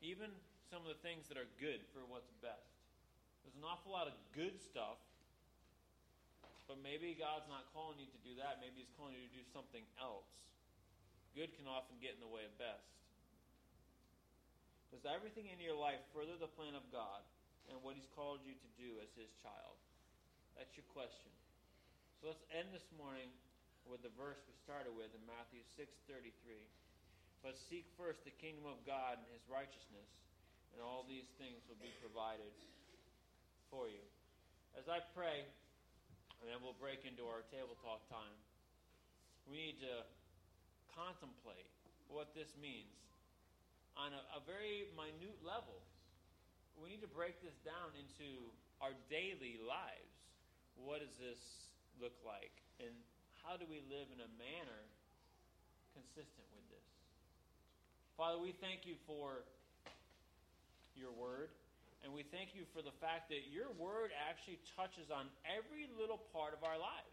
even 0.00 0.30
some 0.70 0.82
of 0.82 0.90
the 0.90 1.00
things 1.02 1.26
that 1.30 1.38
are 1.38 1.50
good 1.58 1.82
for 1.90 2.02
what's 2.06 2.30
best. 2.42 2.78
There's 3.42 3.58
an 3.58 3.66
awful 3.66 3.94
lot 3.94 4.10
of 4.10 4.14
good 4.34 4.58
stuff, 4.58 4.98
but 6.66 6.82
maybe 6.82 7.14
God's 7.14 7.46
not 7.46 7.70
calling 7.70 8.02
you 8.02 8.10
to 8.10 8.20
do 8.26 8.34
that. 8.42 8.58
Maybe 8.58 8.82
He's 8.82 8.94
calling 8.98 9.14
you 9.14 9.22
to 9.22 9.34
do 9.34 9.46
something 9.54 9.86
else. 10.02 10.26
Good 11.38 11.54
can 11.54 11.70
often 11.70 11.94
get 12.02 12.18
in 12.18 12.20
the 12.22 12.30
way 12.30 12.42
of 12.42 12.54
best. 12.58 12.90
Does 14.90 15.06
everything 15.06 15.46
in 15.52 15.62
your 15.62 15.76
life 15.76 16.00
further 16.10 16.34
the 16.38 16.50
plan 16.50 16.74
of 16.74 16.86
God 16.90 17.22
and 17.70 17.78
what 17.82 17.94
He's 17.94 18.10
called 18.18 18.42
you 18.42 18.56
to 18.58 18.70
do 18.74 18.98
as 18.98 19.10
His 19.14 19.30
child? 19.42 19.78
That's 20.58 20.72
your 20.74 20.88
question. 20.90 21.30
So 22.18 22.32
let's 22.32 22.42
end 22.50 22.72
this 22.72 22.88
morning 22.96 23.28
with 23.86 24.02
the 24.02 24.10
verse 24.18 24.40
we 24.48 24.56
started 24.58 24.90
with 24.96 25.12
in 25.14 25.22
Matthew 25.28 25.62
6:33. 25.78 26.66
But 27.44 27.58
seek 27.68 27.88
first 27.96 28.24
the 28.24 28.34
kingdom 28.36 28.64
of 28.68 28.80
God 28.84 29.18
and 29.20 29.28
his 29.32 29.44
righteousness, 29.48 30.10
and 30.72 30.84
all 30.84 31.04
these 31.08 31.28
things 31.40 31.64
will 31.68 31.80
be 31.80 31.92
provided 32.00 32.52
for 33.72 33.88
you. 33.88 34.02
As 34.76 34.86
I 34.86 35.00
pray, 35.16 35.44
and 36.40 36.46
then 36.46 36.60
we'll 36.60 36.76
break 36.76 37.08
into 37.08 37.24
our 37.24 37.42
table 37.48 37.74
talk 37.80 38.04
time, 38.12 38.36
we 39.48 39.72
need 39.72 39.78
to 39.80 40.04
contemplate 40.92 41.70
what 42.08 42.34
this 42.36 42.50
means 42.60 42.92
on 43.96 44.12
a, 44.12 44.22
a 44.36 44.40
very 44.44 44.88
minute 44.92 45.40
level. 45.40 45.80
We 46.76 46.92
need 46.92 47.00
to 47.00 47.12
break 47.12 47.40
this 47.40 47.56
down 47.64 47.96
into 47.96 48.52
our 48.84 48.92
daily 49.08 49.56
lives. 49.64 50.12
What 50.76 51.00
does 51.00 51.16
this 51.16 51.40
look 51.96 52.16
like? 52.20 52.52
And 52.84 52.92
how 53.40 53.56
do 53.56 53.64
we 53.64 53.80
live 53.88 54.12
in 54.12 54.20
a 54.20 54.30
manner 54.36 54.82
consistent 55.96 56.44
with 56.52 56.66
this? 56.68 56.95
Father, 58.16 58.40
we 58.40 58.56
thank 58.64 58.88
you 58.88 58.96
for 59.04 59.44
your 60.96 61.12
word. 61.12 61.52
And 62.00 62.08
we 62.16 62.24
thank 62.24 62.56
you 62.56 62.64
for 62.72 62.80
the 62.80 62.96
fact 62.96 63.28
that 63.28 63.52
your 63.52 63.68
word 63.76 64.08
actually 64.16 64.56
touches 64.72 65.12
on 65.12 65.28
every 65.44 65.84
little 66.00 66.24
part 66.32 66.56
of 66.56 66.64
our 66.64 66.80
lives. 66.80 67.12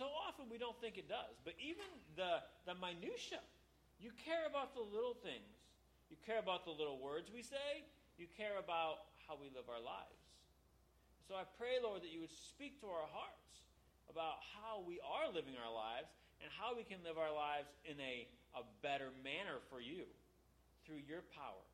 So 0.00 0.08
often 0.08 0.48
we 0.48 0.56
don't 0.56 0.76
think 0.80 0.96
it 0.96 1.04
does. 1.04 1.36
But 1.44 1.52
even 1.60 1.84
the, 2.16 2.40
the 2.64 2.72
minutia, 2.80 3.44
you 4.00 4.08
care 4.24 4.48
about 4.48 4.72
the 4.72 4.80
little 4.80 5.20
things. 5.20 5.52
You 6.08 6.16
care 6.24 6.40
about 6.40 6.64
the 6.64 6.72
little 6.72 6.96
words 6.96 7.28
we 7.28 7.44
say. 7.44 7.84
You 8.16 8.24
care 8.32 8.56
about 8.56 9.12
how 9.28 9.36
we 9.36 9.52
live 9.52 9.68
our 9.68 9.84
lives. 9.84 10.16
So 11.28 11.36
I 11.36 11.44
pray, 11.60 11.76
Lord, 11.76 12.00
that 12.00 12.08
you 12.08 12.24
would 12.24 12.32
speak 12.32 12.80
to 12.80 12.88
our 12.88 13.04
hearts 13.12 13.68
about 14.08 14.40
how 14.56 14.80
we 14.80 14.96
are 15.04 15.28
living 15.28 15.60
our 15.60 15.68
lives 15.68 16.08
and 16.40 16.48
how 16.56 16.72
we 16.72 16.88
can 16.88 17.04
live 17.04 17.20
our 17.20 17.34
lives 17.34 17.68
in 17.84 18.00
a, 18.00 18.24
a 18.56 18.64
better 18.80 19.12
manner 19.20 19.60
for 19.68 19.84
you 19.84 20.08
through 20.88 21.04
your 21.04 21.20
power, 21.36 21.68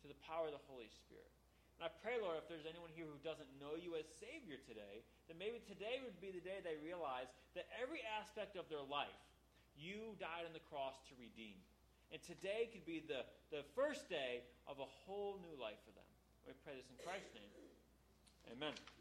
through 0.00 0.16
the 0.16 0.24
power 0.24 0.48
of 0.48 0.56
the 0.56 0.64
Holy 0.64 0.88
Spirit. 0.88 1.28
And 1.76 1.84
I 1.84 1.92
pray, 2.00 2.16
Lord, 2.16 2.40
if 2.40 2.48
there's 2.48 2.64
anyone 2.64 2.88
here 2.96 3.04
who 3.04 3.20
doesn't 3.20 3.48
know 3.60 3.76
you 3.76 4.00
as 4.00 4.08
Savior 4.16 4.56
today, 4.64 5.04
then 5.28 5.36
maybe 5.36 5.60
today 5.68 6.00
would 6.00 6.16
be 6.24 6.32
the 6.32 6.40
day 6.40 6.64
they 6.64 6.80
realize 6.80 7.28
that 7.52 7.68
every 7.76 8.00
aspect 8.16 8.56
of 8.56 8.64
their 8.72 8.84
life 8.84 9.20
you 9.76 10.16
died 10.16 10.48
on 10.48 10.56
the 10.56 10.64
cross 10.72 10.96
to 11.12 11.14
redeem. 11.20 11.60
And 12.12 12.20
today 12.24 12.72
could 12.72 12.84
be 12.88 13.04
the, 13.04 13.28
the 13.52 13.64
first 13.76 14.08
day 14.08 14.44
of 14.64 14.80
a 14.80 14.88
whole 15.04 15.36
new 15.40 15.56
life 15.60 15.78
for 15.84 15.92
them. 15.92 16.08
We 16.48 16.56
pray 16.64 16.74
this 16.76 16.88
in 16.88 16.96
Christ's 17.04 17.32
name. 17.36 17.52
Amen. 18.56 18.99